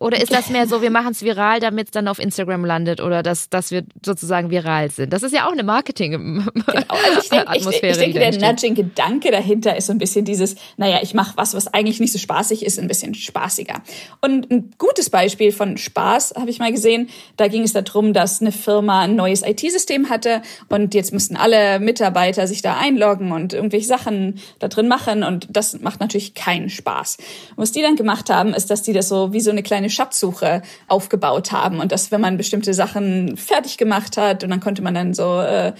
Oder 0.00 0.20
ist 0.20 0.32
das 0.32 0.50
mehr 0.50 0.66
so, 0.66 0.82
wir 0.82 0.90
machen 0.90 1.12
es 1.12 1.22
viral, 1.22 1.60
damit 1.60 1.86
es 1.86 1.90
dann 1.92 2.08
auf 2.08 2.18
Instagram 2.18 2.64
landet 2.64 3.00
oder 3.00 3.22
dass, 3.22 3.48
dass 3.48 3.70
wir 3.70 3.84
sozusagen 4.04 4.50
viral 4.50 4.90
sind? 4.90 5.12
Das 5.12 5.22
ist 5.22 5.32
ja 5.32 5.46
auch 5.46 5.52
eine 5.52 5.62
Marketing-Atmosphäre. 5.62 6.84
Genau. 7.30 7.44
Also 7.46 7.70
ich, 7.70 7.80
denke, 7.80 7.88
ich, 7.88 7.90
ich 7.90 7.96
denke 7.96 8.18
der 8.18 8.52
Nudging-Gedanke 8.52 9.30
dahinter 9.30 9.76
ist 9.76 9.86
so 9.86 9.92
ein 9.92 9.98
bisschen 9.98 10.24
dieses, 10.24 10.56
naja, 10.76 10.98
ich 11.02 11.14
mache 11.14 11.36
was, 11.36 11.54
was 11.54 11.72
eigentlich 11.72 12.00
nicht 12.00 12.12
so 12.12 12.18
spaßig 12.18 12.64
ist, 12.64 12.78
ein 12.78 12.88
bisschen 12.88 13.14
spaßiger. 13.14 13.80
Und 14.20 14.50
ein 14.50 14.70
gutes 14.76 15.08
Beispiel 15.08 15.52
von 15.52 15.78
Spaß 15.78 16.34
habe 16.36 16.50
ich 16.50 16.58
mal 16.58 16.72
gesehen, 16.72 17.08
da 17.36 17.48
ging 17.48 17.62
es 17.62 17.72
darum, 17.72 18.12
dass 18.12 18.40
eine 18.40 18.52
Firma 18.52 19.02
ein 19.02 19.16
neues 19.16 19.42
IT-System 19.42 20.10
hatte 20.10 20.42
und 20.68 20.94
jetzt 20.94 21.12
mussten 21.12 21.36
alle 21.36 21.80
Mitarbeiter 21.80 22.46
sich 22.46 22.60
da 22.60 22.76
einloggen 22.76 23.32
und 23.32 23.52
irgendwelche 23.54 23.86
Sachen 23.86 24.40
da 24.58 24.68
drin 24.68 24.88
machen 24.88 25.22
und 25.22 25.48
das 25.50 25.80
macht 25.80 26.00
natürlich 26.00 26.34
keinen 26.34 26.68
Spaß. 26.68 27.16
Und 27.56 27.62
was 27.62 27.72
die 27.72 27.80
dann 27.80 27.96
gemacht 27.96 28.28
haben, 28.28 28.52
ist, 28.52 28.68
dass 28.70 28.82
die 28.82 28.92
das 28.92 29.08
so 29.08 29.32
wie 29.32 29.40
so 29.40 29.50
eine 29.50 29.60
eine 29.60 29.62
kleine 29.70 29.88
Schatzsuche 29.88 30.62
aufgebaut 30.88 31.52
haben 31.52 31.78
und 31.78 31.92
dass 31.92 32.10
wenn 32.10 32.20
man 32.20 32.36
bestimmte 32.36 32.74
Sachen 32.74 33.36
fertig 33.36 33.78
gemacht 33.78 34.16
hat 34.16 34.42
und 34.42 34.50
dann 34.50 34.58
konnte 34.58 34.82
man 34.82 34.94
dann 34.94 35.14
so 35.14 35.38
äh, 35.40 35.74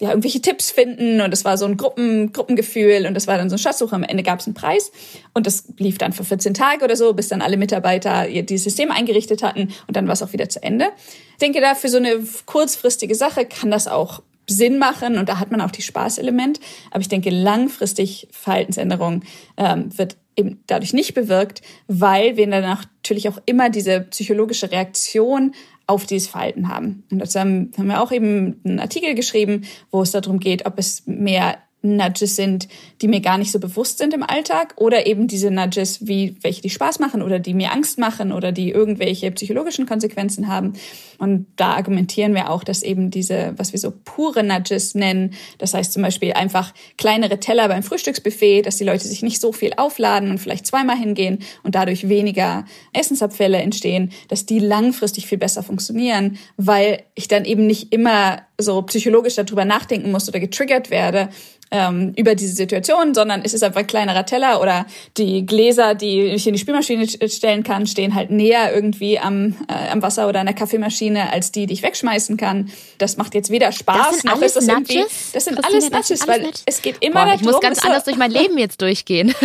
ja, 0.00 0.08
irgendwelche 0.08 0.42
Tipps 0.42 0.72
finden 0.72 1.20
und 1.20 1.32
es 1.32 1.44
war 1.44 1.56
so 1.56 1.64
ein 1.64 1.76
Gruppen, 1.76 2.32
Gruppengefühl 2.32 3.06
und 3.06 3.14
das 3.14 3.28
war 3.28 3.38
dann 3.38 3.48
so 3.48 3.54
eine 3.54 3.62
Schatzsuche. 3.62 3.94
Am 3.94 4.02
Ende 4.02 4.24
gab 4.24 4.40
es 4.40 4.46
einen 4.46 4.54
Preis 4.54 4.90
und 5.32 5.46
das 5.46 5.62
lief 5.78 5.96
dann 5.96 6.12
für 6.12 6.24
14 6.24 6.54
Tage 6.54 6.84
oder 6.84 6.96
so, 6.96 7.12
bis 7.12 7.28
dann 7.28 7.40
alle 7.40 7.56
Mitarbeiter 7.56 8.26
dieses 8.42 8.64
System 8.64 8.90
eingerichtet 8.90 9.44
hatten 9.44 9.72
und 9.86 9.96
dann 9.96 10.08
war 10.08 10.14
es 10.14 10.22
auch 10.24 10.32
wieder 10.32 10.48
zu 10.48 10.60
Ende. 10.60 10.86
Ich 11.34 11.38
denke, 11.38 11.60
da 11.60 11.76
für 11.76 11.88
so 11.88 11.98
eine 11.98 12.18
kurzfristige 12.46 13.14
Sache 13.14 13.46
kann 13.46 13.70
das 13.70 13.86
auch 13.86 14.22
Sinn 14.48 14.78
machen 14.78 15.18
und 15.18 15.28
da 15.28 15.38
hat 15.38 15.52
man 15.52 15.60
auch 15.60 15.70
die 15.70 15.82
Spaßelement. 15.82 16.58
Aber 16.90 17.00
ich 17.00 17.08
denke, 17.08 17.30
langfristig 17.30 18.26
Verhaltensänderung 18.32 19.22
ähm, 19.56 19.96
wird 19.96 20.16
eben 20.36 20.62
dadurch 20.66 20.92
nicht 20.92 21.14
bewirkt, 21.14 21.62
weil 21.88 22.36
wir 22.36 22.46
danach 22.48 22.84
natürlich 23.02 23.28
auch 23.28 23.38
immer 23.46 23.70
diese 23.70 24.00
psychologische 24.02 24.70
Reaktion 24.70 25.54
auf 25.86 26.04
dieses 26.04 26.28
Verhalten 26.28 26.68
haben. 26.68 27.04
Und 27.10 27.20
dazu 27.20 27.38
haben, 27.38 27.70
haben 27.78 27.86
wir 27.86 28.02
auch 28.02 28.12
eben 28.12 28.60
einen 28.64 28.80
Artikel 28.80 29.14
geschrieben, 29.14 29.64
wo 29.90 30.02
es 30.02 30.10
darum 30.10 30.40
geht, 30.40 30.66
ob 30.66 30.78
es 30.78 31.06
mehr 31.06 31.58
Nudges 31.86 32.36
sind, 32.36 32.68
die 33.00 33.08
mir 33.08 33.20
gar 33.20 33.38
nicht 33.38 33.52
so 33.52 33.60
bewusst 33.60 33.98
sind 33.98 34.14
im 34.14 34.22
Alltag 34.22 34.74
oder 34.76 35.06
eben 35.06 35.28
diese 35.28 35.50
Nudges, 35.50 36.06
wie 36.06 36.36
welche 36.40 36.62
die 36.62 36.70
Spaß 36.70 36.98
machen 36.98 37.22
oder 37.22 37.38
die 37.38 37.54
mir 37.54 37.72
Angst 37.72 37.98
machen 37.98 38.32
oder 38.32 38.52
die 38.52 38.70
irgendwelche 38.70 39.30
psychologischen 39.30 39.86
Konsequenzen 39.86 40.48
haben. 40.48 40.74
Und 41.18 41.46
da 41.56 41.74
argumentieren 41.74 42.34
wir 42.34 42.50
auch, 42.50 42.64
dass 42.64 42.82
eben 42.82 43.10
diese, 43.10 43.54
was 43.56 43.72
wir 43.72 43.78
so 43.78 43.92
pure 44.04 44.42
Nudges 44.42 44.94
nennen, 44.94 45.34
das 45.58 45.74
heißt 45.74 45.92
zum 45.92 46.02
Beispiel 46.02 46.32
einfach 46.32 46.74
kleinere 46.98 47.40
Teller 47.40 47.68
beim 47.68 47.82
Frühstücksbuffet, 47.82 48.62
dass 48.62 48.76
die 48.76 48.84
Leute 48.84 49.06
sich 49.06 49.22
nicht 49.22 49.40
so 49.40 49.52
viel 49.52 49.72
aufladen 49.76 50.30
und 50.30 50.38
vielleicht 50.38 50.66
zweimal 50.66 50.96
hingehen 50.96 51.38
und 51.62 51.74
dadurch 51.74 52.08
weniger 52.08 52.64
Essensabfälle 52.92 53.58
entstehen, 53.58 54.12
dass 54.28 54.46
die 54.46 54.58
langfristig 54.58 55.26
viel 55.26 55.38
besser 55.38 55.62
funktionieren, 55.62 56.38
weil 56.56 57.02
ich 57.14 57.28
dann 57.28 57.44
eben 57.44 57.66
nicht 57.66 57.92
immer 57.92 58.42
so 58.58 58.80
psychologisch 58.82 59.34
darüber 59.34 59.64
nachdenken 59.64 60.10
muss 60.10 60.28
oder 60.28 60.40
getriggert 60.40 60.90
werde, 60.90 61.28
ähm, 61.70 62.12
über 62.16 62.34
diese 62.34 62.54
Situation, 62.54 63.14
sondern 63.14 63.42
es 63.44 63.52
ist 63.52 63.62
einfach 63.62 63.80
ein 63.80 63.86
kleinerer 63.86 64.24
Teller 64.24 64.60
oder 64.60 64.86
die 65.16 65.44
Gläser, 65.44 65.94
die 65.94 66.22
ich 66.22 66.46
in 66.46 66.52
die 66.52 66.58
Spülmaschine 66.58 67.06
stellen 67.28 67.62
kann, 67.64 67.86
stehen 67.86 68.14
halt 68.14 68.30
näher 68.30 68.72
irgendwie 68.72 69.18
am, 69.18 69.56
äh, 69.68 69.90
am 69.90 70.02
Wasser 70.02 70.28
oder 70.28 70.40
an 70.40 70.46
der 70.46 70.54
Kaffeemaschine 70.54 71.32
als 71.32 71.52
die, 71.52 71.66
die 71.66 71.74
ich 71.74 71.82
wegschmeißen 71.82 72.36
kann. 72.36 72.70
Das 72.98 73.16
macht 73.16 73.34
jetzt 73.34 73.50
weder 73.50 73.72
Spaß 73.72 74.24
noch 74.24 74.40
ist 74.40 74.56
das 74.56 74.68
irgendwie. 74.68 75.04
Das 75.32 75.44
sind 75.44 75.64
alles 75.64 75.90
Nudges, 75.90 76.26
weil 76.28 76.50
es 76.66 76.82
geht 76.82 76.96
immer 77.00 77.24
Boah, 77.24 77.26
darum. 77.26 77.40
Ich 77.40 77.46
muss 77.46 77.60
ganz 77.60 77.84
anders 77.84 78.04
durch 78.04 78.16
mein 78.16 78.30
Leben 78.36 78.58
jetzt 78.58 78.80
durchgehen. 78.80 79.34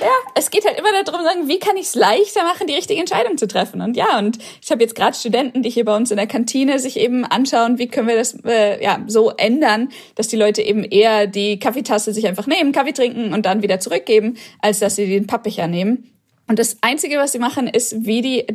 ja, 0.00 0.08
es 0.34 0.50
geht 0.50 0.64
halt 0.64 0.78
immer 0.78 1.02
darum, 1.04 1.22
sagen, 1.24 1.48
wie 1.48 1.58
kann 1.58 1.76
ich 1.76 1.86
es 1.86 1.94
leichter 1.94 2.44
machen, 2.44 2.66
die 2.66 2.74
richtige 2.74 3.00
Entscheidung 3.00 3.38
zu 3.38 3.46
treffen. 3.46 3.80
Und 3.80 3.96
ja, 3.96 4.18
und 4.18 4.38
ich 4.62 4.70
habe 4.70 4.82
jetzt 4.82 4.94
gerade 4.94 5.16
Studenten, 5.16 5.62
die 5.62 5.70
hier 5.70 5.84
bei 5.84 5.96
uns 5.96 6.10
in 6.10 6.16
der 6.16 6.26
Kantine 6.26 6.78
sich 6.78 6.98
eben 6.98 7.24
anschauen, 7.24 7.78
wie 7.78 7.88
können 7.88 8.08
wir 8.08 8.16
das 8.16 8.36
äh, 8.44 8.82
ja 8.82 9.02
so 9.06 9.30
ändern, 9.30 9.90
dass 10.14 10.28
die 10.28 10.36
Leute 10.36 10.62
eben 10.62 10.84
eher 10.84 11.25
die 11.26 11.58
Kaffeetasse 11.58 12.12
sich 12.12 12.26
einfach 12.26 12.46
nehmen, 12.46 12.72
Kaffee 12.72 12.92
trinken 12.92 13.32
und 13.32 13.46
dann 13.46 13.62
wieder 13.62 13.80
zurückgeben, 13.80 14.36
als 14.60 14.78
dass 14.78 14.96
sie 14.96 15.06
den 15.06 15.26
Pappbecher 15.26 15.66
nehmen. 15.66 16.10
Und 16.48 16.58
das 16.58 16.76
Einzige, 16.80 17.16
was 17.16 17.32
sie 17.32 17.38
machen, 17.38 17.66
ist, 17.66 18.06
wie 18.06 18.22
die 18.22 18.46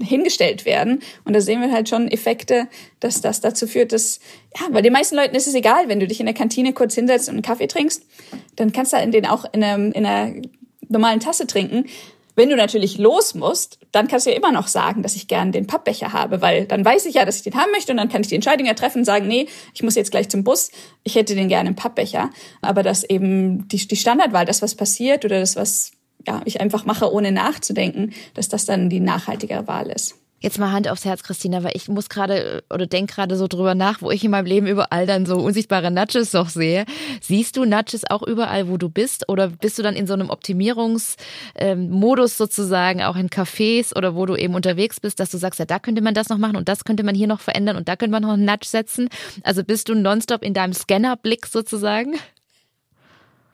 hingestellt 0.00 0.64
werden. 0.64 1.00
Und 1.24 1.34
da 1.34 1.40
sehen 1.40 1.60
wir 1.60 1.72
halt 1.72 1.88
schon 1.88 2.08
Effekte, 2.08 2.68
dass 3.00 3.20
das 3.20 3.40
dazu 3.40 3.66
führt, 3.66 3.92
dass, 3.92 4.20
ja, 4.58 4.68
bei 4.70 4.82
den 4.82 4.92
meisten 4.92 5.16
Leuten 5.16 5.34
ist 5.34 5.48
es 5.48 5.54
egal, 5.54 5.88
wenn 5.88 6.00
du 6.00 6.06
dich 6.06 6.20
in 6.20 6.26
der 6.26 6.34
Kantine 6.34 6.72
kurz 6.72 6.94
hinsetzt 6.94 7.28
und 7.28 7.34
einen 7.34 7.42
Kaffee 7.42 7.66
trinkst, 7.66 8.04
dann 8.56 8.72
kannst 8.72 8.92
du 8.92 9.10
den 9.10 9.26
auch 9.26 9.44
in 9.52 9.64
einer, 9.64 9.94
in 9.94 10.06
einer 10.06 10.42
normalen 10.88 11.20
Tasse 11.20 11.46
trinken. 11.46 11.86
Wenn 12.38 12.50
du 12.50 12.56
natürlich 12.56 12.98
los 12.98 13.34
musst, 13.34 13.80
dann 13.90 14.06
kannst 14.06 14.24
du 14.24 14.30
ja 14.30 14.36
immer 14.36 14.52
noch 14.52 14.68
sagen, 14.68 15.02
dass 15.02 15.16
ich 15.16 15.26
gern 15.26 15.50
den 15.50 15.66
Pappbecher 15.66 16.12
habe, 16.12 16.40
weil 16.40 16.66
dann 16.66 16.84
weiß 16.84 17.06
ich 17.06 17.16
ja, 17.16 17.24
dass 17.24 17.34
ich 17.34 17.42
den 17.42 17.56
haben 17.56 17.72
möchte 17.72 17.90
und 17.90 17.98
dann 17.98 18.08
kann 18.08 18.20
ich 18.20 18.28
die 18.28 18.36
Entscheidung 18.36 18.64
ja 18.64 18.74
treffen 18.74 18.98
und 18.98 19.04
sagen, 19.04 19.26
nee, 19.26 19.48
ich 19.74 19.82
muss 19.82 19.96
jetzt 19.96 20.12
gleich 20.12 20.28
zum 20.28 20.44
Bus, 20.44 20.70
ich 21.02 21.16
hätte 21.16 21.34
den 21.34 21.48
gerne 21.48 21.70
im 21.70 21.74
Pappbecher. 21.74 22.30
Aber 22.60 22.84
dass 22.84 23.02
eben 23.02 23.66
die, 23.66 23.88
die 23.88 23.96
Standardwahl, 23.96 24.44
das 24.44 24.62
was 24.62 24.76
passiert 24.76 25.24
oder 25.24 25.40
das 25.40 25.56
was 25.56 25.90
ja, 26.28 26.40
ich 26.44 26.60
einfach 26.60 26.84
mache, 26.84 27.12
ohne 27.12 27.32
nachzudenken, 27.32 28.12
dass 28.34 28.48
das 28.48 28.66
dann 28.66 28.88
die 28.88 29.00
nachhaltigere 29.00 29.66
Wahl 29.66 29.90
ist. 29.90 30.14
Jetzt 30.40 30.60
mal 30.60 30.70
Hand 30.70 30.86
aufs 30.86 31.04
Herz, 31.04 31.24
Christina, 31.24 31.64
weil 31.64 31.72
ich 31.74 31.88
muss 31.88 32.08
gerade 32.08 32.62
oder 32.70 32.86
denk 32.86 33.10
gerade 33.10 33.36
so 33.36 33.48
drüber 33.48 33.74
nach, 33.74 34.02
wo 34.02 34.12
ich 34.12 34.22
in 34.22 34.30
meinem 34.30 34.46
Leben 34.46 34.68
überall 34.68 35.04
dann 35.04 35.26
so 35.26 35.36
unsichtbare 35.36 35.90
Nudges 35.90 36.30
doch 36.30 36.48
sehe. 36.48 36.84
Siehst 37.20 37.56
du 37.56 37.64
Nudges 37.64 38.08
auch 38.08 38.22
überall, 38.22 38.68
wo 38.68 38.76
du 38.76 38.88
bist? 38.88 39.28
Oder 39.28 39.48
bist 39.48 39.78
du 39.78 39.82
dann 39.82 39.96
in 39.96 40.06
so 40.06 40.14
einem 40.14 40.30
Optimierungsmodus 40.30 41.16
ähm, 41.56 42.36
sozusagen 42.36 43.02
auch 43.02 43.16
in 43.16 43.30
Cafés 43.30 43.96
oder 43.96 44.14
wo 44.14 44.26
du 44.26 44.36
eben 44.36 44.54
unterwegs 44.54 45.00
bist, 45.00 45.18
dass 45.18 45.30
du 45.30 45.38
sagst, 45.38 45.58
ja, 45.58 45.66
da 45.66 45.80
könnte 45.80 46.02
man 46.02 46.14
das 46.14 46.28
noch 46.28 46.38
machen 46.38 46.56
und 46.56 46.68
das 46.68 46.84
könnte 46.84 47.02
man 47.02 47.16
hier 47.16 47.26
noch 47.26 47.40
verändern 47.40 47.76
und 47.76 47.88
da 47.88 47.96
könnte 47.96 48.12
man 48.12 48.22
noch 48.22 48.34
einen 48.34 48.44
Nudge 48.44 48.68
setzen? 48.68 49.08
Also 49.42 49.64
bist 49.64 49.88
du 49.88 49.96
nonstop 49.96 50.44
in 50.44 50.54
deinem 50.54 50.72
Scannerblick 50.72 51.46
sozusagen? 51.46 52.14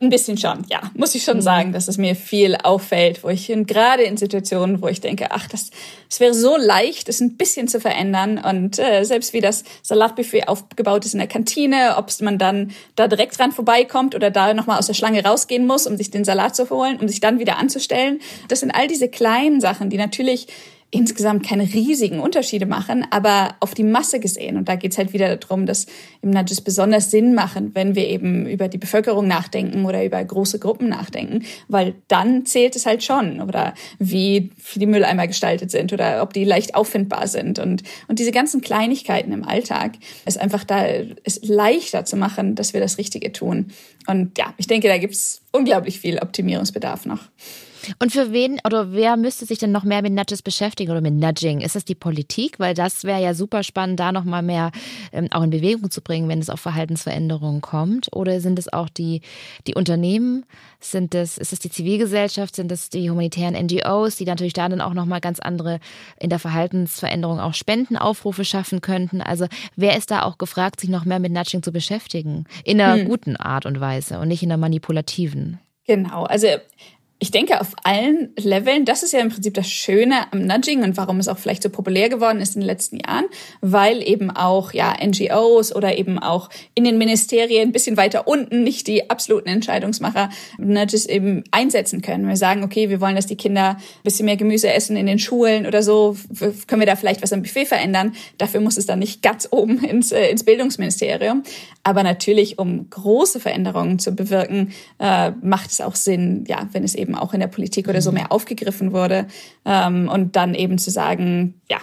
Ein 0.01 0.09
bisschen 0.09 0.37
schon, 0.37 0.65
ja. 0.69 0.91
Muss 0.93 1.15
ich 1.15 1.23
schon 1.23 1.37
mhm. 1.37 1.41
sagen, 1.41 1.71
dass 1.71 1.87
es 1.87 1.97
mir 1.97 2.17
viel 2.17 2.57
auffällt, 2.57 3.23
wo 3.23 3.29
ich 3.29 3.47
gerade 3.47 4.03
in 4.03 4.17
Situationen, 4.17 4.81
wo 4.81 4.89
ich 4.89 4.99
denke, 4.99 5.27
ach, 5.31 5.47
das, 5.47 5.69
das 6.09 6.19
wäre 6.19 6.33
so 6.33 6.57
leicht, 6.57 7.07
es 7.07 7.21
ein 7.21 7.37
bisschen 7.37 7.69
zu 7.69 7.79
verändern. 7.79 8.37
Und 8.37 8.77
äh, 8.77 9.05
selbst 9.05 9.31
wie 9.31 9.39
das 9.39 9.63
Salatbuffet 9.83 10.49
aufgebaut 10.49 11.05
ist 11.05 11.13
in 11.13 11.19
der 11.19 11.29
Kantine, 11.29 11.95
ob 11.97 12.11
man 12.19 12.37
dann 12.37 12.71
da 12.95 13.07
direkt 13.07 13.39
dran 13.39 13.53
vorbeikommt 13.53 14.15
oder 14.15 14.31
da 14.31 14.53
nochmal 14.53 14.79
aus 14.79 14.87
der 14.87 14.95
Schlange 14.95 15.23
rausgehen 15.23 15.65
muss, 15.65 15.87
um 15.87 15.95
sich 15.95 16.11
den 16.11 16.25
Salat 16.25 16.57
zu 16.57 16.69
holen, 16.69 16.99
um 16.99 17.07
sich 17.07 17.21
dann 17.21 17.39
wieder 17.39 17.57
anzustellen. 17.57 18.19
Das 18.49 18.59
sind 18.59 18.71
all 18.71 18.89
diese 18.89 19.07
kleinen 19.07 19.61
Sachen, 19.61 19.89
die 19.89 19.97
natürlich 19.97 20.47
insgesamt 20.91 21.45
keine 21.45 21.63
riesigen 21.63 22.19
Unterschiede 22.19 22.65
machen, 22.65 23.05
aber 23.09 23.55
auf 23.59 23.73
die 23.73 23.83
Masse 23.83 24.19
gesehen. 24.19 24.55
Und 24.55 24.69
da 24.69 24.75
geht's 24.75 24.97
halt 24.97 25.13
wieder 25.13 25.35
darum, 25.35 25.65
dass 25.65 25.87
im 26.21 26.29
Nudges 26.29 26.61
besonders 26.61 27.11
Sinn 27.11 27.33
machen, 27.33 27.71
wenn 27.73 27.95
wir 27.95 28.07
eben 28.07 28.45
über 28.45 28.67
die 28.67 28.77
Bevölkerung 28.77 29.27
nachdenken 29.27 29.85
oder 29.85 30.05
über 30.05 30.23
große 30.23 30.59
Gruppen 30.59 30.87
nachdenken, 30.87 31.43
weil 31.67 31.95
dann 32.07 32.45
zählt 32.45 32.75
es 32.75 32.85
halt 32.85 33.03
schon 33.03 33.41
oder 33.41 33.73
wie, 33.99 34.51
die 34.75 34.85
Mülleimer 34.85 35.27
gestaltet 35.27 35.71
sind 35.71 35.91
oder 35.91 36.21
ob 36.21 36.33
die 36.33 36.45
leicht 36.45 36.75
auffindbar 36.75 37.27
sind. 37.27 37.59
Und, 37.59 37.83
und 38.07 38.19
diese 38.19 38.31
ganzen 38.31 38.61
Kleinigkeiten 38.61 39.33
im 39.33 39.43
Alltag 39.43 39.93
ist 40.25 40.39
einfach 40.39 40.63
da, 40.63 40.85
ist 41.23 41.45
leichter 41.45 42.05
zu 42.05 42.15
machen, 42.15 42.55
dass 42.55 42.73
wir 42.73 42.79
das 42.79 42.97
Richtige 42.97 43.31
tun. 43.31 43.67
Und 44.07 44.37
ja, 44.37 44.53
ich 44.57 44.67
denke, 44.67 44.87
da 44.87 44.97
gibt's 44.97 45.41
unglaublich 45.51 45.99
viel 45.99 46.19
Optimierungsbedarf 46.19 47.05
noch. 47.05 47.21
Und 47.99 48.11
für 48.11 48.31
wen 48.31 48.59
oder 48.65 48.91
wer 48.93 49.17
müsste 49.17 49.45
sich 49.45 49.59
denn 49.59 49.71
noch 49.71 49.83
mehr 49.83 50.01
mit 50.01 50.13
Nudges 50.13 50.41
beschäftigen 50.41 50.91
oder 50.91 51.01
mit 51.01 51.13
Nudging? 51.13 51.61
Ist 51.61 51.75
das 51.75 51.85
die 51.85 51.95
Politik? 51.95 52.59
Weil 52.59 52.73
das 52.73 53.03
wäre 53.03 53.21
ja 53.21 53.33
super 53.33 53.63
spannend, 53.63 53.99
da 53.99 54.11
noch 54.11 54.23
mal 54.23 54.41
mehr 54.41 54.71
ähm, 55.11 55.27
auch 55.31 55.43
in 55.43 55.49
Bewegung 55.49 55.91
zu 55.91 56.01
bringen, 56.01 56.29
wenn 56.29 56.39
es 56.39 56.49
auf 56.49 56.59
Verhaltensveränderungen 56.59 57.61
kommt. 57.61 58.13
Oder 58.13 58.39
sind 58.41 58.59
es 58.59 58.71
auch 58.71 58.89
die, 58.89 59.21
die 59.67 59.75
Unternehmen? 59.75 60.45
Sind 60.79 61.15
es, 61.15 61.37
ist 61.37 61.53
es 61.53 61.59
die 61.59 61.69
Zivilgesellschaft? 61.69 62.55
Sind 62.55 62.71
es 62.71 62.89
die 62.89 63.09
humanitären 63.09 63.55
NGOs, 63.55 64.15
die 64.15 64.25
natürlich 64.25 64.53
da 64.53 64.69
dann 64.69 64.81
auch 64.81 64.93
noch 64.93 65.05
mal 65.05 65.21
ganz 65.21 65.39
andere 65.39 65.79
in 66.19 66.29
der 66.29 66.39
Verhaltensveränderung 66.39 67.39
auch 67.39 67.53
Spendenaufrufe 67.53 68.45
schaffen 68.45 68.81
könnten? 68.81 69.21
Also 69.21 69.47
wer 69.75 69.97
ist 69.97 70.11
da 70.11 70.23
auch 70.23 70.37
gefragt, 70.37 70.79
sich 70.79 70.89
noch 70.89 71.05
mehr 71.05 71.19
mit 71.19 71.31
Nudging 71.31 71.63
zu 71.63 71.71
beschäftigen? 71.71 72.45
In 72.63 72.79
einer 72.81 73.01
hm. 73.01 73.07
guten 73.07 73.35
Art 73.35 73.65
und 73.65 73.79
Weise 73.79 74.19
und 74.19 74.27
nicht 74.27 74.43
in 74.43 74.51
einer 74.51 74.57
manipulativen. 74.57 75.59
Genau, 75.87 76.23
also 76.23 76.47
ich 77.19 77.31
denke, 77.31 77.61
auf 77.61 77.71
allen 77.83 78.33
Leveln, 78.35 78.83
das 78.83 79.01
ist 79.01 79.13
ja 79.13 79.21
im 79.21 79.29
Prinzip 79.29 79.53
das 79.53 79.69
Schöne 79.69 80.31
am 80.33 80.45
Nudging 80.45 80.83
und 80.83 80.97
warum 80.97 81.19
es 81.19 81.29
auch 81.29 81.37
vielleicht 81.37 81.63
so 81.63 81.69
populär 81.69 82.09
geworden 82.09 82.41
ist 82.41 82.55
in 82.55 82.61
den 82.61 82.67
letzten 82.67 82.97
Jahren, 82.97 83.25
weil 83.61 84.05
eben 84.05 84.31
auch 84.31 84.73
ja 84.73 84.93
NGOs 85.01 85.73
oder 85.73 85.97
eben 85.97 86.19
auch 86.19 86.49
in 86.73 86.83
den 86.83 86.97
Ministerien 86.97 87.69
ein 87.69 87.71
bisschen 87.71 87.95
weiter 87.95 88.27
unten, 88.27 88.63
nicht 88.63 88.87
die 88.87 89.09
absoluten 89.09 89.47
Entscheidungsmacher, 89.47 90.29
Nudges 90.57 91.05
eben 91.05 91.45
einsetzen 91.51 92.01
können. 92.01 92.27
Wir 92.27 92.35
sagen, 92.35 92.65
okay, 92.65 92.89
wir 92.89 92.99
wollen, 92.99 93.15
dass 93.15 93.27
die 93.27 93.37
Kinder 93.37 93.77
ein 93.77 94.03
bisschen 94.03 94.25
mehr 94.25 94.37
Gemüse 94.37 94.71
essen 94.73 94.97
in 94.97 95.05
den 95.05 95.19
Schulen 95.19 95.65
oder 95.65 95.83
so, 95.83 96.17
können 96.67 96.81
wir 96.81 96.85
da 96.85 96.97
vielleicht 96.97 97.23
was 97.23 97.31
am 97.31 97.43
Buffet 97.43 97.65
verändern. 97.65 98.13
Dafür 98.37 98.59
muss 98.59 98.77
es 98.77 98.87
dann 98.87 98.99
nicht 98.99 99.21
ganz 99.21 99.47
oben 99.51 99.81
ins, 99.85 100.11
äh, 100.11 100.29
ins 100.29 100.43
Bildungsministerium. 100.43 101.43
Aber 101.85 102.01
natürlich, 102.01 102.57
um 102.57 102.89
große 102.89 103.39
Veränderungen 103.39 103.99
zu 103.99 104.15
bewirken, 104.15 104.71
äh, 104.97 105.31
macht 105.43 105.69
es 105.69 105.81
auch 105.81 105.93
Sinn, 105.93 106.43
ja, 106.47 106.67
wenn 106.71 106.83
es 106.83 106.95
eben 106.95 107.13
auch 107.13 107.35
in 107.35 107.39
der 107.39 107.47
Politik 107.47 107.87
oder 107.87 108.01
so 108.01 108.09
mhm. 108.09 108.17
mehr 108.17 108.31
aufgegriffen 108.31 108.91
wurde. 108.91 109.27
Ähm, 109.65 110.09
und 110.09 110.35
dann 110.35 110.55
eben 110.55 110.79
zu 110.79 110.89
sagen, 110.89 111.61
ja, 111.69 111.77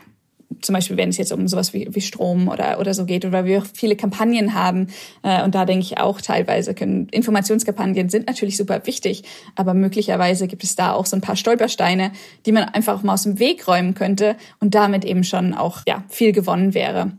zum 0.61 0.73
Beispiel, 0.75 0.97
wenn 0.97 1.09
es 1.09 1.19
jetzt 1.19 1.33
um 1.33 1.47
sowas 1.47 1.73
wie, 1.73 1.89
wie 1.93 2.01
Strom 2.01 2.49
oder, 2.49 2.81
oder 2.81 2.95
so 2.95 3.07
geht 3.07 3.25
oder 3.25 3.45
wir 3.45 3.63
viele 3.63 3.95
Kampagnen 3.95 4.55
haben. 4.55 4.89
Äh, 5.23 5.45
und 5.45 5.55
da 5.55 5.65
denke 5.67 5.85
ich 5.85 5.99
auch 5.99 6.21
teilweise 6.21 6.75
können 6.75 7.09
Informationskampagnen 7.11 8.09
sind 8.09 8.27
natürlich 8.27 8.57
super 8.57 8.85
wichtig, 8.85 9.23
aber 9.55 9.73
möglicherweise 9.73 10.49
gibt 10.49 10.65
es 10.65 10.75
da 10.75 10.95
auch 10.95 11.07
so 11.07 11.17
ein 11.17 11.21
paar 11.21 11.37
Stolpersteine, 11.37 12.11
die 12.45 12.51
man 12.51 12.65
einfach 12.65 13.05
mal 13.05 13.15
aus 13.15 13.23
dem 13.23 13.39
Weg 13.39 13.69
räumen 13.69 13.95
könnte 13.95 14.35
und 14.59 14.75
damit 14.75 15.05
eben 15.05 15.23
schon 15.23 15.55
auch 15.55 15.83
ja 15.87 16.03
viel 16.09 16.33
gewonnen 16.33 16.75
wäre. 16.75 17.13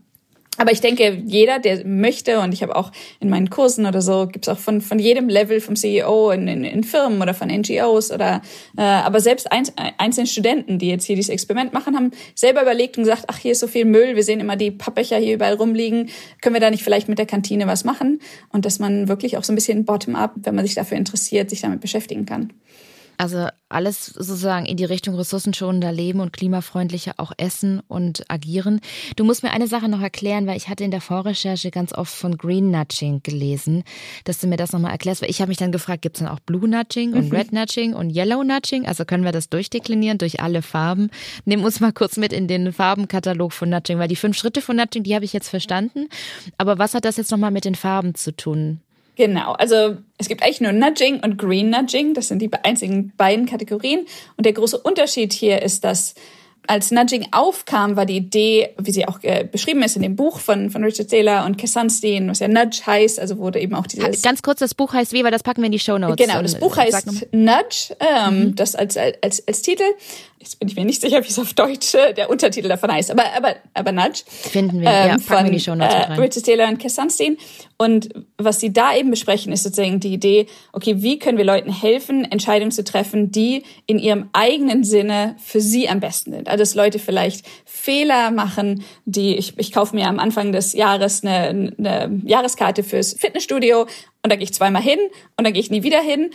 Aber 0.56 0.70
ich 0.70 0.80
denke, 0.80 1.22
jeder, 1.24 1.58
der 1.58 1.84
möchte, 1.84 2.38
und 2.40 2.54
ich 2.54 2.62
habe 2.62 2.76
auch 2.76 2.92
in 3.18 3.28
meinen 3.28 3.50
Kursen 3.50 3.86
oder 3.86 4.00
so, 4.00 4.28
gibt's 4.28 4.48
auch 4.48 4.58
von, 4.58 4.80
von 4.80 4.98
jedem 4.98 5.28
Level 5.28 5.60
vom 5.60 5.74
CEO 5.74 6.30
in, 6.30 6.46
in, 6.46 6.64
in 6.64 6.84
Firmen 6.84 7.20
oder 7.20 7.34
von 7.34 7.48
NGOs 7.48 8.12
oder 8.12 8.40
äh, 8.76 8.82
aber 8.82 9.20
selbst 9.20 9.50
ein, 9.50 9.64
einzelne 9.98 10.26
Studenten, 10.26 10.78
die 10.78 10.88
jetzt 10.88 11.04
hier 11.04 11.16
dieses 11.16 11.30
Experiment 11.30 11.72
machen, 11.72 11.96
haben 11.96 12.12
selber 12.34 12.62
überlegt 12.62 12.96
und 12.96 13.04
gesagt, 13.04 13.24
ach, 13.26 13.38
hier 13.38 13.52
ist 13.52 13.60
so 13.60 13.66
viel 13.66 13.84
Müll, 13.84 14.14
wir 14.14 14.22
sehen 14.22 14.40
immer 14.40 14.56
die 14.56 14.70
Pappbecher 14.70 15.18
hier 15.18 15.34
überall 15.34 15.54
rumliegen, 15.54 16.10
können 16.40 16.54
wir 16.54 16.60
da 16.60 16.70
nicht 16.70 16.84
vielleicht 16.84 17.08
mit 17.08 17.18
der 17.18 17.26
Kantine 17.26 17.66
was 17.66 17.84
machen? 17.84 18.20
Und 18.52 18.64
dass 18.64 18.78
man 18.78 19.08
wirklich 19.08 19.36
auch 19.36 19.44
so 19.44 19.52
ein 19.52 19.56
bisschen 19.56 19.84
bottom-up, 19.84 20.34
wenn 20.36 20.54
man 20.54 20.64
sich 20.64 20.74
dafür 20.74 20.98
interessiert, 20.98 21.50
sich 21.50 21.62
damit 21.62 21.80
beschäftigen 21.80 22.26
kann. 22.26 22.52
Also 23.16 23.48
alles 23.68 24.06
sozusagen 24.06 24.66
in 24.66 24.76
die 24.76 24.84
Richtung 24.84 25.16
ressourcenschonender 25.16 25.92
Leben 25.92 26.20
und 26.20 26.32
klimafreundlicher 26.32 27.14
auch 27.16 27.32
essen 27.36 27.80
und 27.88 28.24
agieren. 28.28 28.80
Du 29.16 29.24
musst 29.24 29.42
mir 29.42 29.50
eine 29.50 29.66
Sache 29.66 29.88
noch 29.88 30.00
erklären, 30.00 30.46
weil 30.46 30.56
ich 30.56 30.68
hatte 30.68 30.84
in 30.84 30.90
der 30.90 31.00
Vorrecherche 31.00 31.70
ganz 31.70 31.92
oft 31.92 32.12
von 32.12 32.38
Green 32.38 32.70
Nudging 32.70 33.22
gelesen, 33.22 33.82
dass 34.24 34.38
du 34.38 34.46
mir 34.46 34.56
das 34.56 34.72
nochmal 34.72 34.92
erklärst, 34.92 35.22
weil 35.22 35.30
ich 35.30 35.40
habe 35.40 35.48
mich 35.48 35.58
dann 35.58 35.72
gefragt, 35.72 36.02
gibt 36.02 36.16
es 36.16 36.22
dann 36.22 36.32
auch 36.32 36.40
Blue 36.40 36.68
Nudging 36.68 37.14
und 37.14 37.30
mhm. 37.30 37.36
Red 37.36 37.52
Nudging 37.52 37.94
und 37.94 38.10
Yellow 38.10 38.42
Nudging? 38.44 38.86
Also 38.86 39.04
können 39.04 39.24
wir 39.24 39.32
das 39.32 39.48
durchdeklinieren 39.48 40.18
durch 40.18 40.40
alle 40.40 40.62
Farben? 40.62 41.10
Nimm 41.44 41.64
uns 41.64 41.80
mal 41.80 41.92
kurz 41.92 42.16
mit 42.16 42.32
in 42.32 42.46
den 42.46 42.72
Farbenkatalog 42.72 43.52
von 43.52 43.70
Nudging, 43.70 43.98
weil 43.98 44.08
die 44.08 44.16
fünf 44.16 44.36
Schritte 44.36 44.60
von 44.60 44.76
Nudging, 44.76 45.02
die 45.02 45.14
habe 45.14 45.24
ich 45.24 45.32
jetzt 45.32 45.48
verstanden. 45.48 46.08
Aber 46.58 46.78
was 46.78 46.94
hat 46.94 47.04
das 47.04 47.16
jetzt 47.16 47.30
nochmal 47.30 47.50
mit 47.50 47.64
den 47.64 47.74
Farben 47.74 48.14
zu 48.14 48.36
tun? 48.36 48.80
Genau, 49.16 49.52
also 49.52 49.96
es 50.18 50.28
gibt 50.28 50.42
eigentlich 50.42 50.60
nur 50.60 50.72
Nudging 50.72 51.20
und 51.20 51.38
Green 51.38 51.70
Nudging, 51.70 52.14
das 52.14 52.28
sind 52.28 52.40
die 52.40 52.50
einzigen 52.62 53.12
beiden 53.16 53.46
Kategorien. 53.46 54.06
Und 54.36 54.44
der 54.44 54.52
große 54.52 54.78
Unterschied 54.78 55.32
hier 55.32 55.62
ist, 55.62 55.84
dass 55.84 56.14
als 56.66 56.90
Nudging 56.90 57.26
aufkam, 57.32 57.96
war 57.96 58.06
die 58.06 58.16
Idee, 58.16 58.70
wie 58.78 58.90
sie 58.90 59.06
auch 59.06 59.22
äh, 59.22 59.44
beschrieben 59.44 59.82
ist 59.82 59.96
in 59.96 60.02
dem 60.02 60.16
Buch 60.16 60.38
von, 60.40 60.70
von 60.70 60.82
Richard 60.82 61.08
Taylor 61.08 61.44
und 61.44 61.58
Cass 61.58 61.74
Sunstein, 61.74 62.28
was 62.28 62.38
ja 62.38 62.48
Nudge 62.48 62.82
heißt, 62.86 63.20
also 63.20 63.38
wurde 63.38 63.60
eben 63.60 63.74
auch 63.74 63.86
dieses... 63.86 64.22
Ganz 64.22 64.42
kurz, 64.42 64.60
das 64.60 64.74
Buch 64.74 64.92
heißt 64.92 65.12
wie, 65.12 65.22
weil 65.24 65.30
das 65.30 65.42
packen 65.42 65.60
wir 65.60 65.66
in 65.66 65.72
die 65.72 65.78
Show 65.78 65.98
Notes. 65.98 66.16
Genau, 66.16 66.40
das 66.40 66.58
Buch 66.58 66.76
heißt 66.76 67.06
Nudge, 67.32 67.94
ähm, 68.00 68.38
mhm. 68.38 68.54
das 68.54 68.74
als, 68.74 68.96
als, 68.96 69.46
als 69.46 69.62
Titel. 69.62 69.84
Jetzt 70.44 70.58
bin 70.58 70.68
ich 70.68 70.76
mir 70.76 70.84
nicht 70.84 71.00
sicher, 71.00 71.24
wie 71.24 71.28
es 71.28 71.38
auf 71.38 71.54
Deutsch 71.54 71.94
äh, 71.94 72.12
der 72.12 72.28
Untertitel 72.28 72.68
davon 72.68 72.92
heißt, 72.92 73.10
aber, 73.10 73.24
aber, 73.34 73.56
aber 73.72 73.92
Nudge. 73.92 74.24
Finden 74.26 74.82
wir, 74.82 74.90
ähm, 74.90 75.08
ja, 75.08 75.18
von, 75.18 75.44
wir 75.44 75.50
die 75.50 75.60
Show 75.60 75.72
äh, 75.72 76.12
Richard 76.12 76.44
Taylor 76.44 76.68
und 76.68 76.78
Cass 76.78 76.96
Sunstein. 76.96 77.38
Und 77.78 78.10
was 78.36 78.60
sie 78.60 78.70
da 78.70 78.94
eben 78.94 79.10
besprechen, 79.10 79.52
ist 79.52 79.62
sozusagen 79.62 80.00
die 80.00 80.12
Idee, 80.12 80.46
okay, 80.72 80.96
wie 80.98 81.18
können 81.18 81.38
wir 81.38 81.46
Leuten 81.46 81.72
helfen, 81.72 82.30
Entscheidungen 82.30 82.72
zu 82.72 82.84
treffen, 82.84 83.32
die 83.32 83.64
in 83.86 83.98
ihrem 83.98 84.28
eigenen 84.34 84.84
Sinne 84.84 85.36
für 85.42 85.62
sie 85.62 85.88
am 85.88 86.00
besten 86.00 86.32
sind. 86.32 86.48
Also 86.48 86.60
dass 86.60 86.74
Leute 86.74 86.98
vielleicht 86.98 87.46
Fehler 87.64 88.30
machen, 88.30 88.84
die 89.06 89.36
ich, 89.36 89.58
ich 89.58 89.72
kaufe 89.72 89.96
mir 89.96 90.08
am 90.08 90.18
Anfang 90.18 90.52
des 90.52 90.74
Jahres 90.74 91.24
eine, 91.24 91.72
eine 91.78 92.20
Jahreskarte 92.24 92.82
fürs 92.82 93.14
Fitnessstudio 93.14 93.86
und 94.24 94.32
da 94.32 94.36
gehe 94.36 94.44
ich 94.44 94.54
zweimal 94.54 94.82
hin 94.82 94.98
und 95.36 95.44
dann 95.44 95.52
gehe 95.52 95.60
ich 95.60 95.70
nie 95.70 95.82
wieder 95.82 96.00
hin. 96.00 96.30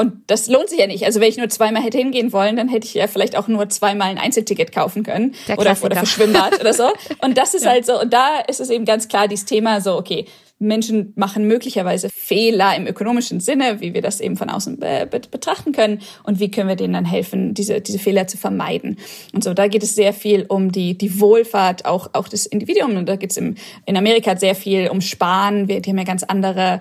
Und 0.00 0.12
das 0.28 0.46
lohnt 0.46 0.70
sich 0.70 0.78
ja 0.78 0.86
nicht. 0.86 1.04
Also 1.04 1.20
wenn 1.20 1.28
ich 1.28 1.38
nur 1.38 1.48
zweimal 1.48 1.82
hätte 1.82 1.98
hingehen 1.98 2.32
wollen, 2.32 2.54
dann 2.54 2.68
hätte 2.68 2.86
ich 2.86 2.94
ja 2.94 3.08
vielleicht 3.08 3.36
auch 3.36 3.48
nur 3.48 3.68
zweimal 3.68 4.08
ein 4.08 4.18
Einzelticket 4.18 4.70
kaufen 4.70 5.02
können. 5.02 5.34
Oder, 5.56 5.76
oder 5.82 5.96
für 5.96 6.06
Schwimmbad 6.06 6.60
oder 6.60 6.72
so. 6.72 6.84
Und 7.20 7.36
das 7.36 7.54
ist 7.54 7.64
ja. 7.64 7.70
halt 7.70 7.84
so, 7.84 8.00
und 8.00 8.12
da 8.12 8.38
ist 8.46 8.60
es 8.60 8.70
eben 8.70 8.84
ganz 8.84 9.08
klar 9.08 9.26
dieses 9.26 9.44
Thema 9.44 9.80
so, 9.80 9.96
okay, 9.96 10.26
Menschen 10.60 11.12
machen 11.16 11.46
möglicherweise 11.46 12.10
Fehler 12.10 12.76
im 12.76 12.86
ökonomischen 12.86 13.40
Sinne, 13.40 13.80
wie 13.80 13.94
wir 13.94 14.02
das 14.02 14.20
eben 14.20 14.36
von 14.36 14.50
außen 14.50 14.78
be 14.78 15.08
betrachten 15.08 15.72
können 15.72 16.00
und 16.24 16.40
wie 16.40 16.50
können 16.50 16.68
wir 16.68 16.76
denen 16.76 16.94
dann 16.94 17.04
helfen, 17.04 17.54
diese, 17.54 17.80
diese 17.80 17.98
Fehler 17.98 18.26
zu 18.26 18.38
vermeiden. 18.38 18.98
Und 19.32 19.44
so, 19.44 19.54
da 19.54 19.68
geht 19.68 19.82
es 19.82 19.94
sehr 19.94 20.12
viel 20.12 20.46
um 20.48 20.72
die, 20.72 20.98
die 20.98 21.20
Wohlfahrt 21.20 21.84
auch, 21.84 22.10
auch 22.12 22.28
des 22.28 22.46
Individuums 22.46 22.96
und 22.96 23.08
da 23.08 23.16
geht 23.16 23.30
es 23.30 23.36
in 23.36 23.56
Amerika 23.86 24.36
sehr 24.36 24.54
viel 24.54 24.88
um 24.88 25.00
Sparen. 25.00 25.68
Wir, 25.68 25.80
die 25.80 25.90
haben 25.90 25.98
ja 25.98 26.04
ganz 26.04 26.24
andere 26.24 26.80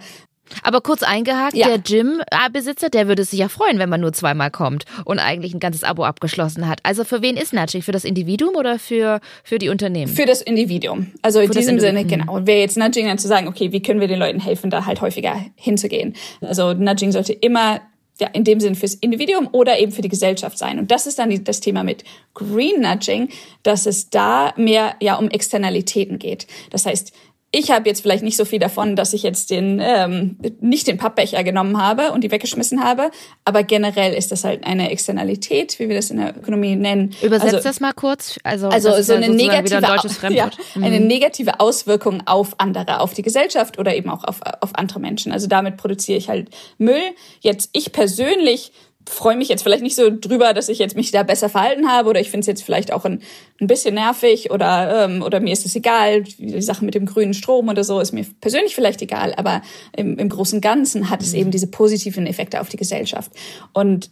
aber 0.64 0.82
kurz 0.82 1.04
eingehakt, 1.04 1.56
ja. 1.56 1.68
der 1.68 1.80
Gym-Besitzer, 1.80 2.90
der 2.90 3.08
würde 3.08 3.24
sich 3.24 3.40
ja 3.40 3.50
freuen, 3.50 3.80
wenn 3.80 3.90
man 3.90 4.02
nur 4.02 4.14
zweimal 4.14 4.52
kommt 4.52 4.86
und 5.06 5.20
eigentlich 5.20 5.54
ein 5.54 5.60
ganzes 5.60 5.84
Abo 5.84 6.04
abgeschlossen 6.04 6.68
hat. 6.68 6.80
Also 6.84 7.04
für 7.04 7.22
wen 7.22 7.38
ist 7.38 7.54
Nudging? 7.54 7.82
Für 7.82 7.92
das 7.92 8.04
Individuum 8.04 8.56
oder 8.56 8.80
für, 8.80 9.20
für 9.44 9.58
die 9.58 9.70
Unternehmen? 9.70 10.12
Für 10.12 10.26
das 10.26 10.42
Individuum. 10.42 11.12
Also 11.22 11.40
in 11.40 11.48
für 11.48 11.60
diesem 11.60 11.80
Sinne, 11.80 12.06
genau. 12.06 12.34
Und 12.34 12.48
wäre 12.48 12.60
jetzt 12.60 12.78
Nudging 12.78 13.08
dann 13.08 13.18
zu 13.18 13.28
sagen, 13.28 13.48
okay, 13.48 13.72
wie 13.72 13.82
können 13.82 14.00
wir 14.00 14.08
den 14.08 14.20
Leuten 14.20 14.40
helfen, 14.40 14.70
da 14.70 14.86
halt 14.86 15.02
häufiger 15.02 15.36
hinzugehen? 15.56 16.16
Also 16.42 16.74
Nudging 16.74 17.12
sollte 17.12 17.34
immer 17.34 17.82
ja, 18.20 18.28
in 18.28 18.44
dem 18.44 18.60
Sinn 18.60 18.76
fürs 18.76 18.96
Individuum 18.96 19.50
oder 19.52 19.80
eben 19.80 19.92
für 19.92 20.02
die 20.02 20.10
Gesellschaft 20.10 20.58
sein. 20.58 20.80
Und 20.80 20.92
das 20.92 21.06
ist 21.06 21.20
dann 21.20 21.30
die, 21.30 21.44
das 21.44 21.60
Thema 21.60 21.84
mit 21.84 22.04
Green 22.34 22.82
Nudging, 22.82 23.30
dass 23.64 23.86
es 23.86 24.10
da 24.10 24.54
mehr 24.58 24.96
ja 25.00 25.16
um 25.16 25.30
Externalitäten 25.30 26.18
geht. 26.18 26.48
Das 26.72 26.86
heißt, 26.86 27.14
ich 27.52 27.72
habe 27.72 27.88
jetzt 27.88 28.02
vielleicht 28.02 28.24
nicht 28.24 28.36
so 28.36 28.44
viel 28.44 28.60
davon, 28.60 28.98
dass 28.98 29.14
ich 29.14 29.24
jetzt 29.24 29.52
den 29.52 29.80
ähm, 29.82 30.38
nicht 30.60 30.86
den 30.86 30.98
Pappbecher 30.98 31.44
genommen 31.46 31.82
habe 31.82 32.12
und 32.12 32.24
die 32.24 32.32
weggeschmissen 32.32 32.84
habe, 32.84 33.10
aber 33.46 33.64
generell 33.64 34.14
ist 34.14 34.34
das 34.34 34.44
halt 34.44 34.66
eine 34.66 34.92
Externalität, 34.92 35.80
wie 35.80 35.88
wir 35.88 35.96
das 35.96 36.12
in 36.12 36.18
der 36.18 36.36
Ökonomie 36.36 36.76
nennen. 36.76 37.16
Übersetzt 37.22 37.56
also, 37.56 37.68
das 37.70 37.80
mal 37.80 37.94
kurz. 37.94 38.38
Also, 38.44 38.68
also 38.68 39.02
so 39.02 39.14
eine 39.14 39.30
negative, 39.30 39.78
ein 39.78 40.34
ja, 40.34 40.50
mhm. 40.76 40.84
eine 40.84 41.00
negative 41.00 41.62
Auswirkung 41.62 42.22
auf 42.26 42.56
andere, 42.58 43.00
auf 43.00 43.14
die 43.14 43.22
Gesellschaft 43.22 43.80
oder 43.80 43.96
eben 43.96 44.10
auch 44.10 44.26
auf, 44.26 44.42
auf 44.60 44.76
andere 44.76 45.00
Menschen. 45.00 45.32
Also 45.32 45.48
damit 45.48 45.78
produziere 45.78 46.18
ich 46.18 46.28
halt 46.28 46.50
Müll. 46.78 47.02
Jetzt 47.40 47.70
ich 47.72 47.94
persönlich 47.94 48.74
freue 49.08 49.38
mich 49.38 49.48
jetzt 49.48 49.63
vielleicht 49.63 49.84
nicht 49.84 49.96
so 49.96 50.10
drüber, 50.10 50.54
dass 50.54 50.70
ich 50.70 50.80
jetzt 50.80 50.96
mich 50.96 51.12
da 51.12 51.24
besser 51.24 51.50
verhalten 51.50 51.88
habe 51.88 52.10
oder 52.10 52.20
ich 52.20 52.30
finde 52.30 52.41
es 52.41 52.48
jetzt 52.48 52.63
vielleicht 52.63 52.91
auch 52.91 53.06
ein, 53.06 53.22
ein 53.60 53.67
bisschen 53.67 53.96
nervig 53.96 54.52
oder, 54.52 55.06
ähm, 55.06 55.22
oder 55.24 55.39
mir 55.39 55.54
ist 55.54 55.65
es 55.65 55.76
egal, 55.76 56.24
die 56.24 56.62
Sache 56.62 56.84
mit 56.86 56.96
dem 56.96 57.06
grünen 57.06 57.34
Strom 57.34 57.70
oder 57.70 57.84
so 57.84 58.00
ist 58.00 58.12
mir 58.12 58.26
persönlich 58.41 58.76
vielleicht 58.76 59.02
egal, 59.02 59.34
aber 59.36 59.62
im, 59.96 60.17
im 60.17 60.30
großen 60.30 60.62
Ganzen 60.62 61.10
hat 61.10 61.22
es 61.22 61.34
mhm. 61.34 61.39
eben 61.39 61.52
diese 61.52 61.67
positiven 61.67 62.28
Effekte 62.28 62.62
auf 62.62 62.70
die 62.70 62.78
Gesellschaft. 62.78 63.32
Und 63.74 64.12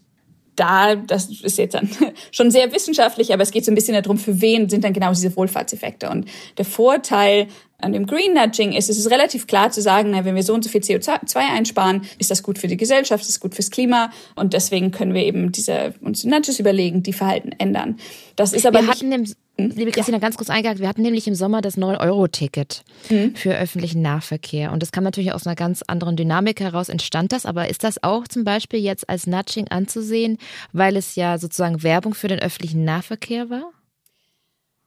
da, 0.56 0.96
das 0.96 1.30
ist 1.30 1.58
jetzt 1.58 1.76
dann 1.76 1.90
schon 2.32 2.52
sehr 2.52 2.72
wissenschaftlich, 2.72 3.34
aber 3.34 3.44
es 3.44 3.52
geht 3.52 3.66
so 3.66 3.72
ein 3.72 3.76
bisschen 3.76 4.02
darum, 4.02 4.18
für 4.18 4.42
wen 4.42 4.70
sind 4.70 4.84
dann 4.84 4.94
genau 4.94 5.10
diese 5.10 5.36
Wohlfahrtseffekte. 5.36 6.10
Und 6.10 6.28
der 6.58 6.66
Vorteil 6.66 7.48
an 7.86 7.94
dem 7.94 8.08
Green 8.08 8.34
Nudging 8.34 8.74
ist, 8.74 8.90
es 8.90 8.98
ist 8.98 9.12
relativ 9.12 9.46
klar 9.46 9.72
zu 9.72 9.80
sagen, 9.80 10.10
na, 10.10 10.26
wenn 10.26 10.36
wir 10.36 10.42
so 10.42 10.56
und 10.56 10.64
so 10.64 10.70
viel 10.72 10.82
CO2 10.82 11.38
einsparen, 11.38 12.02
ist 12.18 12.32
das 12.32 12.42
gut 12.42 12.58
für 12.58 12.68
die 12.68 12.78
Gesellschaft, 12.78 13.24
ist 13.24 13.40
gut 13.40 13.54
fürs 13.54 13.70
Klima 13.70 14.12
und 14.36 14.54
deswegen 14.54 14.90
können 14.90 15.14
wir 15.14 15.24
eben 15.24 15.52
diese 15.52 15.94
uns 16.02 16.24
Nudges 16.24 16.60
überlegen, 16.60 17.04
die 17.04 17.14
Verhalten 17.14 17.52
ändern. 17.60 17.98
Das 18.36 18.54
ist 18.54 18.66
aber 18.66 18.82
wir 18.82 18.88
hatten 18.88 19.12
im, 19.12 19.26
hm? 19.60 19.70
liebe 19.76 19.92
Christina, 19.92 20.18
ja. 20.18 20.22
ganz 20.22 20.36
kurz 20.36 20.50
eingehakt, 20.50 20.80
wir 20.80 20.88
hatten 20.88 21.04
nämlich 21.04 21.28
im 21.28 21.36
Sommer 21.36 21.62
das 21.62 21.78
9-Euro-Ticket 21.78 22.84
mhm. 23.10 23.36
für 23.36 23.56
öffentlichen 23.56 24.02
Nahverkehr 24.02 24.72
und 24.72 24.82
das 24.82 24.92
kam 24.92 25.04
natürlich 25.04 25.32
aus 25.32 25.46
einer 25.46 25.56
ganz 25.56 25.84
anderen 25.84 26.16
Dynamik 26.16 26.60
heraus 26.62 26.90
entstand 26.90 27.34
das, 27.34 27.46
aber 27.46 27.70
ist 27.70 27.84
das 27.84 28.04
auch 28.04 28.28
zum 28.28 28.44
Beispiel 28.44 28.80
jetzt 28.80 29.08
als 29.08 29.28
Nudging 29.28 29.68
anzusehen, 29.68 30.40
weil 30.74 30.98
es 30.98 31.16
ja 31.16 31.38
sozusagen 31.38 31.84
Werbung 31.84 32.16
für 32.16 32.30
den 32.30 32.40
öffentlichen 32.40 32.84
Nahverkehr 32.84 33.52
war? 33.52 33.72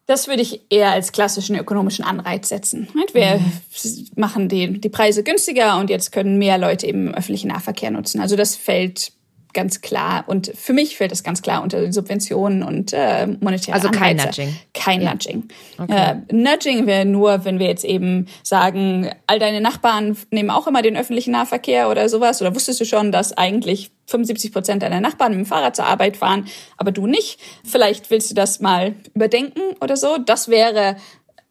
Das 0.08 0.26
würde 0.26 0.40
ich 0.40 0.62
eher 0.70 0.90
als 0.90 1.12
klassischen 1.12 1.54
ökonomischen 1.54 2.02
Anreiz 2.02 2.48
setzen. 2.48 2.88
Wir 3.12 3.36
mhm. 3.36 4.06
machen 4.16 4.48
die, 4.48 4.80
die 4.80 4.88
Preise 4.88 5.22
günstiger 5.22 5.78
und 5.78 5.90
jetzt 5.90 6.12
können 6.12 6.38
mehr 6.38 6.56
Leute 6.56 6.86
eben 6.86 7.14
öffentlichen 7.14 7.48
Nahverkehr 7.48 7.90
nutzen. 7.90 8.18
Also 8.22 8.34
das 8.34 8.56
fällt 8.56 9.12
ganz 9.54 9.80
klar. 9.80 10.24
Und 10.26 10.52
für 10.54 10.72
mich 10.72 10.96
fällt 10.96 11.12
das 11.12 11.22
ganz 11.22 11.42
klar 11.42 11.62
unter 11.62 11.92
Subventionen 11.92 12.62
und 12.62 12.92
äh, 12.92 13.26
monetäre 13.26 13.74
Also 13.74 13.88
kein 13.88 14.18
Anreize. 14.18 14.42
Nudging. 14.42 14.56
Kein 14.74 15.02
Ja. 15.02 15.12
Nudging. 15.12 15.48
Okay. 15.78 16.14
Äh, 16.28 16.34
Nudging 16.34 16.86
wäre 16.86 17.04
nur, 17.04 17.44
wenn 17.44 17.58
wir 17.58 17.66
jetzt 17.66 17.84
eben 17.84 18.26
sagen, 18.42 19.10
all 19.26 19.38
deine 19.38 19.60
Nachbarn 19.60 20.16
nehmen 20.30 20.50
auch 20.50 20.66
immer 20.66 20.82
den 20.82 20.96
öffentlichen 20.96 21.32
Nahverkehr 21.32 21.90
oder 21.90 22.08
sowas. 22.08 22.40
Oder 22.40 22.54
wusstest 22.54 22.80
du 22.80 22.84
schon, 22.84 23.12
dass 23.12 23.36
eigentlich 23.36 23.90
75 24.06 24.52
Prozent 24.52 24.82
deiner 24.82 25.00
Nachbarn 25.00 25.32
mit 25.32 25.40
dem 25.40 25.46
Fahrrad 25.46 25.76
zur 25.76 25.84
Arbeit 25.84 26.16
fahren, 26.16 26.46
aber 26.76 26.92
du 26.92 27.06
nicht? 27.06 27.38
Vielleicht 27.64 28.10
willst 28.10 28.30
du 28.30 28.34
das 28.34 28.60
mal 28.60 28.94
überdenken 29.14 29.60
oder 29.80 29.96
so. 29.96 30.16
Das 30.18 30.48
wäre 30.48 30.96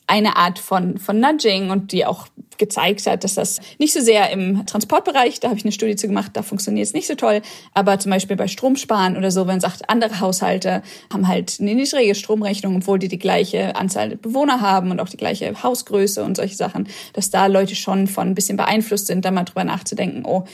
eine 0.07 0.37
Art 0.37 0.57
von, 0.57 0.97
von 0.97 1.19
Nudging 1.19 1.69
und 1.69 1.91
die 1.91 2.05
auch 2.05 2.27
gezeigt 2.57 3.05
hat, 3.05 3.23
dass 3.23 3.35
das 3.35 3.59
nicht 3.77 3.93
so 3.93 3.99
sehr 3.99 4.31
im 4.31 4.65
Transportbereich, 4.65 5.39
da 5.39 5.49
habe 5.49 5.57
ich 5.57 5.65
eine 5.65 5.71
Studie 5.71 5.95
zu 5.95 6.07
gemacht, 6.07 6.31
da 6.33 6.41
funktioniert 6.41 6.87
es 6.87 6.93
nicht 6.93 7.07
so 7.07 7.15
toll, 7.15 7.41
aber 7.73 7.99
zum 7.99 8.11
Beispiel 8.11 8.35
bei 8.35 8.47
Stromsparen 8.47 9.17
oder 9.17 9.31
so, 9.31 9.41
wenn 9.41 9.47
man 9.47 9.59
sagt, 9.59 9.89
andere 9.89 10.19
Haushalte 10.19 10.81
haben 11.11 11.27
halt 11.27 11.57
eine 11.59 11.75
niedrige 11.75 12.15
Stromrechnung, 12.15 12.77
obwohl 12.77 12.99
die 12.99 13.09
die 13.09 13.19
gleiche 13.19 13.75
Anzahl 13.75 14.15
Bewohner 14.17 14.61
haben 14.61 14.91
und 14.91 14.99
auch 14.99 15.09
die 15.09 15.17
gleiche 15.17 15.61
Hausgröße 15.61 16.23
und 16.23 16.35
solche 16.35 16.55
Sachen, 16.55 16.87
dass 17.13 17.29
da 17.29 17.45
Leute 17.47 17.75
schon 17.75 18.07
von 18.07 18.29
ein 18.29 18.35
bisschen 18.35 18.57
beeinflusst 18.57 19.07
sind, 19.07 19.25
da 19.25 19.31
mal 19.31 19.43
drüber 19.43 19.63
nachzudenken, 19.63 20.23
oh, 20.25 20.45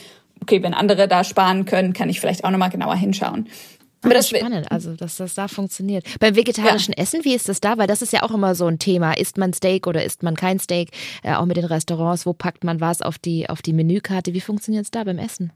okay, 0.42 0.62
wenn 0.62 0.74
andere 0.74 1.08
da 1.08 1.24
sparen 1.24 1.64
können, 1.64 1.92
kann 1.92 2.08
ich 2.08 2.20
vielleicht 2.20 2.44
auch 2.44 2.50
nochmal 2.50 2.70
genauer 2.70 2.96
hinschauen. 2.96 3.48
Aber 4.04 4.14
das 4.14 4.30
ist 4.30 4.38
spannend, 4.38 4.70
also 4.70 4.94
dass 4.94 5.16
das 5.16 5.34
da 5.34 5.48
funktioniert. 5.48 6.04
Beim 6.20 6.36
vegetarischen 6.36 6.94
Essen, 6.94 7.24
wie 7.24 7.34
ist 7.34 7.48
das 7.48 7.60
da? 7.60 7.78
Weil 7.78 7.86
das 7.86 8.02
ist 8.02 8.12
ja 8.12 8.22
auch 8.22 8.30
immer 8.30 8.54
so 8.54 8.66
ein 8.66 8.78
Thema. 8.78 9.14
Isst 9.14 9.38
man 9.38 9.52
Steak 9.52 9.86
oder 9.86 10.04
isst 10.04 10.22
man 10.22 10.36
kein 10.36 10.58
Steak? 10.58 10.90
Äh, 11.22 11.34
auch 11.34 11.46
mit 11.46 11.56
den 11.56 11.64
Restaurants, 11.64 12.26
wo 12.26 12.32
packt 12.32 12.64
man 12.64 12.80
was 12.80 13.02
auf 13.02 13.18
die, 13.18 13.48
auf 13.48 13.62
die 13.62 13.72
Menükarte? 13.72 14.34
Wie 14.34 14.40
funktioniert 14.40 14.84
es 14.84 14.90
da 14.90 15.04
beim 15.04 15.18
Essen? 15.18 15.52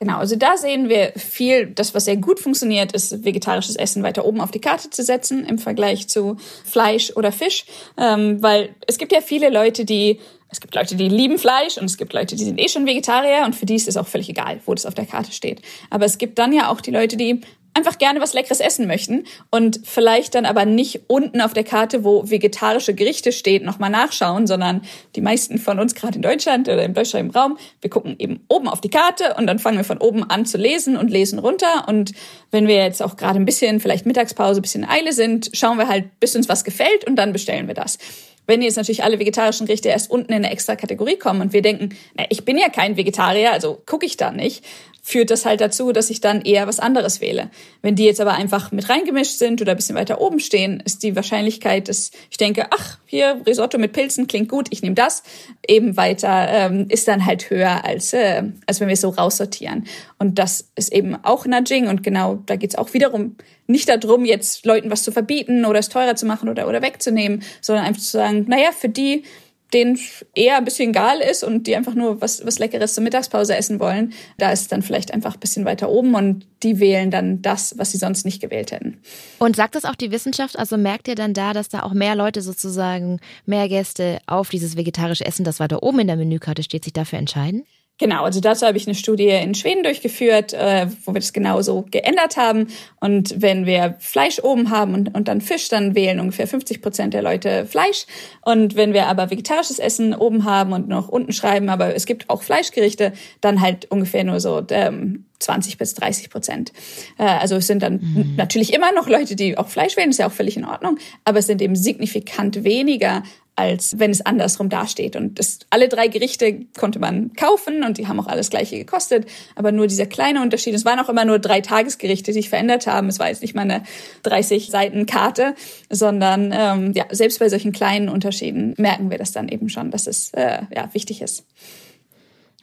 Genau, 0.00 0.18
also 0.18 0.34
da 0.36 0.56
sehen 0.56 0.88
wir 0.88 1.12
viel, 1.16 1.66
das 1.66 1.94
was 1.94 2.04
sehr 2.04 2.16
gut 2.16 2.40
funktioniert, 2.40 2.92
ist 2.92 3.24
vegetarisches 3.24 3.76
Essen 3.76 4.02
weiter 4.02 4.24
oben 4.24 4.40
auf 4.40 4.50
die 4.50 4.60
Karte 4.60 4.90
zu 4.90 5.04
setzen 5.04 5.44
im 5.44 5.58
Vergleich 5.58 6.08
zu 6.08 6.36
Fleisch 6.64 7.12
oder 7.14 7.30
Fisch, 7.30 7.64
ähm, 7.96 8.42
weil 8.42 8.74
es 8.86 8.98
gibt 8.98 9.12
ja 9.12 9.20
viele 9.20 9.50
Leute, 9.50 9.84
die 9.84 10.20
es 10.50 10.60
gibt 10.60 10.74
Leute, 10.74 10.94
die 10.94 11.08
lieben 11.08 11.38
Fleisch 11.38 11.78
und 11.78 11.86
es 11.86 11.96
gibt 11.96 12.12
Leute, 12.12 12.36
die 12.36 12.44
sind 12.44 12.60
eh 12.60 12.68
schon 12.68 12.86
Vegetarier 12.86 13.44
und 13.44 13.56
für 13.56 13.66
die 13.66 13.74
ist 13.74 13.88
es 13.88 13.96
auch 13.96 14.06
völlig 14.06 14.28
egal, 14.28 14.60
wo 14.66 14.74
das 14.74 14.86
auf 14.86 14.94
der 14.94 15.06
Karte 15.06 15.32
steht. 15.32 15.62
Aber 15.90 16.04
es 16.04 16.18
gibt 16.18 16.38
dann 16.38 16.52
ja 16.52 16.70
auch 16.70 16.80
die 16.80 16.92
Leute, 16.92 17.16
die 17.16 17.40
einfach 17.74 17.98
gerne 17.98 18.20
was 18.20 18.32
Leckeres 18.32 18.60
essen 18.60 18.86
möchten 18.86 19.24
und 19.50 19.80
vielleicht 19.84 20.34
dann 20.34 20.46
aber 20.46 20.64
nicht 20.64 21.02
unten 21.08 21.40
auf 21.40 21.52
der 21.52 21.64
Karte, 21.64 22.04
wo 22.04 22.30
vegetarische 22.30 22.94
Gerichte 22.94 23.32
steht, 23.32 23.64
nochmal 23.64 23.90
nachschauen, 23.90 24.46
sondern 24.46 24.82
die 25.16 25.20
meisten 25.20 25.58
von 25.58 25.78
uns, 25.80 25.94
gerade 25.94 26.16
in 26.16 26.22
Deutschland 26.22 26.68
oder 26.68 26.84
im 26.84 26.94
deutschsprachigen 26.94 27.30
Raum, 27.30 27.58
wir 27.80 27.90
gucken 27.90 28.14
eben 28.18 28.44
oben 28.48 28.68
auf 28.68 28.80
die 28.80 28.90
Karte 28.90 29.34
und 29.36 29.46
dann 29.46 29.58
fangen 29.58 29.76
wir 29.76 29.84
von 29.84 29.98
oben 29.98 30.22
an 30.22 30.46
zu 30.46 30.56
lesen 30.56 30.96
und 30.96 31.10
lesen 31.10 31.38
runter. 31.38 31.88
Und 31.88 32.12
wenn 32.50 32.68
wir 32.68 32.76
jetzt 32.76 33.02
auch 33.02 33.16
gerade 33.16 33.38
ein 33.38 33.44
bisschen, 33.44 33.80
vielleicht 33.80 34.06
Mittagspause, 34.06 34.60
ein 34.60 34.62
bisschen 34.62 34.88
Eile 34.88 35.12
sind, 35.12 35.50
schauen 35.52 35.78
wir 35.78 35.88
halt, 35.88 36.20
bis 36.20 36.36
uns 36.36 36.48
was 36.48 36.64
gefällt 36.64 37.04
und 37.06 37.16
dann 37.16 37.32
bestellen 37.32 37.66
wir 37.66 37.74
das. 37.74 37.98
Wenn 38.46 38.62
jetzt 38.62 38.76
natürlich 38.76 39.04
alle 39.04 39.18
vegetarischen 39.18 39.66
Gerichte 39.66 39.88
erst 39.88 40.10
unten 40.10 40.32
in 40.32 40.44
eine 40.44 40.50
extra 40.50 40.76
Kategorie 40.76 41.16
kommen 41.16 41.40
und 41.40 41.52
wir 41.52 41.62
denken, 41.62 41.96
na, 42.14 42.24
ich 42.28 42.44
bin 42.44 42.58
ja 42.58 42.68
kein 42.68 42.96
Vegetarier, 42.96 43.52
also 43.52 43.80
gucke 43.86 44.06
ich 44.06 44.16
da 44.16 44.30
nicht, 44.30 44.64
führt 45.06 45.30
das 45.30 45.44
halt 45.44 45.60
dazu, 45.60 45.92
dass 45.92 46.08
ich 46.08 46.22
dann 46.22 46.40
eher 46.40 46.66
was 46.66 46.80
anderes 46.80 47.20
wähle. 47.20 47.50
Wenn 47.82 47.94
die 47.94 48.04
jetzt 48.04 48.22
aber 48.22 48.32
einfach 48.32 48.72
mit 48.72 48.88
reingemischt 48.88 49.38
sind 49.38 49.60
oder 49.60 49.72
ein 49.72 49.76
bisschen 49.76 49.96
weiter 49.96 50.18
oben 50.18 50.40
stehen, 50.40 50.82
ist 50.82 51.02
die 51.02 51.14
Wahrscheinlichkeit, 51.14 51.90
dass 51.90 52.10
ich 52.30 52.38
denke, 52.38 52.68
ach, 52.70 52.96
hier 53.04 53.42
Risotto 53.46 53.76
mit 53.76 53.92
Pilzen 53.92 54.26
klingt 54.28 54.48
gut, 54.48 54.68
ich 54.70 54.80
nehme 54.80 54.94
das, 54.94 55.22
eben 55.68 55.98
weiter, 55.98 56.48
ähm, 56.48 56.86
ist 56.88 57.06
dann 57.06 57.26
halt 57.26 57.50
höher, 57.50 57.84
als, 57.84 58.14
äh, 58.14 58.44
als 58.66 58.80
wenn 58.80 58.88
wir 58.88 58.94
es 58.94 59.02
so 59.02 59.10
raussortieren. 59.10 59.84
Und 60.18 60.38
das 60.38 60.70
ist 60.74 60.90
eben 60.90 61.16
auch 61.22 61.44
Nudging 61.44 61.86
und 61.88 62.02
genau, 62.02 62.38
da 62.46 62.56
geht's 62.56 62.76
auch 62.76 62.94
wiederum 62.94 63.36
nicht 63.66 63.88
darum, 63.88 64.24
jetzt 64.24 64.66
Leuten 64.66 64.90
was 64.90 65.02
zu 65.02 65.12
verbieten 65.12 65.64
oder 65.64 65.78
es 65.78 65.88
teurer 65.88 66.16
zu 66.16 66.26
machen 66.26 66.48
oder, 66.48 66.68
oder 66.68 66.82
wegzunehmen, 66.82 67.42
sondern 67.60 67.84
einfach 67.84 68.02
zu 68.02 68.10
sagen, 68.10 68.44
naja, 68.48 68.70
für 68.72 68.88
die, 68.88 69.24
denen 69.72 69.98
eher 70.34 70.58
ein 70.58 70.64
bisschen 70.64 70.90
egal 70.90 71.20
ist 71.20 71.42
und 71.42 71.66
die 71.66 71.74
einfach 71.74 71.94
nur 71.94 72.20
was, 72.20 72.46
was 72.46 72.58
Leckeres 72.58 72.94
zur 72.94 73.02
Mittagspause 73.02 73.56
essen 73.56 73.80
wollen, 73.80 74.12
da 74.38 74.52
ist 74.52 74.60
es 74.62 74.68
dann 74.68 74.82
vielleicht 74.82 75.12
einfach 75.12 75.34
ein 75.34 75.40
bisschen 75.40 75.64
weiter 75.64 75.90
oben 75.90 76.14
und 76.14 76.46
die 76.62 76.78
wählen 76.78 77.10
dann 77.10 77.42
das, 77.42 77.76
was 77.76 77.90
sie 77.90 77.98
sonst 77.98 78.24
nicht 78.24 78.40
gewählt 78.40 78.70
hätten. 78.70 79.00
Und 79.38 79.56
sagt 79.56 79.74
das 79.74 79.84
auch 79.84 79.96
die 79.96 80.12
Wissenschaft? 80.12 80.58
Also 80.58 80.76
merkt 80.76 81.08
ihr 81.08 81.16
dann 81.16 81.34
da, 81.34 81.52
dass 81.52 81.68
da 81.68 81.82
auch 81.82 81.92
mehr 81.92 82.14
Leute 82.14 82.40
sozusagen, 82.40 83.20
mehr 83.46 83.68
Gäste 83.68 84.20
auf 84.26 84.48
dieses 84.48 84.76
vegetarische 84.76 85.26
Essen, 85.26 85.44
das 85.44 85.58
weiter 85.58 85.82
oben 85.82 86.00
in 86.00 86.06
der 86.06 86.16
Menükarte 86.16 86.62
steht, 86.62 86.84
sich 86.84 86.92
dafür 86.92 87.18
entscheiden? 87.18 87.64
Genau, 87.98 88.24
also 88.24 88.40
dazu 88.40 88.66
habe 88.66 88.76
ich 88.76 88.88
eine 88.88 88.96
Studie 88.96 89.28
in 89.28 89.54
Schweden 89.54 89.84
durchgeführt, 89.84 90.52
äh, 90.52 90.88
wo 91.04 91.14
wir 91.14 91.20
das 91.20 91.32
genauso 91.32 91.84
geändert 91.90 92.36
haben. 92.36 92.66
Und 92.98 93.40
wenn 93.40 93.66
wir 93.66 93.94
Fleisch 94.00 94.40
oben 94.42 94.70
haben 94.70 94.94
und, 94.94 95.14
und 95.14 95.28
dann 95.28 95.40
Fisch, 95.40 95.68
dann 95.68 95.94
wählen 95.94 96.18
ungefähr 96.18 96.48
50 96.48 96.82
Prozent 96.82 97.14
der 97.14 97.22
Leute 97.22 97.66
Fleisch. 97.66 98.06
Und 98.42 98.74
wenn 98.74 98.94
wir 98.94 99.06
aber 99.06 99.30
vegetarisches 99.30 99.78
Essen 99.78 100.12
oben 100.12 100.44
haben 100.44 100.72
und 100.72 100.88
noch 100.88 101.08
unten 101.08 101.32
schreiben, 101.32 101.68
aber 101.68 101.94
es 101.94 102.04
gibt 102.04 102.28
auch 102.30 102.42
Fleischgerichte, 102.42 103.12
dann 103.40 103.60
halt 103.60 103.88
ungefähr 103.92 104.24
nur 104.24 104.40
so 104.40 104.60
ähm, 104.70 105.26
20 105.38 105.78
bis 105.78 105.94
30 105.94 106.30
Prozent. 106.30 106.72
Äh, 107.16 107.24
also 107.24 107.56
es 107.56 107.68
sind 107.68 107.80
dann 107.82 108.00
Mhm. 108.00 108.34
natürlich 108.36 108.72
immer 108.72 108.92
noch 108.92 109.08
Leute, 109.08 109.36
die 109.36 109.56
auch 109.56 109.68
Fleisch 109.68 109.96
wählen, 109.96 110.10
ist 110.10 110.18
ja 110.18 110.26
auch 110.26 110.32
völlig 110.32 110.56
in 110.56 110.64
Ordnung, 110.64 110.98
aber 111.24 111.38
es 111.38 111.46
sind 111.46 111.62
eben 111.62 111.76
signifikant 111.76 112.64
weniger 112.64 113.22
als 113.56 113.98
wenn 113.98 114.10
es 114.10 114.24
andersrum 114.24 114.68
dasteht. 114.68 115.16
Und 115.16 115.38
das, 115.38 115.60
alle 115.70 115.88
drei 115.88 116.08
Gerichte 116.08 116.66
konnte 116.76 116.98
man 116.98 117.32
kaufen 117.34 117.84
und 117.84 117.98
die 117.98 118.08
haben 118.08 118.18
auch 118.18 118.26
alles 118.26 118.50
gleiche 118.50 118.76
gekostet. 118.76 119.26
Aber 119.54 119.70
nur 119.70 119.86
dieser 119.86 120.06
kleine 120.06 120.42
Unterschied, 120.42 120.74
es 120.74 120.84
waren 120.84 120.98
auch 120.98 121.08
immer 121.08 121.24
nur 121.24 121.38
drei 121.38 121.60
Tagesgerichte, 121.60 122.32
die 122.32 122.40
sich 122.40 122.48
verändert 122.48 122.86
haben. 122.86 123.08
Es 123.08 123.18
war 123.18 123.28
jetzt 123.28 123.42
nicht 123.42 123.54
mal 123.54 123.62
eine 123.62 123.84
30 124.24 124.70
Seiten 124.70 125.06
Karte, 125.06 125.54
sondern 125.88 126.52
ähm, 126.52 126.92
ja, 126.94 127.04
selbst 127.10 127.38
bei 127.38 127.48
solchen 127.48 127.72
kleinen 127.72 128.08
Unterschieden 128.08 128.74
merken 128.76 129.10
wir 129.10 129.18
das 129.18 129.32
dann 129.32 129.48
eben 129.48 129.68
schon, 129.68 129.90
dass 129.90 130.06
es 130.06 130.30
äh, 130.34 130.62
ja, 130.74 130.92
wichtig 130.92 131.22
ist. 131.22 131.44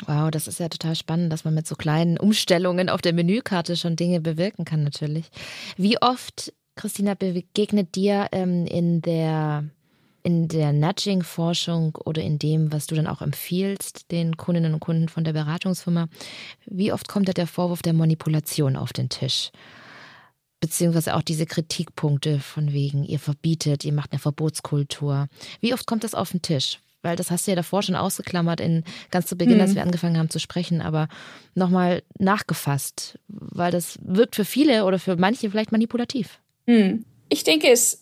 Wow, 0.07 0.31
das 0.31 0.47
ist 0.47 0.59
ja 0.59 0.67
total 0.67 0.95
spannend, 0.95 1.31
dass 1.31 1.45
man 1.45 1.53
mit 1.53 1.67
so 1.67 1.75
kleinen 1.75 2.17
Umstellungen 2.17 2.89
auf 2.89 3.01
der 3.01 3.13
Menükarte 3.13 3.77
schon 3.77 3.95
Dinge 3.95 4.19
bewirken 4.19 4.65
kann, 4.65 4.83
natürlich. 4.83 5.29
Wie 5.77 6.01
oft, 6.01 6.53
Christina, 6.75 7.13
begegnet 7.13 7.95
dir 7.95 8.27
ähm, 8.31 8.65
in 8.65 9.01
der 9.01 9.65
in 10.23 10.47
der 10.47 10.73
Nudging-Forschung 10.73 11.95
oder 12.05 12.21
in 12.21 12.39
dem, 12.39 12.71
was 12.71 12.87
du 12.87 12.95
dann 12.95 13.07
auch 13.07 13.21
empfiehlst, 13.21 14.11
den 14.11 14.37
Kundinnen 14.37 14.73
und 14.73 14.79
Kunden 14.79 15.09
von 15.09 15.23
der 15.23 15.33
Beratungsfirma, 15.33 16.07
wie 16.65 16.93
oft 16.93 17.07
kommt 17.07 17.27
da 17.27 17.33
der 17.33 17.47
Vorwurf 17.47 17.81
der 17.81 17.93
Manipulation 17.93 18.75
auf 18.75 18.93
den 18.93 19.09
Tisch? 19.09 19.51
Beziehungsweise 20.59 21.15
auch 21.15 21.23
diese 21.23 21.45
Kritikpunkte 21.45 22.39
von 22.39 22.71
wegen, 22.71 23.03
ihr 23.03 23.19
verbietet, 23.19 23.83
ihr 23.83 23.93
macht 23.93 24.11
eine 24.11 24.19
Verbotskultur. 24.19 25.27
Wie 25.59 25.73
oft 25.73 25.87
kommt 25.87 26.03
das 26.03 26.13
auf 26.13 26.31
den 26.31 26.41
Tisch? 26.41 26.79
Weil 27.01 27.15
das 27.15 27.31
hast 27.31 27.47
du 27.47 27.51
ja 27.51 27.55
davor 27.55 27.81
schon 27.81 27.95
ausgeklammert, 27.95 28.61
in, 28.61 28.83
ganz 29.09 29.25
zu 29.25 29.35
Beginn, 29.35 29.59
als 29.59 29.73
wir 29.73 29.81
angefangen 29.81 30.19
haben 30.19 30.29
zu 30.29 30.39
sprechen, 30.39 30.81
aber 30.81 31.07
nochmal 31.55 32.03
nachgefasst, 32.19 33.17
weil 33.27 33.71
das 33.71 33.97
wirkt 34.03 34.35
für 34.35 34.45
viele 34.45 34.85
oder 34.85 34.99
für 34.99 35.15
manche 35.15 35.49
vielleicht 35.49 35.71
manipulativ. 35.71 36.39
Hm. 36.67 37.05
Ich 37.29 37.43
denke, 37.43 37.69
es 37.69 38.00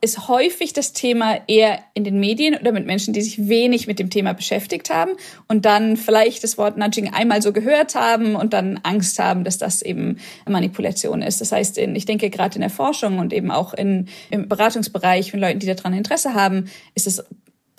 ist 0.00 0.28
häufig 0.28 0.72
das 0.72 0.92
Thema 0.92 1.38
eher 1.46 1.80
in 1.94 2.04
den 2.04 2.20
Medien 2.20 2.54
oder 2.54 2.72
mit 2.72 2.86
Menschen, 2.86 3.12
die 3.12 3.20
sich 3.20 3.48
wenig 3.48 3.86
mit 3.86 3.98
dem 3.98 4.08
Thema 4.08 4.32
beschäftigt 4.32 4.90
haben 4.90 5.12
und 5.46 5.66
dann 5.66 5.96
vielleicht 5.96 6.42
das 6.42 6.56
Wort 6.56 6.78
Nudging 6.78 7.12
einmal 7.12 7.42
so 7.42 7.52
gehört 7.52 7.94
haben 7.94 8.34
und 8.34 8.52
dann 8.52 8.80
Angst 8.82 9.18
haben, 9.18 9.44
dass 9.44 9.58
das 9.58 9.82
eben 9.82 10.18
Manipulation 10.48 11.20
ist. 11.22 11.40
Das 11.40 11.52
heißt, 11.52 11.78
ich 11.78 12.06
denke 12.06 12.30
gerade 12.30 12.54
in 12.54 12.62
der 12.62 12.70
Forschung 12.70 13.18
und 13.18 13.32
eben 13.32 13.50
auch 13.50 13.74
in, 13.74 14.08
im 14.30 14.48
Beratungsbereich, 14.48 15.30
von 15.30 15.40
Leuten, 15.40 15.58
die 15.58 15.66
daran 15.66 15.92
Interesse 15.92 16.34
haben, 16.34 16.70
ist 16.94 17.06
es 17.06 17.22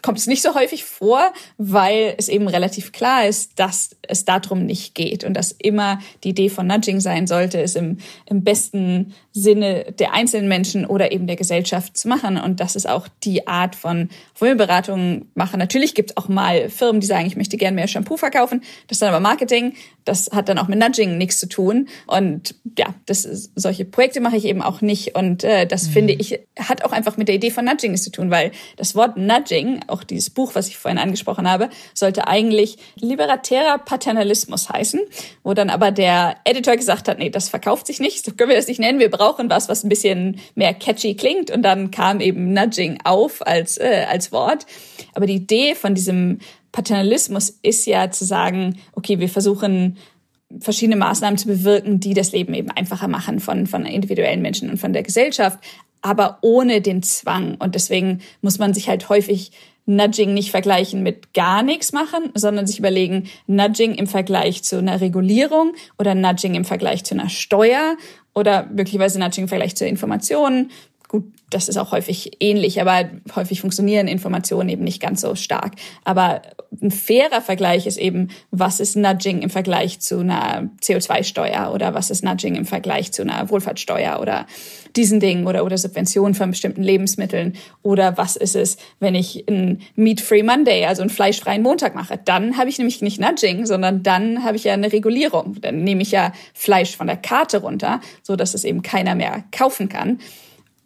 kommt 0.02 0.18
es 0.18 0.28
nicht 0.28 0.41
so 0.41 0.56
häufig 0.56 0.84
vor, 0.84 1.34
weil 1.58 2.16
es 2.18 2.30
eben 2.30 2.47
relativ 2.47 2.91
klar 2.91 3.28
ist, 3.28 3.60
dass 3.60 3.95
es 4.02 4.26
darum 4.26 4.66
nicht 4.66 4.95
geht 4.95 5.24
und 5.24 5.34
dass 5.34 5.52
immer 5.52 5.99
die 6.24 6.30
Idee 6.30 6.49
von 6.49 6.68
Nudging 6.68 6.99
sein 6.99 7.28
sollte, 7.28 7.62
es 7.62 7.76
im, 7.76 7.97
im 8.26 8.43
besten 8.43 9.14
Sinne 9.34 9.86
der 9.97 10.14
einzelnen 10.14 10.49
Menschen 10.49 10.86
oder 10.86 11.12
eben 11.12 11.28
der 11.28 11.36
Gesellschaft 11.36 11.97
zu 11.97 12.08
machen. 12.08 12.38
Und 12.38 12.60
das 12.60 12.76
ist 12.76 12.88
auch 12.88 13.08
die 13.24 13.47
Art 13.47 13.76
von 13.76 14.10
Beratung 14.39 15.28
machen. 15.36 15.60
Natürlich 15.60 15.95
gibt 15.95 16.12
es 16.12 16.18
auch 16.18 16.28
mal 16.28 16.70
Firmen, 16.70 16.99
die 16.99 17.08
sagen, 17.08 17.26
ich 17.26 17.38
möchte 17.38 17.58
gerne 17.58 17.76
mehr 17.76 17.88
Shampoo 17.88 18.18
verkaufen. 18.18 18.62
Das 18.88 18.95
ist 18.95 19.02
dann 19.02 19.10
aber 19.10 19.20
Marketing. 19.20 19.74
Das 20.04 20.32
hat 20.32 20.49
dann 20.49 20.58
auch 20.58 20.68
mit 20.68 20.80
Nudging 20.80 21.18
nichts 21.18 21.39
zu 21.39 21.47
tun. 21.47 21.88
Und 22.08 22.56
ja, 22.78 22.93
das 23.06 23.24
ist, 23.24 23.52
solche 23.56 23.86
Projekte 23.86 24.20
mache 24.20 24.36
ich 24.38 24.45
eben 24.45 24.62
auch 24.62 24.82
nicht. 24.82 25.16
Und 25.16 25.43
äh, 25.43 25.66
das 25.66 25.88
mhm. 25.88 25.91
finde 25.91 26.14
ich, 26.14 26.39
hat 26.60 26.84
auch 26.84 26.91
einfach 26.91 27.18
mit 27.18 27.28
der 27.28 27.36
Idee 27.36 27.52
von 27.52 27.66
Nudging 27.66 27.95
zu 27.95 28.12
tun, 28.12 28.32
weil 28.32 28.52
das 28.78 28.95
Wort 28.95 29.16
Nudging, 29.16 29.82
auch 29.92 30.04
dieses 30.04 30.30
Buch, 30.30 30.56
was 30.56 30.68
ich 30.68 30.78
vorhin 30.78 30.98
angesprochen 30.98 31.50
habe, 31.50 31.70
sollte 31.94 32.28
eigentlich 32.28 32.78
liberatärer 32.96 33.78
Paternalismus 33.78 34.70
heißen, 34.70 35.02
wo 35.44 35.54
dann 35.54 35.70
aber 35.70 35.92
der 35.92 36.36
Editor 36.44 36.76
gesagt 36.76 37.08
hat, 37.08 37.20
nee, 37.20 37.30
das 37.30 37.50
verkauft 37.50 37.88
sich 37.88 38.00
nicht, 38.00 38.26
so 38.26 38.32
können 38.32 38.50
wir 38.50 38.58
das 38.58 38.68
nicht 38.68 38.80
nennen, 38.80 39.00
wir 39.00 39.12
brauchen 39.12 39.50
was, 39.50 39.70
was 39.70 39.84
ein 39.84 39.89
bisschen 39.89 40.39
mehr 40.56 40.74
catchy 40.74 41.16
klingt. 41.16 41.52
Und 41.52 41.64
dann 41.64 41.92
kam 41.92 42.20
eben 42.20 42.54
Nudging 42.54 43.00
auf 43.04 43.46
als, 43.46 43.78
äh, 43.78 44.06
als 44.10 44.32
Wort. 44.32 44.66
Aber 45.14 45.26
die 45.26 45.36
Idee 45.36 45.76
von 45.76 45.96
diesem 45.96 46.39
Paternalismus 46.72 47.50
ist 47.62 47.86
ja 47.86 48.12
zu 48.12 48.26
sagen, 48.26 48.80
okay, 48.94 49.20
wir 49.20 49.30
versuchen 49.30 49.98
verschiedene 50.60 50.98
Maßnahmen 50.98 51.38
zu 51.38 51.48
bewirken, 51.48 52.00
die 52.00 52.14
das 52.14 52.32
Leben 52.32 52.54
eben 52.54 52.72
einfacher 52.72 53.08
machen 53.08 53.39
von, 53.39 53.68
von 53.68 53.86
individuellen 53.86 54.42
Menschen 54.42 54.70
und 54.70 54.78
von 54.78 54.94
der 54.94 55.04
Gesellschaft, 55.04 55.60
aber 56.02 56.39
ohne 56.42 56.82
den 56.82 57.04
Zwang. 57.04 57.56
Und 57.56 57.76
deswegen 57.76 58.22
muss 58.42 58.60
man 58.60 58.74
sich 58.74 58.89
halt 58.89 59.08
häufig 59.10 59.52
Nudging 59.86 60.34
nicht 60.34 60.51
vergleichen 60.51 61.03
mit 61.03 61.34
gar 61.34 61.63
nichts 61.63 61.91
machen, 61.91 62.32
sondern 62.36 62.67
sich 62.67 62.79
überlegen, 62.79 63.29
Nudging 63.47 63.95
im 63.95 64.07
Vergleich 64.07 64.63
zu 64.63 64.77
einer 64.77 65.01
Regulierung 65.01 65.73
oder 65.97 66.15
Nudging 66.15 66.55
im 66.55 66.65
Vergleich 66.65 67.03
zu 67.03 67.15
einer 67.15 67.29
Steuer 67.29 67.97
oder 68.34 68.67
möglicherweise 68.71 69.19
Nudging 69.19 69.45
im 69.45 69.49
Vergleich 69.49 69.75
zu 69.75 69.86
Informationen 69.86 70.71
Gut, 71.12 71.26
das 71.49 71.68
ist 71.68 71.76
auch 71.76 71.91
häufig 71.91 72.38
ähnlich, 72.39 72.80
aber 72.80 73.09
häufig 73.36 73.59
funktionieren 73.59 74.07
Informationen 74.07 74.70
eben 74.70 74.86
nicht 74.86 75.01
ganz 75.01 75.20
so 75.20 75.36
stark. 75.36 75.74
Aber 76.05 76.41
ein 76.82 76.89
fairer 76.89 77.41
Vergleich 77.41 77.86
ist 77.86 77.97
eben, 77.97 78.30
was 78.49 78.80
ist 78.80 78.95
Nudging 78.95 79.41
im 79.41 79.49
Vergleich 79.49 79.99
zu 79.99 80.20
einer 80.20 80.70
CO2-Steuer 80.82 81.74
oder 81.76 81.93
was 81.93 82.12
ist 82.12 82.24
Nudging 82.24 82.55
im 82.55 82.64
Vergleich 82.64 83.12
zu 83.12 83.24
einer 83.24 83.49
Wohlfahrtssteuer 83.49 84.22
oder 84.22 84.45
diesen 84.95 85.20
Dingen 85.20 85.47
oder, 85.47 85.66
oder 85.66 85.78
Subventionen 85.78 86.34
von 86.34 86.51
bestimmten 86.51 86.82
Lebensmitteln 86.82 87.57
oder 87.84 88.18
was 88.18 88.38
ist 88.38 88.55
es, 88.55 88.78
wenn 89.01 89.14
ich 89.14 89.43
ein 89.49 89.82
Meat-Free 89.97 90.43
Monday, 90.43 90.86
also 90.86 91.01
einen 91.01 91.09
fleischfreien 91.09 91.62
Montag 91.62 91.93
mache. 91.93 92.22
Dann 92.24 92.55
habe 92.55 92.70
ich 92.70 92.78
nämlich 92.78 93.01
nicht 93.01 93.20
Nudging, 93.20 93.66
sondern 93.66 94.01
dann 94.01 94.45
habe 94.45 94.55
ich 94.55 94.64
ja 94.64 94.72
eine 94.72 94.93
Regulierung. 94.93 95.57
Dann 95.59 95.84
nehme 95.84 96.03
ich 96.03 96.12
ja 96.12 96.32
Fleisch 96.53 96.95
von 96.95 97.07
der 97.07 97.18
Karte 97.18 97.57
runter, 97.57 97.99
so 98.24 98.38
dass 98.38 98.53
es 98.53 98.64
eben 98.64 98.82
keiner 98.82 99.16
mehr 99.16 99.43
kaufen 99.51 99.89
kann. 99.89 100.18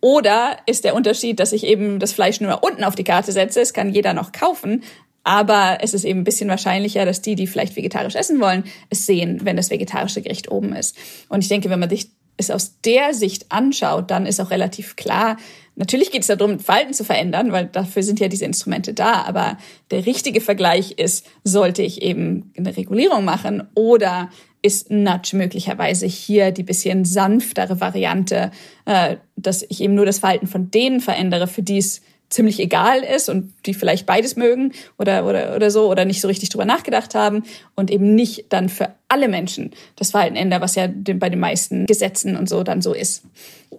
Oder 0.06 0.58
ist 0.68 0.84
der 0.84 0.94
Unterschied, 0.94 1.40
dass 1.40 1.52
ich 1.52 1.64
eben 1.64 1.98
das 1.98 2.14
Fleisch 2.14 2.40
nur 2.40 2.64
unten 2.64 2.84
auf 2.84 2.94
die 2.94 3.04
Karte 3.04 3.32
setze, 3.32 3.60
es 3.62 3.74
kann 3.74 3.92
jeder 3.92 4.14
noch 4.14 4.34
kaufen, 4.34 4.84
aber 5.24 5.80
es 5.82 5.96
ist 5.96 6.04
eben 6.04 6.20
ein 6.20 6.24
bisschen 6.24 6.48
wahrscheinlicher, 6.48 7.06
dass 7.06 7.24
die, 7.24 7.34
die 7.34 7.48
vielleicht 7.48 7.76
vegetarisch 7.76 8.14
essen 8.14 8.40
wollen, 8.40 8.66
es 8.92 9.08
sehen, 9.08 9.40
wenn 9.46 9.58
das 9.58 9.72
vegetarische 9.72 10.22
Gericht 10.22 10.52
oben 10.52 10.76
ist. 10.76 10.96
Und 11.28 11.42
ich 11.42 11.48
denke, 11.48 11.72
wenn 11.72 11.80
man 11.80 11.90
sich 11.90 12.12
es 12.38 12.52
aus 12.52 12.80
der 12.82 13.14
Sicht 13.14 13.52
anschaut, 13.52 14.12
dann 14.12 14.26
ist 14.26 14.40
auch 14.40 14.52
relativ 14.52 14.96
klar, 14.96 15.38
natürlich 15.76 16.12
geht 16.12 16.22
es 16.22 16.28
darum, 16.28 16.60
Verhalten 16.60 16.94
zu 16.94 17.04
verändern, 17.04 17.52
weil 17.52 17.66
dafür 17.68 18.04
sind 18.04 18.20
ja 18.20 18.28
diese 18.28 18.46
Instrumente 18.46 18.94
da, 18.94 19.24
aber 19.24 19.58
der 19.92 20.06
richtige 20.06 20.42
Vergleich 20.42 20.92
ist, 20.92 21.26
sollte 21.44 21.82
ich 21.82 22.02
eben 22.02 22.52
eine 22.58 22.76
Regulierung 22.76 23.26
machen 23.26 23.64
oder 23.76 24.30
ist 24.62 24.90
Nudge 24.90 25.38
möglicherweise 25.38 26.08
hier 26.08 26.52
die 26.52 26.64
bisschen 26.64 27.06
sanftere 27.06 27.80
Variante, 27.80 28.50
äh, 28.86 29.18
dass 29.36 29.64
ich 29.70 29.82
eben 29.82 29.94
nur 29.94 30.08
das 30.08 30.20
Verhalten 30.20 30.48
von 30.48 30.72
denen 30.72 31.02
verändere, 31.02 31.46
für 31.48 31.62
die 31.62 31.78
es 31.78 32.02
ziemlich 32.30 32.60
egal 32.60 33.02
ist 33.02 33.30
und 33.30 33.54
die 33.66 33.74
vielleicht 33.74 34.06
beides 34.06 34.36
mögen 34.36 34.74
oder, 34.98 35.26
oder, 35.26 35.56
oder 35.56 35.72
so 35.72 35.90
oder 35.90 36.06
nicht 36.06 36.22
so 36.22 36.28
richtig 36.28 36.50
drüber 36.50 36.66
nachgedacht 36.66 37.16
haben 37.16 37.44
und 37.76 37.92
eben 37.92 38.16
nicht 38.16 38.46
dann 38.50 38.70
für 38.70 38.94
alle 39.08 39.28
Menschen 39.28 39.72
das 39.96 40.12
Verhalten 40.12 40.36
ändere, 40.36 40.62
was 40.62 40.76
ja 40.76 40.88
bei 40.88 41.30
den 41.30 41.40
meisten 41.40 41.86
Gesetzen 41.86 42.36
und 42.36 42.50
so 42.50 42.64
dann 42.64 42.82
so 42.82 42.94
ist. 42.94 43.24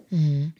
Mhm. 0.09 0.53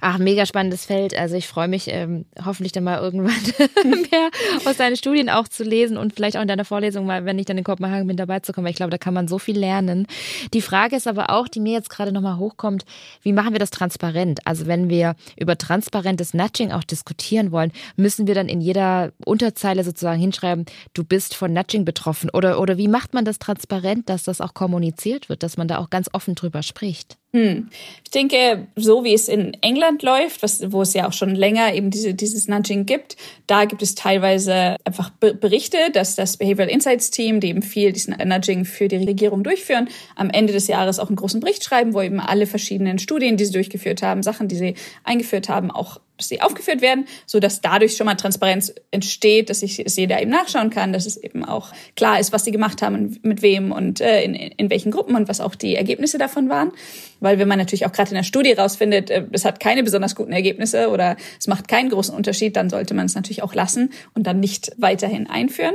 Ach, 0.00 0.18
mega 0.18 0.46
spannendes 0.46 0.86
Feld. 0.86 1.16
Also 1.18 1.36
ich 1.36 1.46
freue 1.46 1.68
mich, 1.68 1.88
ähm, 1.88 2.26
hoffentlich 2.44 2.72
dann 2.72 2.84
mal 2.84 3.00
irgendwann 3.00 3.34
mehr 3.84 4.30
aus 4.64 4.76
deinen 4.76 4.96
Studien 4.96 5.30
auch 5.30 5.48
zu 5.48 5.64
lesen 5.64 5.96
und 5.96 6.14
vielleicht 6.14 6.36
auch 6.36 6.42
in 6.42 6.48
deiner 6.48 6.64
Vorlesung 6.64 7.06
mal, 7.06 7.24
wenn 7.24 7.38
ich 7.38 7.46
dann 7.46 7.58
in 7.58 7.64
Kopenhagen 7.64 8.06
bin, 8.06 8.16
dabei 8.16 8.40
zu 8.40 8.52
kommen. 8.52 8.64
Weil 8.64 8.72
ich 8.72 8.76
glaube, 8.76 8.90
da 8.90 8.98
kann 8.98 9.14
man 9.14 9.28
so 9.28 9.38
viel 9.38 9.58
lernen. 9.58 10.06
Die 10.52 10.60
Frage 10.60 10.96
ist 10.96 11.06
aber 11.06 11.30
auch, 11.30 11.48
die 11.48 11.60
mir 11.60 11.72
jetzt 11.72 11.90
gerade 11.90 12.12
nochmal 12.12 12.38
hochkommt, 12.38 12.84
wie 13.22 13.32
machen 13.32 13.52
wir 13.52 13.58
das 13.58 13.70
transparent? 13.70 14.46
Also 14.46 14.66
wenn 14.66 14.88
wir 14.88 15.16
über 15.36 15.56
transparentes 15.58 16.34
Nudging 16.34 16.72
auch 16.72 16.84
diskutieren 16.84 17.52
wollen, 17.52 17.72
müssen 17.96 18.26
wir 18.26 18.34
dann 18.34 18.48
in 18.48 18.60
jeder 18.60 19.12
Unterzeile 19.24 19.84
sozusagen 19.84 20.20
hinschreiben, 20.20 20.64
du 20.94 21.04
bist 21.04 21.34
von 21.34 21.52
Nudging 21.52 21.84
betroffen? 21.84 22.30
Oder, 22.30 22.60
oder 22.60 22.78
wie 22.78 22.88
macht 22.88 23.14
man 23.14 23.24
das 23.24 23.38
transparent, 23.38 24.08
dass 24.08 24.24
das 24.24 24.40
auch 24.40 24.54
kommuniziert 24.54 25.28
wird, 25.28 25.42
dass 25.42 25.56
man 25.56 25.68
da 25.68 25.78
auch 25.78 25.90
ganz 25.90 26.08
offen 26.12 26.34
drüber 26.34 26.62
spricht? 26.62 27.18
Hm. 27.34 27.68
Ich 28.04 28.12
denke, 28.12 28.68
so 28.76 29.02
wie 29.02 29.12
es 29.12 29.26
in 29.26 29.54
England 29.60 30.04
läuft, 30.04 30.44
was, 30.44 30.70
wo 30.70 30.82
es 30.82 30.94
ja 30.94 31.08
auch 31.08 31.12
schon 31.12 31.34
länger 31.34 31.74
eben 31.74 31.90
diese, 31.90 32.14
dieses 32.14 32.46
Nudging 32.46 32.86
gibt, 32.86 33.16
da 33.48 33.64
gibt 33.64 33.82
es 33.82 33.96
teilweise 33.96 34.76
einfach 34.84 35.10
Berichte, 35.10 35.78
dass 35.92 36.14
das 36.14 36.36
Behavioral 36.36 36.70
Insights 36.70 37.10
Team, 37.10 37.40
die 37.40 37.48
eben 37.48 37.62
viel 37.62 37.92
diesen 37.92 38.14
Nudging 38.24 38.64
für 38.64 38.86
die 38.86 38.98
Regierung 38.98 39.42
durchführen, 39.42 39.88
am 40.14 40.30
Ende 40.30 40.52
des 40.52 40.68
Jahres 40.68 41.00
auch 41.00 41.08
einen 41.08 41.16
großen 41.16 41.40
Bericht 41.40 41.64
schreiben, 41.64 41.92
wo 41.92 42.02
eben 42.02 42.20
alle 42.20 42.46
verschiedenen 42.46 43.00
Studien, 43.00 43.36
die 43.36 43.46
sie 43.46 43.52
durchgeführt 43.52 44.00
haben, 44.00 44.22
Sachen, 44.22 44.46
die 44.46 44.54
sie 44.54 44.74
eingeführt 45.02 45.48
haben, 45.48 45.72
auch 45.72 45.98
sie 46.18 46.40
aufgeführt 46.40 46.80
werden, 46.80 47.06
so 47.26 47.40
dass 47.40 47.60
dadurch 47.60 47.96
schon 47.96 48.06
mal 48.06 48.14
Transparenz 48.14 48.72
entsteht, 48.90 49.50
dass 49.50 49.62
ich 49.62 49.84
es 49.84 49.96
jeder 49.96 50.20
eben 50.22 50.30
nachschauen 50.30 50.70
kann, 50.70 50.92
dass 50.92 51.06
es 51.06 51.16
eben 51.16 51.44
auch 51.44 51.72
klar 51.96 52.20
ist, 52.20 52.32
was 52.32 52.44
sie 52.44 52.52
gemacht 52.52 52.82
haben 52.82 52.94
und 52.94 53.24
mit 53.24 53.42
wem 53.42 53.72
und 53.72 54.00
äh, 54.00 54.22
in, 54.22 54.34
in 54.34 54.70
welchen 54.70 54.92
Gruppen 54.92 55.16
und 55.16 55.28
was 55.28 55.40
auch 55.40 55.54
die 55.54 55.74
Ergebnisse 55.74 56.18
davon 56.18 56.48
waren. 56.48 56.72
Weil 57.20 57.38
wenn 57.38 57.48
man 57.48 57.58
natürlich 57.58 57.86
auch 57.86 57.92
gerade 57.92 58.10
in 58.10 58.16
der 58.16 58.22
Studie 58.22 58.52
rausfindet, 58.52 59.10
äh, 59.10 59.24
es 59.32 59.44
hat 59.44 59.58
keine 59.58 59.82
besonders 59.82 60.14
guten 60.14 60.32
Ergebnisse 60.32 60.88
oder 60.88 61.16
es 61.38 61.48
macht 61.48 61.68
keinen 61.68 61.90
großen 61.90 62.14
Unterschied, 62.14 62.56
dann 62.56 62.70
sollte 62.70 62.94
man 62.94 63.06
es 63.06 63.14
natürlich 63.14 63.42
auch 63.42 63.54
lassen 63.54 63.90
und 64.14 64.26
dann 64.26 64.40
nicht 64.40 64.72
weiterhin 64.76 65.28
einführen. 65.28 65.74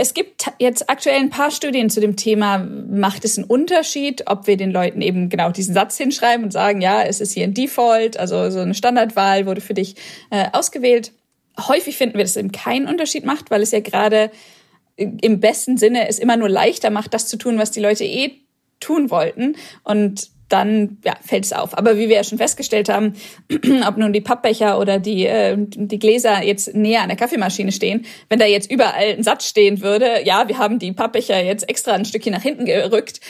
Es 0.00 0.14
gibt 0.14 0.46
jetzt 0.60 0.88
aktuell 0.88 1.16
ein 1.16 1.28
paar 1.28 1.50
Studien 1.50 1.90
zu 1.90 2.00
dem 2.00 2.14
Thema, 2.14 2.58
macht 2.58 3.24
es 3.24 3.36
einen 3.36 3.48
Unterschied, 3.48 4.22
ob 4.26 4.46
wir 4.46 4.56
den 4.56 4.70
Leuten 4.70 5.02
eben 5.02 5.28
genau 5.28 5.50
diesen 5.50 5.74
Satz 5.74 5.96
hinschreiben 5.96 6.44
und 6.44 6.52
sagen, 6.52 6.80
ja, 6.80 7.02
es 7.02 7.20
ist 7.20 7.32
hier 7.32 7.42
ein 7.42 7.52
Default, 7.52 8.16
also 8.16 8.48
so 8.50 8.60
eine 8.60 8.74
Standardwahl 8.74 9.44
wurde 9.44 9.60
für 9.60 9.74
dich 9.74 9.96
äh, 10.30 10.46
ausgewählt. 10.52 11.10
Häufig 11.58 11.96
finden 11.96 12.16
wir, 12.16 12.22
dass 12.22 12.30
es 12.30 12.36
eben 12.36 12.52
keinen 12.52 12.86
Unterschied 12.86 13.24
macht, 13.24 13.50
weil 13.50 13.60
es 13.60 13.72
ja 13.72 13.80
gerade 13.80 14.30
im 14.96 15.40
besten 15.40 15.76
Sinne 15.76 16.06
es 16.06 16.20
immer 16.20 16.36
nur 16.36 16.48
leichter 16.48 16.90
macht, 16.90 17.12
das 17.12 17.26
zu 17.26 17.36
tun, 17.36 17.58
was 17.58 17.72
die 17.72 17.80
Leute 17.80 18.04
eh 18.04 18.36
tun 18.78 19.10
wollten. 19.10 19.56
Und 19.82 20.30
dann 20.48 20.98
ja, 21.04 21.14
fällt 21.24 21.44
es 21.44 21.52
auf. 21.52 21.76
Aber 21.76 21.96
wie 21.96 22.08
wir 22.08 22.16
ja 22.16 22.24
schon 22.24 22.38
festgestellt 22.38 22.88
haben, 22.88 23.14
ob 23.86 23.96
nun 23.96 24.12
die 24.12 24.20
Pappbecher 24.20 24.78
oder 24.78 24.98
die, 24.98 25.26
äh, 25.26 25.56
die 25.58 25.98
Gläser 25.98 26.42
jetzt 26.42 26.74
näher 26.74 27.02
an 27.02 27.08
der 27.08 27.18
Kaffeemaschine 27.18 27.72
stehen, 27.72 28.06
wenn 28.28 28.38
da 28.38 28.46
jetzt 28.46 28.70
überall 28.70 29.14
ein 29.16 29.22
Satz 29.22 29.46
stehen 29.46 29.82
würde, 29.82 30.24
ja, 30.24 30.48
wir 30.48 30.58
haben 30.58 30.78
die 30.78 30.92
Pappbecher 30.92 31.42
jetzt 31.42 31.68
extra 31.68 31.92
ein 31.92 32.04
Stückchen 32.04 32.32
nach 32.32 32.42
hinten 32.42 32.64
gerückt. 32.64 33.20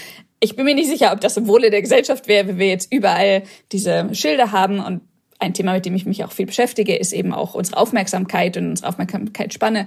Ich 0.41 0.55
bin 0.55 0.64
mir 0.64 0.75
nicht 0.75 0.89
sicher, 0.89 1.12
ob 1.12 1.21
das 1.21 1.37
im 1.37 1.49
Wohle 1.49 1.71
der 1.71 1.83
Gesellschaft 1.83 2.29
wäre, 2.29 2.47
wenn 2.47 2.59
wir 2.59 2.69
jetzt 2.69 2.93
überall 2.93 3.43
diese 3.73 4.14
Schilder 4.14 4.53
haben 4.53 4.79
und 4.79 5.01
ein 5.41 5.55
Thema, 5.55 5.73
mit 5.73 5.87
dem 5.87 5.95
ich 5.95 6.07
mich 6.07 6.25
auch 6.25 6.33
viel 6.33 6.47
beschäftige, 6.47 6.97
ist 6.97 7.12
eben 7.12 7.33
auch 7.33 7.55
unsere 7.55 7.77
Aufmerksamkeit 7.77 8.57
und 8.57 8.71
unsere 8.71 8.89
Aufmerksamkeitsspanne. 8.89 9.87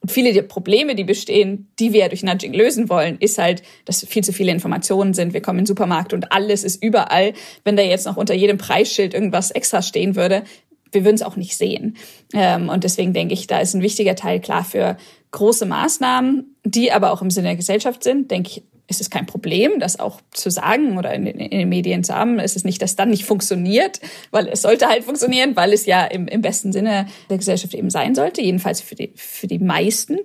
Und 0.00 0.10
viele 0.10 0.32
der 0.32 0.42
Probleme, 0.42 0.94
die 0.94 1.04
bestehen, 1.04 1.68
die 1.78 1.92
wir 1.92 2.08
durch 2.08 2.22
Nudging 2.22 2.54
lösen 2.54 2.88
wollen, 2.88 3.18
ist 3.18 3.36
halt, 3.38 3.62
dass 3.84 4.04
viel 4.04 4.24
zu 4.24 4.32
viele 4.32 4.50
Informationen 4.50 5.12
sind. 5.12 5.34
Wir 5.34 5.42
kommen 5.42 5.58
in 5.58 5.64
den 5.64 5.68
Supermarkt 5.68 6.14
und 6.14 6.32
alles 6.32 6.64
ist 6.64 6.82
überall. 6.82 7.34
Wenn 7.64 7.76
da 7.76 7.82
jetzt 7.82 8.06
noch 8.06 8.16
unter 8.16 8.34
jedem 8.34 8.56
Preisschild 8.56 9.12
irgendwas 9.12 9.50
extra 9.50 9.82
stehen 9.82 10.16
würde, 10.16 10.44
wir 10.92 11.04
würden 11.04 11.16
es 11.16 11.22
auch 11.22 11.36
nicht 11.36 11.56
sehen. 11.56 11.96
Ähm, 12.32 12.68
und 12.68 12.84
deswegen 12.84 13.12
denke 13.12 13.34
ich, 13.34 13.46
da 13.46 13.60
ist 13.60 13.74
ein 13.74 13.82
wichtiger 13.82 14.16
Teil 14.16 14.40
klar 14.40 14.64
für 14.64 14.96
große 15.32 15.66
Maßnahmen, 15.66 16.56
die 16.64 16.92
aber 16.92 17.12
auch 17.12 17.22
im 17.22 17.30
Sinne 17.30 17.48
der 17.48 17.56
Gesellschaft 17.56 18.02
sind, 18.02 18.30
denke 18.30 18.50
ich, 18.50 18.62
ist 18.90 19.00
es 19.00 19.08
kein 19.08 19.24
Problem, 19.24 19.78
das 19.78 19.98
auch 19.98 20.20
zu 20.32 20.50
sagen 20.50 20.98
oder 20.98 21.14
in, 21.14 21.26
in, 21.26 21.50
den 21.50 21.68
Medien 21.68 22.02
zu 22.02 22.14
haben. 22.14 22.38
Es 22.40 22.56
ist 22.56 22.64
nicht, 22.64 22.82
dass 22.82 22.96
dann 22.96 23.10
nicht 23.10 23.24
funktioniert, 23.24 24.00
weil 24.32 24.48
es 24.48 24.62
sollte 24.62 24.88
halt 24.88 25.04
funktionieren, 25.04 25.54
weil 25.54 25.72
es 25.72 25.86
ja 25.86 26.04
im, 26.04 26.26
im 26.26 26.42
besten 26.42 26.72
Sinne 26.72 27.06
der 27.30 27.38
Gesellschaft 27.38 27.72
eben 27.74 27.88
sein 27.88 28.14
sollte, 28.14 28.42
jedenfalls 28.42 28.80
für 28.80 28.96
die, 28.96 29.12
für 29.14 29.46
die 29.46 29.60
meisten. 29.60 30.18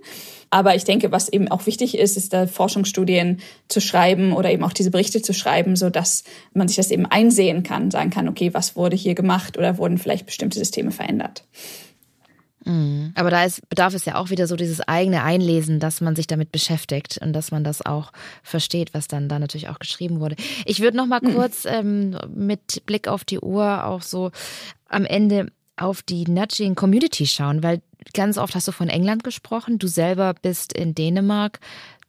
Aber 0.49 0.75
ich 0.75 0.83
denke, 0.83 1.11
was 1.11 1.29
eben 1.29 1.47
auch 1.49 1.65
wichtig 1.65 1.97
ist, 1.97 2.17
ist 2.17 2.33
da 2.33 2.47
Forschungsstudien 2.47 3.39
zu 3.67 3.81
schreiben 3.81 4.33
oder 4.33 4.51
eben 4.51 4.63
auch 4.63 4.73
diese 4.73 4.91
Berichte 4.91 5.21
zu 5.21 5.33
schreiben, 5.33 5.75
so 5.75 5.89
dass 5.89 6.23
man 6.53 6.67
sich 6.67 6.77
das 6.77 6.91
eben 6.91 7.05
einsehen 7.05 7.63
kann, 7.63 7.91
sagen 7.91 8.09
kann, 8.09 8.27
okay, 8.27 8.53
was 8.53 8.75
wurde 8.75 8.95
hier 8.95 9.15
gemacht 9.15 9.57
oder 9.57 9.77
wurden 9.77 9.97
vielleicht 9.97 10.25
bestimmte 10.25 10.57
Systeme 10.57 10.91
verändert. 10.91 11.43
Mhm. 12.65 13.11
Aber 13.15 13.29
da 13.29 13.43
ist, 13.43 13.67
bedarf 13.69 13.93
es 13.93 14.05
ja 14.05 14.15
auch 14.15 14.29
wieder 14.29 14.47
so 14.47 14.55
dieses 14.55 14.81
eigene 14.81 15.23
Einlesen, 15.23 15.79
dass 15.79 16.01
man 16.01 16.15
sich 16.15 16.27
damit 16.27 16.51
beschäftigt 16.51 17.19
und 17.21 17.33
dass 17.33 17.51
man 17.51 17.63
das 17.63 17.85
auch 17.85 18.11
versteht, 18.43 18.93
was 18.93 19.07
dann 19.07 19.29
da 19.29 19.39
natürlich 19.39 19.69
auch 19.69 19.79
geschrieben 19.79 20.19
wurde. 20.19 20.35
Ich 20.65 20.81
würde 20.81 20.97
noch 20.97 21.05
mal 21.05 21.21
mhm. 21.21 21.33
kurz 21.33 21.65
ähm, 21.65 22.17
mit 22.33 22.85
Blick 22.85 23.07
auf 23.07 23.23
die 23.23 23.39
Uhr 23.39 23.85
auch 23.85 24.01
so 24.01 24.31
am 24.89 25.05
Ende 25.05 25.47
auf 25.77 26.01
die 26.01 26.23
Nudging 26.25 26.75
Community 26.75 27.25
schauen, 27.25 27.61
weil 27.61 27.81
ganz 28.13 28.37
oft 28.37 28.55
hast 28.55 28.67
du 28.67 28.71
von 28.71 28.89
England 28.89 29.23
gesprochen, 29.23 29.77
du 29.77 29.87
selber 29.87 30.33
bist 30.41 30.73
in 30.73 30.95
Dänemark. 30.95 31.59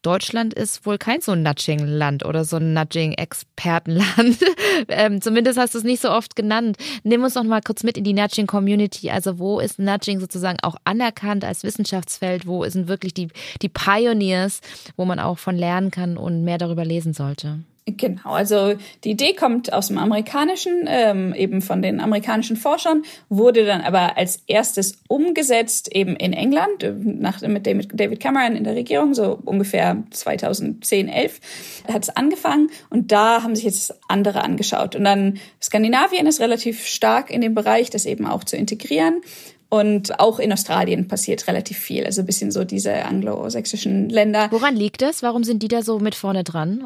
Deutschland 0.01 0.53
ist 0.53 0.85
wohl 0.85 0.97
kein 0.97 1.21
so 1.21 1.33
ein 1.33 1.43
Nudging-Land 1.43 2.23
oder 2.23 2.45
so 2.45 2.57
ein 2.57 2.73
Nudging-Expertenland. 2.73 4.37
ähm, 4.87 5.21
zumindest 5.21 5.57
hast 5.57 5.73
du 5.73 5.79
es 5.79 5.83
nicht 5.83 6.01
so 6.01 6.11
oft 6.11 6.35
genannt. 6.35 6.77
Nimm 7.03 7.23
uns 7.23 7.35
noch 7.35 7.43
mal 7.43 7.61
kurz 7.61 7.83
mit 7.83 7.97
in 7.97 8.03
die 8.03 8.13
Nudging-Community. 8.13 9.09
Also 9.09 9.39
wo 9.39 9.59
ist 9.59 9.79
Nudging 9.79 10.19
sozusagen 10.19 10.59
auch 10.61 10.75
anerkannt 10.83 11.43
als 11.43 11.63
Wissenschaftsfeld? 11.63 12.45
Wo 12.45 12.63
sind 12.65 12.87
wirklich 12.87 13.13
die, 13.13 13.29
die 13.61 13.69
Pioneers, 13.69 14.61
wo 14.95 15.05
man 15.05 15.19
auch 15.19 15.39
von 15.39 15.57
lernen 15.57 15.91
kann 15.91 16.17
und 16.17 16.43
mehr 16.43 16.57
darüber 16.57 16.85
lesen 16.85 17.13
sollte? 17.13 17.59
Genau, 17.89 18.31
also 18.31 18.75
die 19.05 19.11
Idee 19.11 19.33
kommt 19.33 19.71
aus 19.71 19.87
dem 19.87 19.97
amerikanischen, 19.97 20.83
ähm, 20.87 21.33
eben 21.33 21.61
von 21.61 21.81
den 21.81 22.01
amerikanischen 22.01 22.57
Forschern, 22.57 23.03
wurde 23.29 23.65
dann 23.65 23.79
aber 23.79 24.17
als 24.17 24.43
erstes 24.45 24.99
umgesetzt 25.07 25.95
eben 25.95 26.17
in 26.17 26.33
England, 26.33 26.83
äh, 26.83 26.91
nach, 26.91 27.41
mit 27.41 27.65
David 27.65 28.19
Cameron 28.19 28.57
in 28.57 28.65
der 28.65 28.75
Regierung, 28.75 29.13
so 29.13 29.39
ungefähr 29.45 30.03
2010, 30.11 31.07
11 31.07 31.39
hat 31.87 32.03
es 32.03 32.09
angefangen 32.09 32.71
und 32.89 33.13
da 33.13 33.41
haben 33.41 33.55
sich 33.55 33.63
jetzt 33.63 33.93
andere 34.09 34.43
angeschaut. 34.43 34.97
Und 34.97 35.05
dann 35.05 35.39
Skandinavien 35.63 36.27
ist 36.27 36.41
relativ 36.41 36.85
stark 36.85 37.31
in 37.31 37.39
dem 37.39 37.55
Bereich, 37.55 37.89
das 37.89 38.05
eben 38.05 38.27
auch 38.27 38.43
zu 38.43 38.57
integrieren. 38.57 39.21
Und 39.69 40.19
auch 40.19 40.39
in 40.39 40.51
Australien 40.51 41.07
passiert 41.07 41.47
relativ 41.47 41.77
viel, 41.77 42.05
also 42.05 42.21
ein 42.21 42.25
bisschen 42.25 42.51
so 42.51 42.63
diese 42.63 43.03
anglosächsischen 43.03 44.09
Länder. 44.09 44.47
Woran 44.51 44.75
liegt 44.75 45.01
das? 45.01 45.23
Warum 45.23 45.43
sind 45.43 45.61
die 45.61 45.67
da 45.67 45.83
so 45.83 45.99
mit 45.99 46.15
vorne 46.15 46.45
dran? 46.45 46.85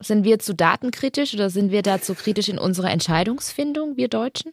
Sind 0.00 0.24
wir 0.24 0.38
zu 0.38 0.54
datenkritisch 0.54 1.34
oder 1.34 1.50
sind 1.50 1.72
wir 1.72 1.82
da 1.82 2.00
zu 2.00 2.14
kritisch 2.14 2.48
in 2.48 2.58
unserer 2.58 2.90
Entscheidungsfindung, 2.90 3.96
wir 3.96 4.08
Deutschen? 4.08 4.52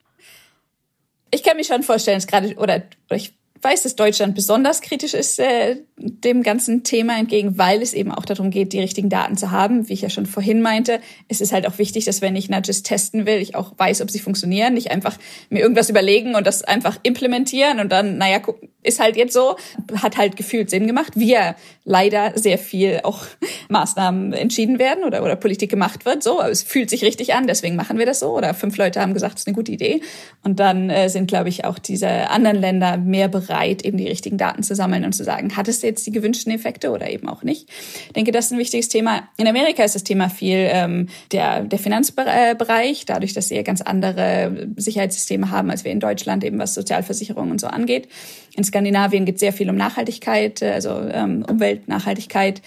Ich 1.32 1.44
kann 1.44 1.58
mir 1.58 1.64
schon 1.64 1.84
vorstellen, 1.84 2.18
dass 2.18 2.28
gerade, 2.28 2.56
oder, 2.56 2.84
ich 3.12 3.34
weiß, 3.62 3.84
dass 3.84 3.96
Deutschland 3.96 4.36
besonders 4.36 4.82
kritisch 4.82 5.14
ist 5.14 5.40
äh, 5.40 5.78
dem 5.98 6.44
ganzen 6.44 6.84
Thema 6.84 7.18
entgegen, 7.18 7.58
weil 7.58 7.82
es 7.82 7.94
eben 7.94 8.12
auch 8.12 8.26
darum 8.26 8.52
geht, 8.52 8.74
die 8.74 8.80
richtigen 8.80 9.10
Daten 9.10 9.38
zu 9.38 9.52
haben. 9.52 9.90
Wie 9.90 9.94
ich 9.94 10.02
ja 10.02 10.10
schon 10.10 10.26
vorhin 10.26 10.62
meinte, 10.62 11.00
es 11.28 11.42
ist 11.42 11.52
halt 11.52 11.68
auch 11.68 11.78
wichtig, 11.78 12.06
dass 12.06 12.22
wenn 12.22 12.36
ich 12.36 12.50
Nudges 12.50 12.84
testen 12.84 13.26
will, 13.26 13.38
ich 13.40 13.56
auch 13.56 13.74
weiß, 13.78 14.02
ob 14.02 14.12
sie 14.12 14.20
funktionieren, 14.20 14.74
nicht 14.76 14.92
einfach 14.92 15.18
mir 15.50 15.60
irgendwas 15.60 15.90
überlegen 15.90 16.36
und 16.36 16.46
das 16.46 16.64
einfach 16.64 17.00
implementieren 17.04 17.80
und 17.80 17.92
dann, 17.92 18.18
naja, 18.18 18.40
ist 18.86 19.00
halt 19.00 19.16
jetzt 19.16 19.34
so, 19.34 19.56
hat 20.02 20.18
halt 20.18 20.36
gefühlt 20.36 20.70
Sinn 20.70 20.88
gemacht. 20.88 21.14
Wir 21.16 21.56
leider 21.84 22.34
sehr 22.36 22.58
viel 22.58 23.02
auch 23.04 23.24
Maßnahmen 23.70 24.34
entschieden 24.34 24.80
werden 24.80 25.04
oder, 25.04 25.24
oder 25.24 25.36
Politik 25.36 25.70
gemacht 25.70 26.06
wird, 26.06 26.24
so, 26.24 26.40
aber 26.40 26.52
es 26.52 26.64
fühlt 26.64 26.90
sich 26.90 27.04
richtig 27.04 27.34
an, 27.34 27.48
deswegen 27.48 27.76
machen 27.76 27.98
wir 28.00 28.06
das 28.06 28.20
so. 28.20 28.36
Oder 28.36 28.54
fünf 28.54 28.78
Leute 28.78 29.02
haben 29.02 29.14
gesagt, 29.14 29.36
es 29.36 29.42
ist 29.42 29.48
eine 29.48 29.56
gute 29.56 29.72
Idee. 29.72 30.02
Und 30.44 30.60
dann 30.60 30.90
äh, 30.90 31.10
sind, 31.10 31.28
glaube 31.28 31.50
ich, 31.50 31.66
auch 31.66 31.80
diese 31.80 32.30
anderen 32.30 32.58
Länder 32.58 32.98
mehr 32.98 33.28
bereit, 33.28 33.84
eben 33.84 33.98
die 33.98 34.08
richtigen 34.08 34.38
Daten 34.38 34.64
zu 34.64 34.76
sammeln 34.76 35.06
und 35.06 35.14
zu 35.14 35.24
sagen, 35.24 35.56
hat 35.56 35.68
es 35.68 35.82
jetzt 35.82 36.06
die 36.08 36.12
gewünschten 36.12 36.52
Effekte 36.54 36.92
oder 36.92 37.10
eben 37.10 37.28
auch 37.28 37.44
nicht. 37.44 37.70
Ich 38.08 38.14
denke, 38.14 38.32
das 38.32 38.46
ist 38.46 38.52
ein 38.52 38.60
wichtiges 38.60 38.90
Thema. 38.90 39.28
In 39.38 39.48
Amerika 39.48 39.84
ist 39.84 39.96
das 39.96 40.04
Thema 40.04 40.30
viel 40.30 40.68
ähm, 40.72 41.08
der, 41.32 41.64
der 41.64 41.80
Finanzbereich, 41.80 43.06
dadurch, 43.06 43.34
dass 43.34 43.48
sie 43.48 43.56
ja 43.56 43.62
ganz 43.62 43.82
andere 43.82 44.68
Sicherheitssysteme 44.76 45.52
haben, 45.52 45.70
als 45.70 45.84
wir 45.84 45.92
in 45.92 46.00
Deutschland, 46.00 46.44
eben 46.44 46.60
was 46.60 46.74
Sozialversicherung 46.74 47.52
und 47.52 47.62
so 47.62 47.68
angeht. 47.68 48.08
In 48.56 48.64
Skandinavien 48.76 49.24
geht 49.24 49.40
sehr 49.40 49.54
viel 49.54 49.70
um 49.70 49.78
Nachhaltigkeit, 49.78 50.62
also 50.62 50.90
ähm, 51.10 51.46
Umweltnachhaltigkeit 51.50 52.62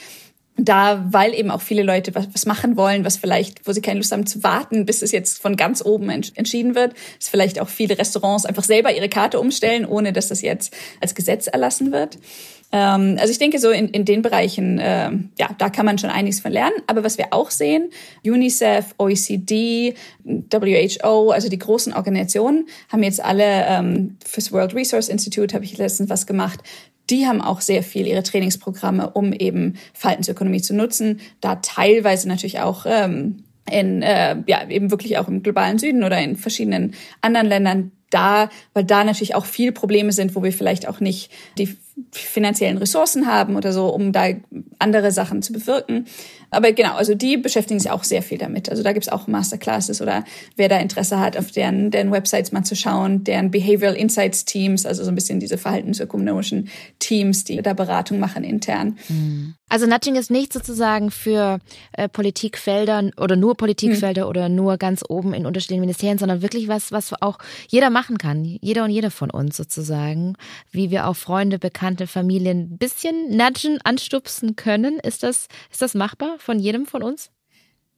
da, 0.56 1.04
weil 1.10 1.34
eben 1.34 1.50
auch 1.50 1.60
viele 1.60 1.82
Leute 1.82 2.14
was, 2.14 2.28
was 2.32 2.46
machen 2.46 2.78
wollen, 2.78 3.04
was 3.04 3.18
vielleicht, 3.18 3.68
wo 3.68 3.72
sie 3.72 3.82
keine 3.82 4.00
Lust 4.00 4.10
haben 4.10 4.26
zu 4.26 4.42
warten, 4.42 4.86
bis 4.86 5.02
es 5.02 5.12
jetzt 5.12 5.38
von 5.38 5.54
ganz 5.54 5.84
oben 5.84 6.08
ents 6.08 6.30
entschieden 6.34 6.74
wird, 6.74 6.94
dass 7.18 7.28
vielleicht 7.28 7.60
auch 7.60 7.68
viele 7.68 7.96
Restaurants 7.98 8.46
einfach 8.46 8.64
selber 8.64 8.92
ihre 8.92 9.10
Karte 9.10 9.38
umstellen, 9.38 9.84
ohne 9.84 10.14
dass 10.14 10.28
das 10.28 10.40
jetzt 10.40 10.74
als 11.00 11.14
Gesetz 11.14 11.46
erlassen 11.46 11.92
wird. 11.92 12.18
Ähm, 12.70 13.16
also 13.18 13.30
ich 13.30 13.38
denke 13.38 13.58
so 13.58 13.70
in, 13.70 13.88
in 13.88 14.04
den 14.04 14.22
Bereichen, 14.22 14.78
äh, 14.78 15.10
ja, 15.38 15.48
da 15.56 15.70
kann 15.70 15.86
man 15.86 15.98
schon 15.98 16.10
einiges 16.10 16.40
von 16.40 16.52
lernen. 16.52 16.76
Aber 16.86 17.04
was 17.04 17.18
wir 17.18 17.28
auch 17.30 17.50
sehen, 17.50 17.90
UNICEF, 18.24 18.94
OECD, 18.98 19.94
WHO, 20.24 21.30
also 21.30 21.48
die 21.48 21.58
großen 21.58 21.94
Organisationen 21.94 22.68
haben 22.90 23.02
jetzt 23.02 23.24
alle 23.24 23.66
ähm, 23.66 24.16
fürs 24.24 24.52
World 24.52 24.74
Resource 24.74 25.08
Institute 25.08 25.54
habe 25.54 25.64
ich 25.64 25.78
letztens 25.78 26.10
was 26.10 26.26
gemacht, 26.26 26.60
die 27.10 27.26
haben 27.26 27.40
auch 27.40 27.62
sehr 27.62 27.82
viel 27.82 28.06
ihre 28.06 28.22
Trainingsprogramme, 28.22 29.10
um 29.10 29.32
eben 29.32 29.78
Verhaltensökonomie 29.94 30.60
zu 30.60 30.74
nutzen, 30.74 31.20
da 31.40 31.56
teilweise 31.56 32.28
natürlich 32.28 32.60
auch 32.60 32.84
ähm, 32.86 33.44
in 33.70 34.02
äh, 34.02 34.36
ja 34.46 34.68
eben 34.68 34.90
wirklich 34.90 35.18
auch 35.18 35.28
im 35.28 35.42
globalen 35.42 35.78
Süden 35.78 36.04
oder 36.04 36.20
in 36.20 36.36
verschiedenen 36.36 36.94
anderen 37.22 37.46
Ländern 37.46 37.92
da, 38.10 38.48
weil 38.72 38.84
da 38.84 39.04
natürlich 39.04 39.34
auch 39.34 39.44
viel 39.44 39.72
Probleme 39.72 40.12
sind, 40.12 40.34
wo 40.34 40.42
wir 40.42 40.52
vielleicht 40.52 40.88
auch 40.88 41.00
nicht 41.00 41.30
die 41.58 41.76
finanziellen 42.12 42.78
Ressourcen 42.78 43.26
haben 43.26 43.56
oder 43.56 43.72
so, 43.72 43.88
um 43.88 44.12
da 44.12 44.28
andere 44.78 45.10
Sachen 45.12 45.42
zu 45.42 45.52
bewirken. 45.52 46.06
Aber 46.50 46.72
genau, 46.72 46.94
also 46.94 47.14
die 47.14 47.36
beschäftigen 47.36 47.78
sich 47.78 47.90
auch 47.90 48.04
sehr 48.04 48.22
viel 48.22 48.38
damit. 48.38 48.70
Also 48.70 48.82
da 48.82 48.92
gibt's 48.92 49.08
auch 49.08 49.26
Masterclasses 49.26 50.00
oder 50.00 50.24
wer 50.56 50.68
da 50.68 50.78
Interesse 50.78 51.20
hat, 51.20 51.36
auf 51.36 51.50
deren, 51.50 51.90
deren 51.90 52.10
Websites 52.10 52.52
mal 52.52 52.64
zu 52.64 52.74
schauen, 52.74 53.24
deren 53.24 53.50
Behavioral 53.50 53.94
Insights 53.94 54.44
Teams, 54.46 54.86
also 54.86 55.04
so 55.04 55.10
ein 55.10 55.14
bisschen 55.14 55.40
diese 55.40 55.58
verhaltensökonomischen 55.58 56.68
Teams, 56.98 57.44
die 57.44 57.60
da 57.60 57.74
Beratung 57.74 58.18
machen 58.18 58.44
intern. 58.44 58.98
Hm. 59.08 59.54
Also 59.68 59.86
Nudging 59.86 60.16
ist 60.16 60.30
nicht 60.30 60.52
sozusagen 60.54 61.10
für 61.10 61.58
äh, 61.92 62.08
Politikfelder 62.08 63.10
oder 63.18 63.36
nur 63.36 63.54
Politikfelder 63.54 64.22
hm. 64.22 64.28
oder 64.28 64.48
nur 64.48 64.78
ganz 64.78 65.04
oben 65.06 65.34
in 65.34 65.44
unterschiedlichen 65.44 65.82
Ministerien, 65.82 66.16
sondern 66.16 66.40
wirklich 66.40 66.68
was, 66.68 66.90
was 66.90 67.12
auch 67.20 67.38
jeder 67.68 67.90
machen 67.90 68.16
kann. 68.16 68.44
Jeder 68.44 68.84
und 68.84 68.90
jede 68.90 69.10
von 69.10 69.30
uns 69.30 69.56
sozusagen. 69.56 70.36
Wie 70.70 70.90
wir 70.90 71.06
auch 71.06 71.16
Freunde, 71.16 71.58
Bekannte, 71.58 71.87
Familien 72.06 72.72
ein 72.72 72.78
bisschen 72.78 73.36
nudgen, 73.36 73.78
anstupsen 73.84 74.56
können. 74.56 74.98
Ist 74.98 75.22
das, 75.22 75.48
ist 75.70 75.82
das 75.82 75.94
machbar? 75.94 76.38
von 76.38 76.58
jedem 76.58 76.86
von 76.86 77.02
uns? 77.02 77.30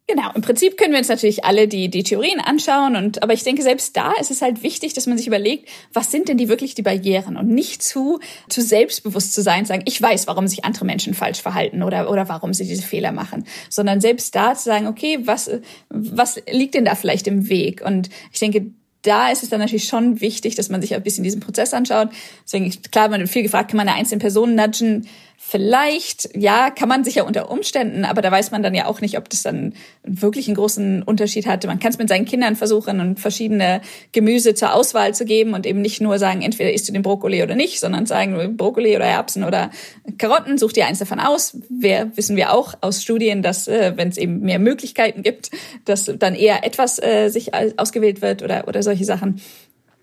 Genau, 0.09 0.33
im 0.35 0.43
Prinzip 0.43 0.77
können 0.77 0.91
wir 0.91 0.99
uns 0.99 1.09
natürlich 1.09 1.45
alle 1.45 1.69
die, 1.69 1.89
die 1.89 2.03
Theorien 2.03 2.41
anschauen 2.41 2.97
und, 2.97 3.23
aber 3.23 3.33
ich 3.33 3.45
denke, 3.45 3.63
selbst 3.63 3.97
da 3.97 4.13
ist 4.21 4.33
es 4.33 4.43
halt 4.43 4.65
wichtig, 4.65 4.93
dass 4.93 5.07
man 5.07 5.17
sich 5.17 5.29
überlegt, 5.29 5.69
was 5.93 6.11
sind 6.11 6.29
denn 6.29 6.37
die 6.37 6.49
wirklich 6.49 6.75
die 6.75 6.83
Barrieren 6.83 7.37
und 7.37 7.47
nicht 7.47 7.81
zu, 7.81 8.19
zu 8.49 8.61
selbstbewusst 8.61 9.33
zu 9.33 9.41
sein, 9.41 9.67
sagen, 9.67 9.85
ich 9.87 10.03
weiß, 10.03 10.27
warum 10.27 10.49
sich 10.49 10.65
andere 10.65 10.85
Menschen 10.85 11.15
falsch 11.15 11.41
verhalten 11.41 11.85
oder, 11.85 12.11
oder 12.11 12.29
warum 12.29 12.53
sie 12.53 12.67
diese 12.67 12.83
Fehler 12.83 13.13
machen, 13.13 13.47
sondern 13.69 14.01
selbst 14.01 14.35
da 14.35 14.55
zu 14.55 14.65
sagen, 14.65 14.89
okay, 14.89 15.21
was, 15.23 15.49
was 15.91 16.43
liegt 16.51 16.75
denn 16.75 16.87
da 16.87 16.97
vielleicht 16.97 17.29
im 17.29 17.49
Weg? 17.49 17.81
Und 17.81 18.11
ich 18.33 18.41
denke, 18.41 18.73
da 19.03 19.31
ist 19.31 19.43
es 19.43 19.49
dann 19.49 19.61
natürlich 19.61 19.85
schon 19.85 20.21
wichtig, 20.21 20.55
dass 20.55 20.69
man 20.69 20.83
sich 20.83 20.95
ein 20.95 21.03
bisschen 21.03 21.25
diesen 21.25 21.41
Prozess 21.41 21.73
anschaut. 21.73 22.11
Deswegen, 22.45 22.71
klar, 22.91 23.09
man 23.09 23.21
wird 23.21 23.31
viel 23.31 23.43
gefragt, 23.43 23.71
kann 23.71 23.79
man 23.79 23.89
eine 23.89 23.97
einzelne 23.97 24.21
Person 24.21 24.55
nudgen? 24.55 25.09
Vielleicht, 25.43 26.37
ja, 26.37 26.69
kann 26.69 26.89
man 26.89 27.03
sicher 27.03 27.27
unter 27.27 27.51
Umständen, 27.51 28.05
aber 28.05 28.21
da 28.21 28.31
weiß 28.31 28.51
man 28.51 28.63
dann 28.63 28.75
ja 28.75 28.85
auch 28.85 29.01
nicht, 29.01 29.17
ob 29.17 29.31
das 29.31 29.43
dann 29.43 29.73
wirklich 30.05 30.47
einen 30.47 30.55
großen 30.55 31.03
Unterschied 31.03 31.47
hatte. 31.47 31.67
Man 31.67 31.81
kann 31.81 31.91
es 31.91 31.99
mit 31.99 32.11
seinen 32.11 32.27
Kindern 32.27 32.57
versuchen 32.57 33.01
und 33.01 33.19
verschiedene 33.19 33.81
Gemüse 34.13 34.55
zur 34.55 34.75
Auswahl 34.75 35.15
zu 35.15 35.25
geben 35.25 35.55
und 35.55 35.67
eben 35.67 35.81
nicht 35.81 36.03
nur 36.03 36.19
sagen, 36.19 36.43
entweder 36.43 36.73
isst 36.73 36.89
du 36.89 36.93
den 36.93 37.01
Brokkoli 37.01 37.43
oder 37.43 37.55
nicht, 37.55 37.81
sondern 37.81 38.05
sagen, 38.05 38.57
Brokkoli 38.59 38.95
oder 38.95 39.07
Erbsen 39.07 39.43
oder 39.43 39.71
Karotten, 40.19 40.59
such 40.59 40.75
dir 40.75 40.87
eins 40.87 40.99
davon 40.99 41.19
aus. 41.19 41.57
Wer 41.71 42.15
wissen 42.19 42.37
wir 42.37 42.53
auch 42.53 42.75
aus 42.83 43.03
Studien, 43.03 43.43
dass 43.43 43.67
äh, 43.67 43.95
wenn 43.97 44.09
es 44.11 44.19
eben 44.19 44.41
mehr 44.41 44.59
Möglichkeiten 44.59 45.23
gibt, 45.23 45.51
dass 45.87 46.05
dann 46.05 46.35
eher 46.35 46.65
etwas 46.65 47.03
äh, 47.03 47.29
sich 47.31 47.53
ausgewählt 47.55 48.21
wird 48.21 48.43
oder, 48.43 48.69
oder 48.69 48.83
solche 48.83 49.07
Sachen. 49.07 49.41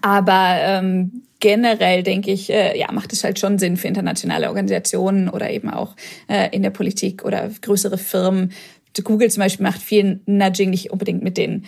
Aber 0.01 0.57
ähm, 0.59 1.26
generell 1.39 2.03
denke 2.03 2.31
ich, 2.31 2.49
äh, 2.49 2.77
ja, 2.77 2.91
macht 2.91 3.13
es 3.13 3.23
halt 3.23 3.39
schon 3.39 3.59
Sinn 3.59 3.77
für 3.77 3.87
internationale 3.87 4.47
Organisationen 4.47 5.29
oder 5.29 5.49
eben 5.49 5.69
auch 5.69 5.95
äh, 6.27 6.49
in 6.55 6.63
der 6.63 6.71
Politik 6.71 7.23
oder 7.23 7.49
größere 7.61 7.97
Firmen. 7.97 8.51
Google 9.03 9.29
zum 9.29 9.41
Beispiel 9.41 9.63
macht 9.63 9.81
viel 9.81 10.21
Nudging 10.25 10.71
nicht 10.71 10.91
unbedingt 10.91 11.23
mit 11.23 11.37
den 11.37 11.65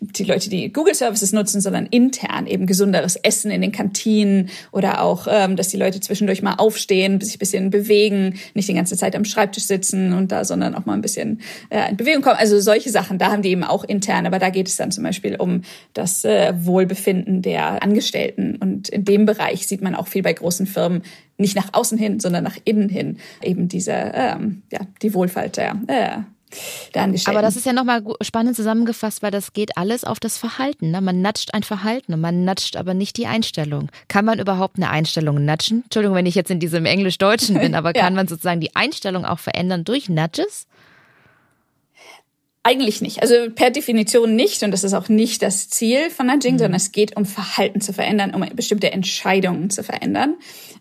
die 0.00 0.24
Leute, 0.24 0.48
die 0.48 0.72
Google 0.72 0.94
Services 0.94 1.32
nutzen, 1.32 1.60
sondern 1.60 1.84
intern 1.86 2.46
eben 2.46 2.66
gesunderes 2.66 3.16
Essen 3.16 3.50
in 3.50 3.60
den 3.60 3.70
Kantinen 3.72 4.48
oder 4.72 5.02
auch, 5.02 5.26
ähm, 5.30 5.56
dass 5.56 5.68
die 5.68 5.76
Leute 5.76 6.00
zwischendurch 6.00 6.42
mal 6.42 6.54
aufstehen, 6.54 7.20
sich 7.20 7.36
ein 7.36 7.38
bisschen 7.38 7.70
bewegen, 7.70 8.38
nicht 8.54 8.68
die 8.68 8.74
ganze 8.74 8.96
Zeit 8.96 9.14
am 9.14 9.26
Schreibtisch 9.26 9.64
sitzen 9.64 10.14
und 10.14 10.32
da, 10.32 10.44
sondern 10.44 10.74
auch 10.74 10.86
mal 10.86 10.94
ein 10.94 11.02
bisschen 11.02 11.40
äh, 11.68 11.90
in 11.90 11.98
Bewegung 11.98 12.22
kommen. 12.22 12.36
Also 12.38 12.58
solche 12.60 12.90
Sachen, 12.90 13.18
da 13.18 13.30
haben 13.30 13.42
die 13.42 13.50
eben 13.50 13.64
auch 13.64 13.84
intern, 13.84 14.26
aber 14.26 14.38
da 14.38 14.48
geht 14.48 14.68
es 14.68 14.76
dann 14.76 14.90
zum 14.90 15.04
Beispiel 15.04 15.36
um 15.36 15.62
das 15.92 16.24
äh, 16.24 16.54
Wohlbefinden 16.56 17.42
der 17.42 17.82
Angestellten. 17.82 18.56
Und 18.56 18.88
in 18.88 19.04
dem 19.04 19.26
Bereich 19.26 19.66
sieht 19.66 19.82
man 19.82 19.94
auch 19.94 20.08
viel 20.08 20.22
bei 20.22 20.32
großen 20.32 20.66
Firmen, 20.66 21.02
nicht 21.36 21.56
nach 21.56 21.74
außen 21.74 21.98
hin, 21.98 22.20
sondern 22.20 22.44
nach 22.44 22.56
innen 22.64 22.88
hin, 22.88 23.18
eben 23.42 23.68
diese, 23.68 23.92
ähm, 23.92 24.62
ja, 24.72 24.80
die 25.02 25.12
Wohlfalt 25.12 25.58
der 25.58 25.76
äh. 25.88 26.33
Aber 27.26 27.42
das 27.42 27.56
ist 27.56 27.66
ja 27.66 27.72
nochmal 27.72 28.02
spannend 28.20 28.56
zusammengefasst, 28.56 29.22
weil 29.22 29.30
das 29.30 29.52
geht 29.52 29.76
alles 29.76 30.04
auf 30.04 30.20
das 30.20 30.38
Verhalten. 30.38 30.90
Ne? 30.90 31.00
Man 31.00 31.22
natscht 31.22 31.54
ein 31.54 31.62
Verhalten 31.62 32.14
und 32.14 32.20
man 32.20 32.44
natscht 32.44 32.76
aber 32.76 32.94
nicht 32.94 33.16
die 33.16 33.26
Einstellung. 33.26 33.90
Kann 34.08 34.24
man 34.24 34.38
überhaupt 34.38 34.76
eine 34.76 34.90
Einstellung 34.90 35.44
natschen? 35.44 35.82
Entschuldigung, 35.84 36.16
wenn 36.16 36.26
ich 36.26 36.34
jetzt 36.34 36.50
in 36.50 36.60
diesem 36.60 36.86
Englisch-Deutschen 36.86 37.58
bin, 37.58 37.74
aber 37.74 37.92
kann 37.94 38.12
ja. 38.12 38.16
man 38.16 38.28
sozusagen 38.28 38.60
die 38.60 38.74
Einstellung 38.76 39.24
auch 39.24 39.38
verändern 39.38 39.84
durch 39.84 40.08
Nudges? 40.08 40.66
Eigentlich 42.66 43.02
nicht. 43.02 43.20
Also 43.20 43.34
per 43.54 43.70
Definition 43.70 44.34
nicht. 44.34 44.62
Und 44.62 44.70
das 44.70 44.84
ist 44.84 44.94
auch 44.94 45.10
nicht 45.10 45.42
das 45.42 45.68
Ziel 45.68 46.08
von 46.08 46.26
Nudging, 46.26 46.54
mhm. 46.54 46.58
sondern 46.58 46.76
es 46.76 46.92
geht 46.92 47.14
um 47.14 47.26
Verhalten 47.26 47.82
zu 47.82 47.92
verändern, 47.92 48.34
um 48.34 48.42
bestimmte 48.56 48.90
Entscheidungen 48.90 49.68
zu 49.68 49.84
verändern. 49.84 50.36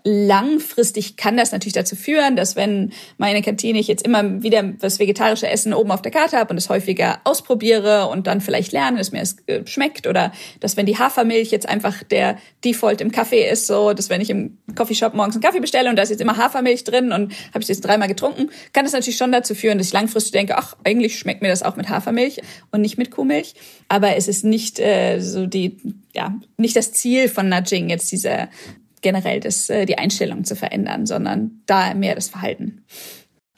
Langfristig 0.06 1.18
kann 1.18 1.36
das 1.36 1.52
natürlich 1.52 1.74
dazu 1.74 1.96
führen, 1.98 2.38
dass 2.38 2.56
wenn 2.56 2.94
meine 3.18 3.42
Kantine 3.42 3.80
ich 3.80 3.88
jetzt 3.88 4.06
immer 4.06 4.42
wieder 4.42 4.64
das 4.64 5.00
vegetarische 5.00 5.48
Essen 5.50 5.74
oben 5.74 5.92
auf 5.92 6.02
der 6.02 6.12
Karte 6.12 6.38
habe 6.38 6.52
und 6.52 6.58
es 6.58 6.70
häufiger 6.70 7.20
ausprobiere 7.26 8.08
und 8.08 8.28
dann 8.28 8.40
vielleicht 8.40 8.72
lerne, 8.72 8.98
dass 8.98 9.12
mir 9.12 9.22
es 9.22 9.38
äh, 9.48 9.66
schmeckt 9.68 10.08
oder 10.08 10.32
dass 10.62 10.78
wenn 10.78 10.86
die 10.86 10.98
Hafermilch 10.98 11.52
jetzt 11.52 11.68
einfach 11.68 12.04
der 12.04 12.38
Default 12.64 13.02
im 13.02 13.12
Kaffee 13.12 13.50
ist, 13.50 13.68
so 13.68 13.94
dass 13.94 14.10
wenn 14.10 14.22
ich 14.22 14.30
im 14.30 14.58
Coffeeshop 14.76 15.14
morgens 15.14 15.36
einen 15.36 15.44
Kaffee 15.44 15.60
bestelle 15.60 15.90
und 15.90 15.98
da 15.98 16.04
ist 16.04 16.10
jetzt 16.10 16.22
immer 16.22 16.38
Hafermilch 16.38 16.86
drin 16.86 17.12
und 17.12 17.34
habe 17.50 17.60
ich 17.60 17.68
das 17.68 17.82
dreimal 17.82 18.08
getrunken, 18.08 18.50
kann 18.72 18.86
das 18.86 18.94
natürlich 18.94 19.18
schon 19.18 19.34
dazu 19.34 19.54
führen, 19.54 19.78
dass 19.78 19.88
ich 19.88 19.94
langfristig 19.94 20.32
denke, 20.32 20.58
ach, 20.58 20.76
eigentlich 20.84 21.20
schmeckt 21.20 21.42
mir 21.42 21.50
das 21.50 21.62
auch 21.62 21.74
auch 21.74 21.78
mit 21.78 21.90
Hafermilch 21.90 22.42
und 22.72 22.82
nicht 22.82 22.98
mit 22.98 23.12
Kuhmilch. 23.12 23.56
Aber 23.88 24.16
es 24.16 24.28
ist 24.28 24.46
nicht 24.46 24.80
äh, 24.80 25.20
so 25.20 25.46
die, 25.46 25.78
ja, 26.14 26.36
nicht 26.58 26.76
das 26.76 26.94
Ziel 26.94 27.28
von 27.28 27.50
Nudging, 27.50 27.90
jetzt 27.90 28.12
diese 28.12 28.50
generell 29.04 29.40
das, 29.40 29.70
äh, 29.70 29.86
die 29.86 30.00
Einstellung 30.00 30.44
zu 30.44 30.56
verändern, 30.56 31.06
sondern 31.06 31.62
da 31.68 31.94
mehr 31.94 32.16
das 32.16 32.30
Verhalten. 32.30 32.84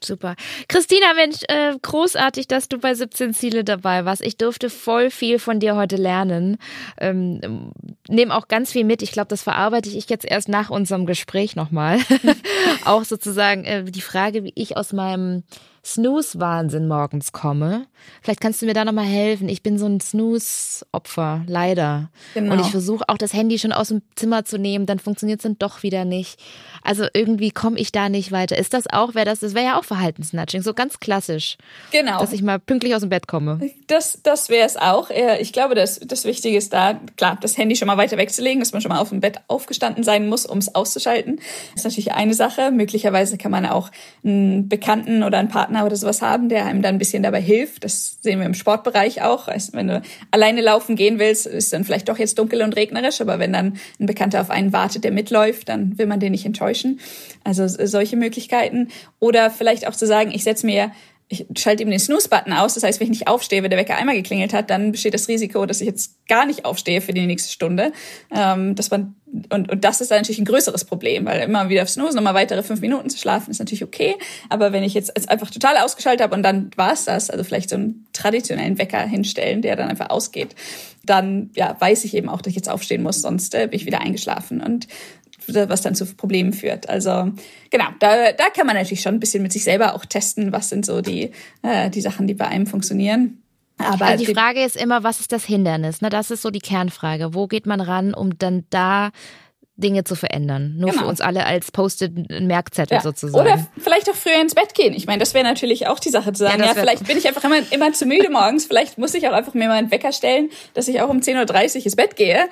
Super. 0.04 0.36
Christina, 0.68 1.14
Mensch, 1.14 1.38
äh, 1.48 1.74
großartig, 1.80 2.46
dass 2.48 2.68
du 2.68 2.78
bei 2.78 2.94
17 2.94 3.32
Ziele 3.32 3.64
dabei 3.64 4.04
warst. 4.04 4.22
Ich 4.22 4.36
durfte 4.36 4.68
voll 4.68 5.10
viel 5.10 5.38
von 5.38 5.58
dir 5.58 5.74
heute 5.74 5.96
lernen. 5.96 6.58
Ähm, 6.98 7.72
Nehme 8.06 8.36
auch 8.36 8.46
ganz 8.46 8.72
viel 8.72 8.84
mit. 8.84 9.02
Ich 9.02 9.10
glaube, 9.10 9.28
das 9.28 9.42
verarbeite 9.42 9.88
ich 9.88 10.08
jetzt 10.08 10.26
erst 10.26 10.48
nach 10.48 10.70
unserem 10.70 11.06
Gespräch 11.06 11.56
nochmal. 11.56 11.98
auch 12.84 13.04
sozusagen 13.04 13.64
äh, 13.64 13.84
die 13.84 14.02
Frage, 14.02 14.44
wie 14.44 14.52
ich 14.54 14.76
aus 14.76 14.92
meinem 14.92 15.44
Snooze-Wahnsinn 15.86 16.88
morgens 16.88 17.30
komme. 17.30 17.86
Vielleicht 18.20 18.40
kannst 18.40 18.60
du 18.60 18.66
mir 18.66 18.74
da 18.74 18.84
nochmal 18.84 19.04
helfen. 19.04 19.48
Ich 19.48 19.62
bin 19.62 19.78
so 19.78 19.86
ein 19.86 20.00
Snooze-Opfer, 20.00 21.44
leider. 21.46 22.10
Genau. 22.34 22.54
Und 22.54 22.60
ich 22.60 22.72
versuche 22.72 23.04
auch 23.08 23.16
das 23.16 23.32
Handy 23.32 23.56
schon 23.58 23.70
aus 23.70 23.88
dem 23.88 24.02
Zimmer 24.16 24.44
zu 24.44 24.58
nehmen, 24.58 24.86
dann 24.86 24.98
funktioniert 24.98 25.38
es 25.38 25.44
dann 25.44 25.58
doch 25.58 25.84
wieder 25.84 26.04
nicht. 26.04 26.40
Also 26.82 27.06
irgendwie 27.14 27.52
komme 27.52 27.78
ich 27.78 27.92
da 27.92 28.08
nicht 28.08 28.32
weiter. 28.32 28.58
Ist 28.58 28.74
das 28.74 28.86
auch, 28.92 29.14
wäre 29.14 29.26
das, 29.26 29.40
das 29.40 29.54
wäre 29.54 29.64
ja 29.64 29.78
auch 29.78 29.84
Verhaltensnudging, 29.84 30.62
so 30.62 30.74
ganz 30.74 30.98
klassisch. 30.98 31.56
Genau. 31.92 32.18
Dass 32.18 32.32
ich 32.32 32.42
mal 32.42 32.58
pünktlich 32.58 32.94
aus 32.94 33.02
dem 33.02 33.10
Bett 33.10 33.28
komme. 33.28 33.60
Das, 33.86 34.20
das 34.24 34.48
wäre 34.48 34.66
es 34.66 34.76
auch. 34.76 35.10
Ich 35.38 35.52
glaube, 35.52 35.76
das, 35.76 36.00
das 36.00 36.24
Wichtige 36.24 36.56
ist 36.56 36.72
da, 36.72 37.00
klar, 37.16 37.38
das 37.40 37.56
Handy 37.56 37.76
schon 37.76 37.86
mal 37.86 37.96
weiter 37.96 38.18
wegzulegen, 38.18 38.58
dass 38.58 38.72
man 38.72 38.82
schon 38.82 38.88
mal 38.88 38.98
auf 38.98 39.10
dem 39.10 39.20
Bett 39.20 39.38
aufgestanden 39.46 40.02
sein 40.02 40.28
muss, 40.28 40.46
um 40.46 40.58
es 40.58 40.74
auszuschalten. 40.74 41.36
Das 41.36 41.76
ist 41.76 41.84
natürlich 41.84 42.12
eine 42.12 42.34
Sache. 42.34 42.72
Möglicherweise 42.72 43.38
kann 43.38 43.52
man 43.52 43.66
auch 43.66 43.92
einen 44.24 44.68
Bekannten 44.68 45.22
oder 45.22 45.38
einen 45.38 45.48
Partner 45.48 45.75
oder 45.84 45.96
sowas 45.96 46.22
haben, 46.22 46.48
der 46.48 46.66
einem 46.66 46.82
dann 46.82 46.94
ein 46.94 46.98
bisschen 46.98 47.22
dabei 47.22 47.40
hilft. 47.40 47.84
Das 47.84 48.18
sehen 48.22 48.38
wir 48.38 48.46
im 48.46 48.54
Sportbereich 48.54 49.22
auch. 49.22 49.48
Also 49.48 49.72
wenn 49.72 49.88
du 49.88 50.02
alleine 50.30 50.60
laufen 50.60 50.96
gehen 50.96 51.18
willst, 51.18 51.46
ist 51.46 51.72
dann 51.72 51.84
vielleicht 51.84 52.08
doch 52.08 52.18
jetzt 52.18 52.38
dunkel 52.38 52.62
und 52.62 52.76
regnerisch, 52.76 53.20
aber 53.20 53.38
wenn 53.38 53.52
dann 53.52 53.78
ein 53.98 54.06
Bekannter 54.06 54.40
auf 54.40 54.50
einen 54.50 54.72
wartet, 54.72 55.04
der 55.04 55.12
mitläuft, 55.12 55.68
dann 55.68 55.98
will 55.98 56.06
man 56.06 56.20
den 56.20 56.32
nicht 56.32 56.46
enttäuschen 56.46 56.66
täuschen. 56.66 57.00
Also 57.44 57.66
solche 57.68 58.16
Möglichkeiten. 58.16 58.88
Oder 59.20 59.50
vielleicht 59.50 59.86
auch 59.86 59.94
zu 59.94 60.06
sagen, 60.06 60.30
ich 60.32 60.44
setze 60.44 60.66
mir 60.66 60.90
ich 61.28 61.44
schalte 61.58 61.82
eben 61.82 61.90
den 61.90 61.98
Snooze-Button 61.98 62.52
aus. 62.52 62.74
Das 62.74 62.84
heißt, 62.84 63.00
wenn 63.00 63.06
ich 63.06 63.18
nicht 63.18 63.28
aufstehe, 63.28 63.62
wenn 63.62 63.70
der 63.70 63.78
Wecker 63.78 63.96
einmal 63.96 64.14
geklingelt 64.14 64.52
hat, 64.52 64.70
dann 64.70 64.92
besteht 64.92 65.12
das 65.12 65.26
Risiko, 65.26 65.66
dass 65.66 65.80
ich 65.80 65.86
jetzt 65.86 66.26
gar 66.28 66.46
nicht 66.46 66.64
aufstehe 66.64 67.00
für 67.00 67.12
die 67.12 67.26
nächste 67.26 67.50
Stunde. 67.50 67.92
Ähm, 68.32 68.76
dass 68.76 68.90
man, 68.90 69.16
und, 69.50 69.70
und 69.70 69.84
das 69.84 70.00
ist 70.00 70.12
dann 70.12 70.18
natürlich 70.18 70.38
ein 70.38 70.44
größeres 70.44 70.84
Problem, 70.84 71.24
weil 71.24 71.42
immer 71.42 71.68
wieder 71.68 71.82
auf 71.82 71.90
Snooze, 71.90 72.14
nochmal 72.14 72.34
weitere 72.34 72.62
fünf 72.62 72.80
Minuten 72.80 73.10
zu 73.10 73.18
schlafen, 73.18 73.50
ist 73.50 73.58
natürlich 73.58 73.82
okay. 73.82 74.14
Aber 74.50 74.72
wenn 74.72 74.84
ich 74.84 74.94
jetzt 74.94 75.28
einfach 75.28 75.50
total 75.50 75.78
ausgeschaltet 75.78 76.22
habe 76.22 76.36
und 76.36 76.44
dann 76.44 76.70
war 76.76 76.92
es 76.92 77.04
das, 77.04 77.28
also 77.28 77.42
vielleicht 77.42 77.70
so 77.70 77.76
einen 77.76 78.06
traditionellen 78.12 78.78
Wecker 78.78 79.00
hinstellen, 79.00 79.62
der 79.62 79.74
dann 79.74 79.88
einfach 79.88 80.10
ausgeht, 80.10 80.54
dann 81.04 81.50
ja, 81.56 81.76
weiß 81.78 82.04
ich 82.04 82.14
eben 82.14 82.28
auch, 82.28 82.40
dass 82.40 82.50
ich 82.50 82.56
jetzt 82.56 82.68
aufstehen 82.68 83.02
muss, 83.02 83.22
sonst 83.22 83.54
äh, 83.54 83.66
bin 83.66 83.80
ich 83.80 83.86
wieder 83.86 84.00
eingeschlafen. 84.00 84.60
Und 84.60 84.86
was 85.48 85.82
dann 85.82 85.94
zu 85.94 86.06
Problemen 86.06 86.52
führt. 86.52 86.88
Also 86.88 87.32
genau, 87.70 87.86
da, 87.98 88.32
da 88.32 88.50
kann 88.54 88.66
man 88.66 88.76
natürlich 88.76 89.02
schon 89.02 89.14
ein 89.14 89.20
bisschen 89.20 89.42
mit 89.42 89.52
sich 89.52 89.64
selber 89.64 89.94
auch 89.94 90.04
testen, 90.04 90.52
was 90.52 90.68
sind 90.68 90.86
so 90.86 91.00
die, 91.00 91.30
äh, 91.62 91.90
die 91.90 92.00
Sachen, 92.00 92.26
die 92.26 92.34
bei 92.34 92.46
einem 92.46 92.66
funktionieren. 92.66 93.42
Aber 93.78 94.06
also 94.06 94.24
die 94.24 94.32
Frage 94.32 94.64
ist 94.64 94.76
immer, 94.76 95.02
was 95.02 95.20
ist 95.20 95.32
das 95.32 95.44
Hindernis? 95.44 96.00
Ne, 96.00 96.08
das 96.08 96.30
ist 96.30 96.42
so 96.42 96.50
die 96.50 96.60
Kernfrage. 96.60 97.34
Wo 97.34 97.46
geht 97.46 97.66
man 97.66 97.80
ran, 97.80 98.14
um 98.14 98.38
dann 98.38 98.64
da 98.70 99.10
Dinge 99.76 100.04
zu 100.04 100.14
verändern. 100.14 100.74
Nur 100.78 100.90
genau. 100.90 101.02
für 101.02 101.08
uns 101.08 101.20
alle 101.20 101.44
als 101.44 101.70
Post-it-Merkzettel 101.70 102.96
ja. 102.96 103.02
sozusagen. 103.02 103.46
Oder 103.46 103.66
vielleicht 103.76 104.08
auch 104.08 104.14
früher 104.14 104.40
ins 104.40 104.54
Bett 104.54 104.74
gehen. 104.74 104.94
Ich 104.94 105.06
meine, 105.06 105.18
das 105.18 105.34
wäre 105.34 105.44
natürlich 105.44 105.86
auch 105.86 105.98
die 105.98 106.08
Sache 106.08 106.32
zu 106.32 106.44
sagen, 106.44 106.60
ja, 106.60 106.68
ja 106.68 106.74
vielleicht 106.74 107.06
bin 107.06 107.18
ich 107.18 107.28
einfach 107.28 107.44
immer, 107.44 107.60
immer 107.70 107.92
zu 107.92 108.06
müde 108.06 108.30
morgens. 108.30 108.64
Vielleicht 108.64 108.96
muss 108.96 109.12
ich 109.12 109.28
auch 109.28 109.32
einfach 109.32 109.52
mir 109.52 109.68
mal 109.68 109.74
einen 109.74 109.90
Wecker 109.90 110.12
stellen, 110.12 110.48
dass 110.72 110.88
ich 110.88 111.02
auch 111.02 111.10
um 111.10 111.18
10.30 111.18 111.76
Uhr 111.76 111.84
ins 111.84 111.96
Bett 111.96 112.16
gehe 112.16 112.48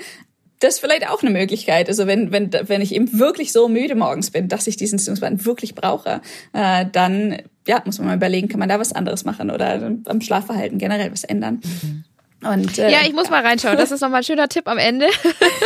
das 0.65 0.75
ist 0.75 0.81
vielleicht 0.81 1.09
auch 1.09 1.23
eine 1.23 1.31
Möglichkeit. 1.31 1.89
Also 1.89 2.07
wenn, 2.07 2.33
wenn, 2.33 2.51
wenn 2.53 2.81
ich 2.81 2.95
eben 2.95 3.19
wirklich 3.19 3.53
so 3.53 3.69
müde 3.69 3.95
morgens 3.95 4.31
bin, 4.31 4.49
dass 4.49 4.67
ich 4.67 4.77
diesen 4.77 4.99
Snooze 4.99 5.45
wirklich 5.45 5.75
brauche, 5.75 6.23
äh, 6.55 6.87
dann 6.91 7.43
ja, 7.67 7.83
muss 7.85 7.99
man 7.99 8.09
mal 8.09 8.17
überlegen, 8.17 8.49
kann 8.49 8.61
man 8.61 8.71
da 8.71 8.81
was 8.81 8.93
anderes 8.93 9.27
machen 9.27 9.51
oder 9.51 9.93
am 10.07 10.21
Schlafverhalten 10.23 10.79
generell 10.79 11.13
was 11.13 11.25
ändern. 11.25 11.61
Mhm. 11.63 12.05
Und, 12.45 12.79
äh, 12.79 12.91
ja, 12.91 12.99
ich 13.05 13.13
muss 13.13 13.31
mal 13.31 13.45
reinschauen. 13.45 13.77
Das 13.77 13.91
ist 13.91 14.01
nochmal 14.01 14.21
ein 14.21 14.25
schöner 14.25 14.49
Tipp 14.49 14.69
am 14.69 14.79
Ende. 14.79 15.07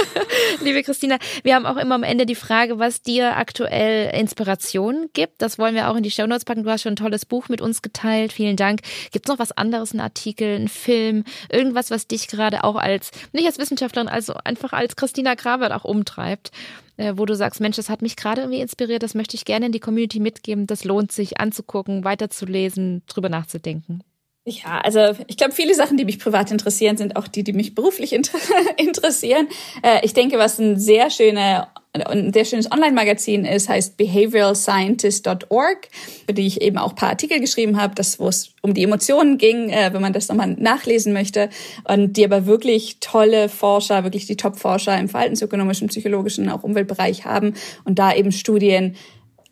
Liebe 0.62 0.82
Christina, 0.82 1.18
wir 1.42 1.54
haben 1.54 1.66
auch 1.66 1.76
immer 1.76 1.96
am 1.96 2.02
Ende 2.02 2.26
die 2.26 2.34
Frage, 2.34 2.78
was 2.78 3.02
dir 3.02 3.36
aktuell 3.36 4.14
Inspiration 4.14 5.08
gibt. 5.12 5.42
Das 5.42 5.58
wollen 5.58 5.74
wir 5.74 5.90
auch 5.90 5.96
in 5.96 6.02
die 6.02 6.10
Show 6.10 6.26
Notes 6.26 6.44
packen. 6.44 6.64
Du 6.64 6.70
hast 6.70 6.82
schon 6.82 6.92
ein 6.92 6.96
tolles 6.96 7.26
Buch 7.26 7.48
mit 7.48 7.60
uns 7.60 7.82
geteilt. 7.82 8.32
Vielen 8.32 8.56
Dank. 8.56 8.82
Gibt 9.10 9.28
es 9.28 9.32
noch 9.32 9.38
was 9.38 9.52
anderes, 9.52 9.92
ein 9.92 10.00
Artikel, 10.00 10.56
ein 10.56 10.68
Film, 10.68 11.24
irgendwas, 11.50 11.90
was 11.90 12.06
dich 12.06 12.28
gerade 12.28 12.64
auch 12.64 12.76
als, 12.76 13.10
nicht 13.32 13.46
als 13.46 13.58
Wissenschaftlerin, 13.58 14.08
also 14.08 14.34
einfach 14.44 14.72
als 14.72 14.96
Christina 14.96 15.34
Grabert 15.34 15.72
auch 15.72 15.84
umtreibt? 15.84 16.52
Äh, 16.96 17.14
wo 17.16 17.26
du 17.26 17.36
sagst, 17.36 17.60
Mensch, 17.60 17.76
das 17.76 17.88
hat 17.88 18.02
mich 18.02 18.16
gerade 18.16 18.40
irgendwie 18.40 18.60
inspiriert, 18.60 19.04
das 19.04 19.14
möchte 19.14 19.36
ich 19.36 19.44
gerne 19.44 19.66
in 19.66 19.72
die 19.72 19.78
Community 19.78 20.18
mitgeben, 20.18 20.66
das 20.66 20.82
lohnt 20.82 21.12
sich 21.12 21.38
anzugucken, 21.38 22.02
weiterzulesen, 22.02 23.02
drüber 23.06 23.28
nachzudenken. 23.28 24.02
Ja, 24.48 24.80
also 24.80 25.14
ich 25.26 25.36
glaube, 25.36 25.52
viele 25.52 25.74
Sachen, 25.74 25.98
die 25.98 26.06
mich 26.06 26.18
privat 26.18 26.50
interessieren, 26.50 26.96
sind 26.96 27.16
auch 27.16 27.28
die, 27.28 27.44
die 27.44 27.52
mich 27.52 27.74
beruflich 27.74 28.14
inter 28.14 28.38
interessieren. 28.78 29.46
Äh, 29.82 30.00
ich 30.04 30.14
denke, 30.14 30.38
was 30.38 30.58
ein 30.58 30.78
sehr 30.78 31.10
schöner 31.10 31.68
ein 31.94 32.32
sehr 32.32 32.44
schönes 32.44 32.70
Online-Magazin 32.70 33.44
ist, 33.44 33.68
heißt 33.68 33.96
behavioralscientist.org, 33.96 35.88
für 36.26 36.34
die 36.34 36.46
ich 36.46 36.60
eben 36.60 36.78
auch 36.78 36.94
paar 36.94 37.08
Artikel 37.08 37.40
geschrieben 37.40 37.80
habe, 37.80 37.94
das, 37.94 38.20
wo 38.20 38.28
es 38.28 38.50
um 38.62 38.74
die 38.74 38.84
Emotionen 38.84 39.38
ging, 39.38 39.70
äh, 39.70 39.92
wenn 39.92 40.02
man 40.02 40.12
das 40.12 40.28
nochmal 40.28 40.48
nachlesen 40.48 41.12
möchte. 41.12 41.48
Und 41.84 42.16
die 42.16 42.24
aber 42.24 42.46
wirklich 42.46 42.98
tolle 43.00 43.48
Forscher, 43.48 44.04
wirklich 44.04 44.26
die 44.26 44.36
Top-Forscher 44.36 44.96
im 44.98 45.08
verhaltensökonomischen, 45.08 45.88
psychologischen, 45.88 46.48
auch 46.50 46.62
Umweltbereich 46.62 47.24
haben 47.24 47.54
und 47.84 47.98
da 47.98 48.14
eben 48.14 48.32
Studien 48.32 48.94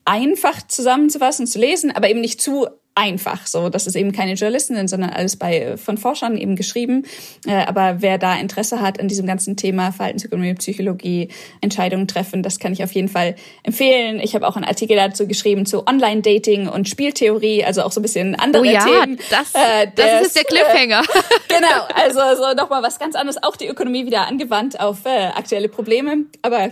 einfach 0.04 0.66
zusammenzufassen, 0.68 1.46
zu 1.46 1.58
lesen, 1.58 1.90
aber 1.90 2.08
eben 2.08 2.20
nicht 2.20 2.40
zu 2.40 2.68
einfach 2.96 3.46
so. 3.46 3.68
Das 3.68 3.86
ist 3.86 3.94
eben 3.94 4.10
keine 4.10 4.32
Journalistinnen, 4.32 4.88
sondern 4.88 5.10
alles 5.10 5.36
bei 5.36 5.76
von 5.76 5.98
Forschern 5.98 6.36
eben 6.36 6.56
geschrieben. 6.56 7.04
Äh, 7.46 7.64
aber 7.66 7.96
wer 8.00 8.18
da 8.18 8.34
Interesse 8.34 8.80
hat 8.80 8.98
an 8.98 9.06
diesem 9.06 9.26
ganzen 9.26 9.56
Thema 9.56 9.92
Verhaltensökonomie, 9.92 10.54
Psychologie, 10.54 11.28
Entscheidungen 11.60 12.08
treffen, 12.08 12.42
das 12.42 12.58
kann 12.58 12.72
ich 12.72 12.82
auf 12.82 12.92
jeden 12.92 13.08
Fall 13.08 13.36
empfehlen. 13.62 14.18
Ich 14.18 14.34
habe 14.34 14.48
auch 14.48 14.56
einen 14.56 14.64
Artikel 14.64 14.96
dazu 14.96 15.28
geschrieben 15.28 15.66
zu 15.66 15.86
Online-Dating 15.86 16.68
und 16.68 16.88
Spieltheorie, 16.88 17.64
also 17.64 17.82
auch 17.82 17.92
so 17.92 18.00
ein 18.00 18.02
bisschen 18.02 18.34
andere 18.34 18.62
oh 18.62 18.66
ja, 18.66 18.82
Themen. 18.82 19.18
Das, 19.30 19.54
äh, 19.54 19.88
das 19.94 20.28
ist 20.28 20.36
der 20.36 20.44
Cliffhanger. 20.44 21.00
Äh, 21.00 21.22
genau, 21.54 21.86
also 21.94 22.20
so 22.42 22.54
nochmal 22.54 22.82
was 22.82 22.98
ganz 22.98 23.14
anderes. 23.14 23.42
Auch 23.42 23.56
die 23.56 23.66
Ökonomie 23.66 24.06
wieder 24.06 24.26
angewandt 24.26 24.80
auf 24.80 25.04
äh, 25.04 25.26
aktuelle 25.34 25.68
Probleme. 25.68 26.24
Aber 26.40 26.70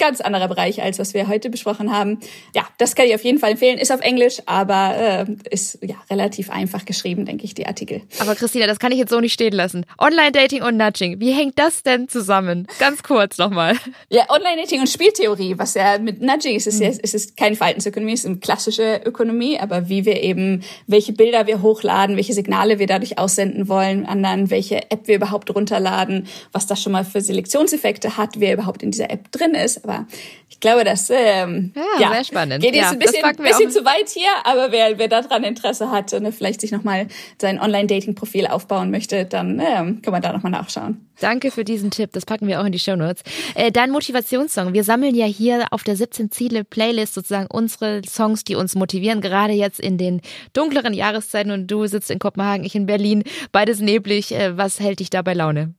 ganz 0.00 0.20
anderer 0.20 0.48
Bereich, 0.48 0.82
als 0.82 0.98
was 0.98 1.14
wir 1.14 1.28
heute 1.28 1.50
besprochen 1.50 1.92
haben. 1.96 2.18
Ja, 2.54 2.66
das 2.78 2.96
kann 2.96 3.06
ich 3.06 3.14
auf 3.14 3.22
jeden 3.22 3.38
Fall 3.38 3.52
empfehlen. 3.52 3.78
Ist 3.78 3.92
auf 3.92 4.00
Englisch, 4.00 4.42
aber 4.46 4.96
äh, 4.96 5.26
ist 5.50 5.78
ja 5.82 5.94
relativ 6.10 6.50
einfach 6.50 6.86
geschrieben, 6.86 7.26
denke 7.26 7.44
ich, 7.44 7.54
die 7.54 7.66
Artikel. 7.66 8.02
Aber 8.18 8.34
Christina, 8.34 8.66
das 8.66 8.78
kann 8.78 8.90
ich 8.90 8.98
jetzt 8.98 9.10
so 9.10 9.20
nicht 9.20 9.34
stehen 9.34 9.52
lassen. 9.52 9.84
Online-Dating 9.98 10.62
und 10.62 10.76
Nudging, 10.76 11.20
wie 11.20 11.32
hängt 11.32 11.58
das 11.58 11.82
denn 11.82 12.08
zusammen? 12.08 12.66
Ganz 12.78 13.02
kurz 13.02 13.38
nochmal. 13.38 13.76
Ja, 14.08 14.28
Online-Dating 14.30 14.80
und 14.80 14.88
Spieltheorie, 14.88 15.58
was 15.58 15.74
ja 15.74 15.98
mit 15.98 16.22
Nudging 16.22 16.56
ist, 16.56 16.66
ist, 16.66 16.80
ja, 16.80 16.88
ist 16.88 17.14
es 17.14 17.36
keine 17.36 17.54
Verhaltensökonomie, 17.54 18.14
ist 18.14 18.26
eine 18.26 18.38
klassische 18.38 19.02
Ökonomie, 19.04 19.58
aber 19.58 19.88
wie 19.90 20.06
wir 20.06 20.22
eben, 20.22 20.62
welche 20.86 21.12
Bilder 21.12 21.46
wir 21.46 21.60
hochladen, 21.60 22.16
welche 22.16 22.32
Signale 22.32 22.78
wir 22.78 22.86
dadurch 22.86 23.18
aussenden 23.18 23.68
wollen, 23.68 24.06
anderen, 24.06 24.50
welche 24.50 24.90
App 24.90 25.06
wir 25.06 25.16
überhaupt 25.16 25.54
runterladen, 25.54 26.26
was 26.52 26.66
das 26.66 26.82
schon 26.82 26.92
mal 26.92 27.04
für 27.04 27.20
Selektionseffekte 27.20 28.16
hat, 28.16 28.40
wer 28.40 28.54
überhaupt 28.54 28.82
in 28.82 28.90
dieser 28.90 29.10
App 29.10 29.30
drin 29.30 29.54
ist 29.54 29.89
aber 29.90 30.06
ich 30.48 30.60
glaube, 30.60 30.84
das 30.84 31.08
ähm, 31.10 31.72
ja, 31.74 31.82
ja, 32.00 32.12
sehr 32.12 32.24
spannend. 32.24 32.62
geht 32.62 32.74
jetzt 32.74 32.84
ja, 32.84 32.90
ein 32.90 32.98
bisschen, 32.98 33.36
bisschen 33.36 33.70
zu 33.70 33.84
weit 33.84 34.08
hier, 34.10 34.28
aber 34.44 34.70
wer, 34.72 34.98
wer 34.98 35.08
daran 35.08 35.42
Interesse 35.44 35.90
hat 35.90 36.12
und 36.12 36.30
vielleicht 36.32 36.60
sich 36.60 36.70
nochmal 36.70 37.06
sein 37.40 37.58
Online-Dating-Profil 37.58 38.46
aufbauen 38.46 38.90
möchte, 38.90 39.24
dann 39.24 39.58
ähm, 39.58 40.02
kann 40.02 40.12
man 40.12 40.20
da 40.20 40.32
nochmal 40.32 40.52
nachschauen. 40.52 41.06
Danke 41.18 41.50
für 41.50 41.64
diesen 41.64 41.90
Tipp, 41.90 42.10
das 42.12 42.26
packen 42.26 42.46
wir 42.46 42.60
auch 42.60 42.64
in 42.64 42.72
die 42.72 42.78
Show 42.78 42.96
Notes. 42.96 43.22
Äh, 43.54 43.72
dein 43.72 43.90
Motivationssong. 43.90 44.72
Wir 44.72 44.84
sammeln 44.84 45.14
ja 45.14 45.26
hier 45.26 45.66
auf 45.70 45.82
der 45.82 45.96
17 45.96 46.30
Ziele 46.30 46.64
Playlist 46.64 47.14
sozusagen 47.14 47.46
unsere 47.46 48.02
Songs, 48.06 48.44
die 48.44 48.54
uns 48.54 48.74
motivieren, 48.74 49.20
gerade 49.20 49.52
jetzt 49.52 49.80
in 49.80 49.98
den 49.98 50.20
dunkleren 50.52 50.94
Jahreszeiten 50.94 51.52
und 51.52 51.68
du 51.68 51.86
sitzt 51.86 52.10
in 52.10 52.18
Kopenhagen, 52.18 52.64
ich 52.64 52.74
in 52.74 52.86
Berlin, 52.86 53.24
beides 53.52 53.80
neblig. 53.80 54.32
Äh, 54.32 54.56
was 54.56 54.80
hält 54.80 55.00
dich 55.00 55.10
da 55.10 55.22
bei 55.22 55.34
Laune? 55.34 55.74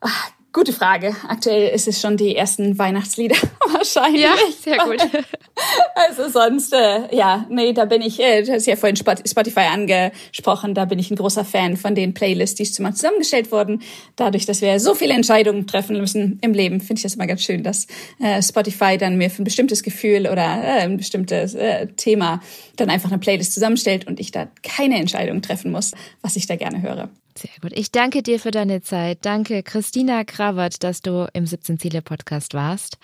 Ach, 0.00 0.30
Gute 0.58 0.72
Frage. 0.72 1.14
Aktuell 1.28 1.68
ist 1.72 1.86
es 1.86 2.00
schon 2.00 2.16
die 2.16 2.34
ersten 2.34 2.76
Weihnachtslieder 2.80 3.36
wahrscheinlich. 3.72 4.22
Ja, 4.22 4.34
sehr 4.60 4.78
gut. 4.78 4.96
Also 5.94 6.28
sonst, 6.28 6.72
äh, 6.72 7.14
ja, 7.14 7.44
nee, 7.50 7.72
da 7.72 7.84
bin 7.84 8.00
ich, 8.00 8.20
äh, 8.20 8.42
du 8.42 8.52
hast 8.52 8.66
ja 8.66 8.76
vorhin 8.76 8.94
Spotify 8.96 9.66
angesprochen, 9.72 10.72
da 10.72 10.84
bin 10.84 11.00
ich 11.00 11.10
ein 11.10 11.16
großer 11.16 11.44
Fan 11.44 11.76
von 11.76 11.96
den 11.96 12.14
Playlists, 12.14 12.54
die 12.54 12.64
zusammen 12.64 12.94
zusammengestellt 12.94 13.50
wurden. 13.50 13.82
Dadurch, 14.14 14.46
dass 14.46 14.60
wir 14.60 14.78
so 14.78 14.94
viele 14.94 15.14
Entscheidungen 15.14 15.66
treffen 15.66 15.98
müssen 15.98 16.38
im 16.42 16.52
Leben, 16.52 16.80
finde 16.80 17.00
ich 17.00 17.02
das 17.02 17.16
immer 17.16 17.26
ganz 17.26 17.42
schön, 17.42 17.64
dass 17.64 17.88
äh, 18.20 18.40
Spotify 18.40 18.96
dann 18.98 19.18
mir 19.18 19.30
für 19.30 19.42
ein 19.42 19.44
bestimmtes 19.44 19.82
Gefühl 19.82 20.28
oder 20.28 20.44
äh, 20.44 20.82
ein 20.82 20.96
bestimmtes 20.96 21.54
äh, 21.54 21.88
Thema 21.88 22.40
dann 22.76 22.88
einfach 22.88 23.10
eine 23.10 23.18
Playlist 23.18 23.52
zusammenstellt 23.52 24.06
und 24.06 24.20
ich 24.20 24.30
da 24.30 24.46
keine 24.62 24.96
Entscheidung 24.96 25.42
treffen 25.42 25.72
muss, 25.72 25.92
was 26.22 26.36
ich 26.36 26.46
da 26.46 26.54
gerne 26.54 26.82
höre. 26.82 27.08
Sehr 27.38 27.50
gut. 27.60 27.70
Ich 27.72 27.92
danke 27.92 28.24
dir 28.24 28.40
für 28.40 28.50
deine 28.50 28.82
Zeit. 28.82 29.18
Danke, 29.22 29.62
Christina 29.62 30.24
Krawert, 30.24 30.82
dass 30.82 31.02
du 31.02 31.28
im 31.32 31.46
17 31.46 31.78
Ziele 31.78 32.02
Podcast 32.02 32.52
warst. 32.52 32.98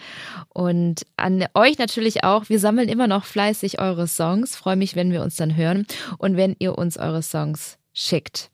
Und 0.49 1.07
an 1.17 1.47
euch 1.55 1.79
natürlich 1.79 2.25
auch. 2.25 2.49
Wir 2.49 2.59
sammeln 2.59 2.89
immer 2.89 3.07
noch 3.07 3.27
fleißig 3.27 3.81
eure 3.81 4.09
Songs. 4.09 4.57
Freue 4.57 4.75
mich, 4.75 4.97
wenn 4.97 5.13
wir 5.13 5.23
uns 5.23 5.37
dann 5.37 5.55
hören 5.55 5.87
und 6.19 6.37
wenn 6.37 6.57
ihr 6.59 6.77
uns 6.77 6.97
eure 6.97 7.23
Songs 7.23 7.79
schickt. 7.93 8.51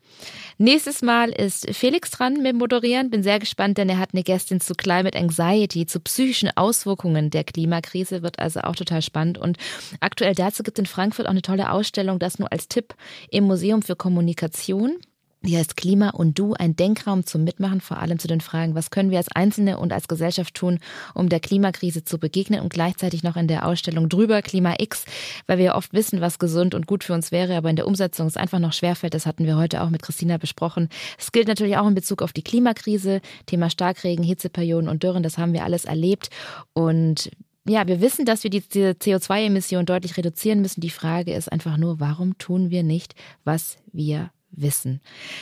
Nächstes 0.59 1.01
Mal 1.01 1.31
ist 1.31 1.75
Felix 1.75 2.11
dran 2.11 2.43
mit 2.43 2.55
Moderieren. 2.55 3.09
Bin 3.09 3.23
sehr 3.23 3.39
gespannt, 3.39 3.79
denn 3.79 3.89
er 3.89 3.99
hat 3.99 4.11
eine 4.13 4.23
Gästin 4.23 4.61
zu 4.61 4.75
Climate 4.75 5.19
Anxiety, 5.19 5.87
zu 5.87 6.01
psychischen 6.01 6.51
Auswirkungen 6.55 7.31
der 7.31 7.45
Klimakrise. 7.45 8.23
Wird 8.23 8.39
also 8.39 8.61
auch 8.61 8.77
total 8.77 9.01
spannend. 9.01 9.39
Und 9.39 9.57
aktuell 10.01 10.35
dazu 10.35 10.63
gibt 10.63 10.79
es 10.79 10.83
in 10.83 10.87
Frankfurt 10.87 11.25
auch 11.25 11.31
eine 11.31 11.41
tolle 11.41 11.73
Ausstellung, 11.73 12.19
das 12.19 12.39
nur 12.39 12.53
als 12.53 12.69
Tipp 12.69 12.95
im 13.31 13.45
Museum 13.45 13.81
für 13.81 13.97
Kommunikation. 13.97 14.99
Die 15.43 15.57
heißt 15.57 15.75
Klima 15.75 16.11
und 16.11 16.39
Du, 16.39 16.53
ein 16.53 16.77
Denkraum 16.77 17.25
zum 17.25 17.45
Mitmachen, 17.45 17.81
vor 17.81 17.99
allem 17.99 18.19
zu 18.19 18.29
den 18.29 18.43
Fragen, 18.43 18.75
was 18.75 18.91
können 18.91 19.11
wir 19.11 19.17
als 19.17 19.35
Einzelne 19.35 19.79
und 19.79 19.91
als 19.91 20.07
Gesellschaft 20.07 20.53
tun, 20.53 20.81
um 21.15 21.31
der 21.31 21.41
Klimakrise 21.41 22.05
zu 22.05 22.19
begegnen 22.19 22.61
und 22.61 22.71
gleichzeitig 22.71 23.23
noch 23.23 23.37
in 23.37 23.49
der 23.49 23.67
Ausstellung 23.67 24.11
drüber 24.11 24.43
Klima 24.43 24.75
X, 24.79 25.07
weil 25.47 25.57
wir 25.57 25.77
oft 25.77 25.95
wissen, 25.95 26.21
was 26.21 26.39
gesund 26.39 26.75
und 26.75 26.87
gut 26.87 27.05
für 27.05 27.15
uns 27.15 27.33
wäre, 27.33 27.57
aber 27.57 27.71
in 27.71 27.77
der 27.77 27.87
Umsetzung 27.87 28.27
es 28.27 28.37
einfach 28.37 28.59
noch 28.59 28.75
schwerfällt. 28.75 29.15
Das 29.15 29.25
hatten 29.25 29.47
wir 29.47 29.57
heute 29.57 29.81
auch 29.81 29.89
mit 29.89 30.03
Christina 30.03 30.37
besprochen. 30.37 30.91
Es 31.19 31.33
gilt 31.33 31.49
natürlich 31.49 31.79
auch 31.79 31.89
in 31.89 31.95
Bezug 31.95 32.21
auf 32.21 32.35
die 32.35 32.45
Klimakrise, 32.45 33.23
Thema 33.47 33.71
Starkregen, 33.71 34.23
Hitzeperioden 34.23 34.91
und 34.91 35.03
Dürren, 35.03 35.23
das 35.23 35.39
haben 35.39 35.55
wir 35.55 35.65
alles 35.65 35.87
erlebt 35.87 36.29
und 36.75 37.31
ja, 37.67 37.87
wir 37.87 38.01
wissen, 38.01 38.25
dass 38.25 38.43
wir 38.43 38.51
die 38.51 38.63
CO2-Emissionen 38.63 39.87
deutlich 39.87 40.17
reduzieren 40.17 40.63
müssen. 40.63 40.81
Die 40.81 40.91
Frage 40.91 41.35
ist 41.35 41.53
einfach 41.53 41.77
nur, 41.77 42.01
warum 42.01 42.37
tun 42.39 42.71
wir 42.71 42.83
nicht, 42.83 43.15
was 43.45 43.77
wir 43.93 44.31
wissen. 44.53 45.01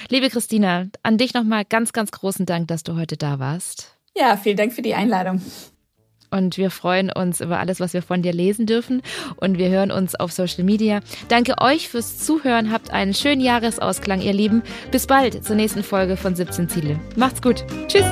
Liebe 0.09 0.31
Christina, 0.31 0.87
an 1.03 1.19
dich 1.19 1.35
nochmal 1.35 1.65
ganz, 1.65 1.93
ganz 1.93 2.11
großen 2.11 2.47
Dank, 2.47 2.69
dass 2.69 2.83
du 2.83 2.97
heute 2.97 3.17
da 3.17 3.39
warst. 3.39 3.95
Ja, 4.17 4.37
vielen 4.37 4.57
Dank 4.57 4.73
für 4.73 4.83
die 4.83 4.95
Einladung. 4.95 5.41
Und 6.31 6.59
wir 6.59 6.71
freuen 6.71 7.11
uns 7.11 7.41
über 7.41 7.59
alles, 7.59 7.81
was 7.81 7.95
wir 7.95 8.03
von 8.03 8.23
dir 8.23 8.33
lesen 8.33 8.67
dürfen. 8.67 9.03
Und 9.37 9.59
wir 9.59 9.71
hören 9.71 9.91
uns 9.91 10.15
auf 10.15 10.33
Social 10.33 10.65
Media. 10.65 11.01
Danke 11.29 11.55
euch 11.61 11.89
fürs 11.89 12.19
Zuhören. 12.19 12.71
Habt 12.71 12.91
einen 12.91 13.15
schönen 13.15 13.41
Jahresausklang, 13.41 14.21
ihr 14.21 14.35
Lieben. 14.35 14.63
Bis 14.91 15.07
bald 15.07 15.45
zur 15.45 15.57
nächsten 15.57 15.83
Folge 15.83 16.17
von 16.17 16.35
17 16.35 16.69
Ziele. 16.69 17.01
Macht's 17.17 17.41
gut. 17.41 17.65
Tschüss. 17.89 18.05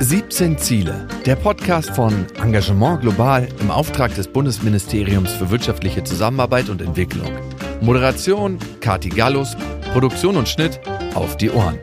17 0.00 0.58
Ziele, 0.58 1.08
der 1.26 1.34
Podcast 1.34 1.90
von 1.90 2.24
Engagement 2.40 3.00
Global 3.00 3.48
im 3.60 3.70
Auftrag 3.70 4.14
des 4.14 4.28
Bundesministeriums 4.28 5.32
für 5.32 5.50
wirtschaftliche 5.50 6.04
Zusammenarbeit 6.04 6.68
und 6.68 6.80
Entwicklung. 6.80 7.32
Moderation 7.80 8.58
Kati 8.80 9.08
Gallus, 9.08 9.56
Produktion 9.92 10.36
und 10.36 10.48
Schnitt 10.48 10.78
auf 11.14 11.36
die 11.36 11.50
Ohren. 11.50 11.80